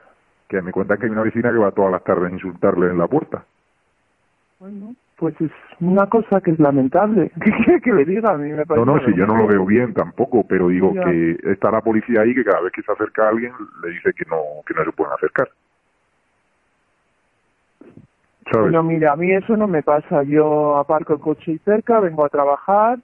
Que 0.48 0.62
me 0.62 0.70
cuentan 0.70 0.98
que 0.98 1.06
hay 1.06 1.10
una 1.12 1.22
vecina 1.24 1.50
que 1.50 1.58
va 1.58 1.70
todas 1.72 1.90
las 1.90 2.04
tardes 2.04 2.30
a 2.30 2.32
insultarle 2.34 2.86
en 2.90 2.98
la 2.98 3.08
puerta. 3.08 3.44
Bueno, 4.60 4.94
pues 5.18 5.34
es 5.40 5.50
una 5.80 6.06
cosa 6.06 6.40
que 6.40 6.50
es 6.50 6.58
lamentable. 6.58 7.30
¿Qué 7.42 7.50
quiere 7.50 7.80
que 7.80 7.92
le 7.92 8.04
diga? 8.04 8.32
A 8.32 8.36
mí 8.38 8.50
me 8.50 8.56
No, 8.58 8.64
parece 8.66 8.86
no, 8.86 8.98
si 9.04 9.14
yo 9.14 9.26
no 9.26 9.36
lo 9.36 9.46
veo 9.46 9.64
bien 9.64 9.94
tampoco, 9.94 10.44
pero 10.46 10.68
digo 10.68 10.92
Ya. 10.94 11.04
que 11.04 11.36
está 11.44 11.70
la 11.70 11.80
policía 11.80 12.20
ahí 12.22 12.34
que 12.34 12.44
cada 12.44 12.60
vez 12.60 12.72
que 12.72 12.82
se 12.82 12.92
acerca 12.92 13.24
a 13.26 13.28
alguien 13.30 13.52
le 13.82 13.90
dice 13.90 14.12
que 14.12 14.24
no, 14.30 14.36
que 14.66 14.74
no 14.74 14.84
se 14.84 14.92
pueden 14.92 15.14
acercar. 15.14 15.48
¿Sabes? 18.52 18.72
No, 18.72 18.82
mira, 18.82 19.12
a 19.12 19.16
mí 19.16 19.32
eso 19.32 19.56
no 19.56 19.66
me 19.66 19.82
pasa. 19.82 20.22
Yo 20.22 20.76
aparco 20.76 21.14
el 21.14 21.20
coche 21.20 21.52
y 21.52 21.58
cerca, 21.58 21.98
vengo 22.00 22.24
a 22.24 22.28
trabajar. 22.28 22.98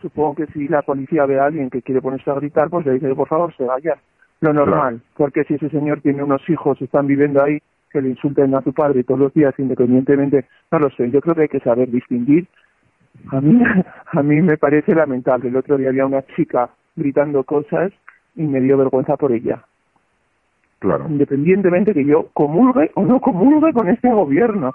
Supongo 0.00 0.36
que 0.36 0.46
si 0.48 0.68
la 0.68 0.82
policía 0.82 1.26
ve 1.26 1.40
a 1.40 1.46
alguien 1.46 1.68
que 1.68 1.82
quiere 1.82 2.00
ponerse 2.00 2.30
a 2.30 2.34
gritar, 2.34 2.70
pues 2.70 2.86
le 2.86 2.92
dice, 2.94 3.14
por 3.14 3.28
favor, 3.28 3.54
se 3.56 3.64
vaya. 3.64 3.96
Lo 4.40 4.52
normal. 4.52 5.00
Porque 5.16 5.44
si 5.44 5.54
ese 5.54 5.68
señor 5.70 6.00
tiene 6.00 6.22
unos 6.22 6.48
hijos, 6.48 6.80
están 6.80 7.06
viviendo 7.06 7.42
ahí, 7.42 7.58
que 7.90 8.00
le 8.00 8.10
insulten 8.10 8.54
a 8.54 8.62
su 8.62 8.72
padre 8.72 9.04
todos 9.04 9.20
los 9.20 9.34
días, 9.34 9.54
independientemente, 9.58 10.46
no 10.70 10.78
lo 10.78 10.90
sé. 10.90 11.10
Yo 11.10 11.20
creo 11.20 11.34
que 11.34 11.42
hay 11.42 11.48
que 11.48 11.60
saber 11.60 11.90
distinguir. 11.90 12.46
A 13.30 13.40
mí, 13.40 13.62
a 14.12 14.22
mí 14.22 14.42
me 14.42 14.56
parece 14.56 14.94
lamentable. 14.94 15.48
El 15.48 15.56
otro 15.56 15.76
día 15.76 15.88
había 15.88 16.06
una 16.06 16.22
chica 16.34 16.70
gritando 16.94 17.44
cosas 17.44 17.92
y 18.34 18.42
me 18.42 18.60
dio 18.60 18.76
vergüenza 18.76 19.16
por 19.16 19.32
ella. 19.32 19.62
Claro. 20.78 21.06
Independientemente 21.08 21.94
que 21.94 22.04
yo 22.04 22.28
comulgue 22.34 22.90
o 22.94 23.04
no 23.04 23.20
comulgue 23.20 23.72
con 23.72 23.88
este 23.88 24.10
gobierno. 24.10 24.74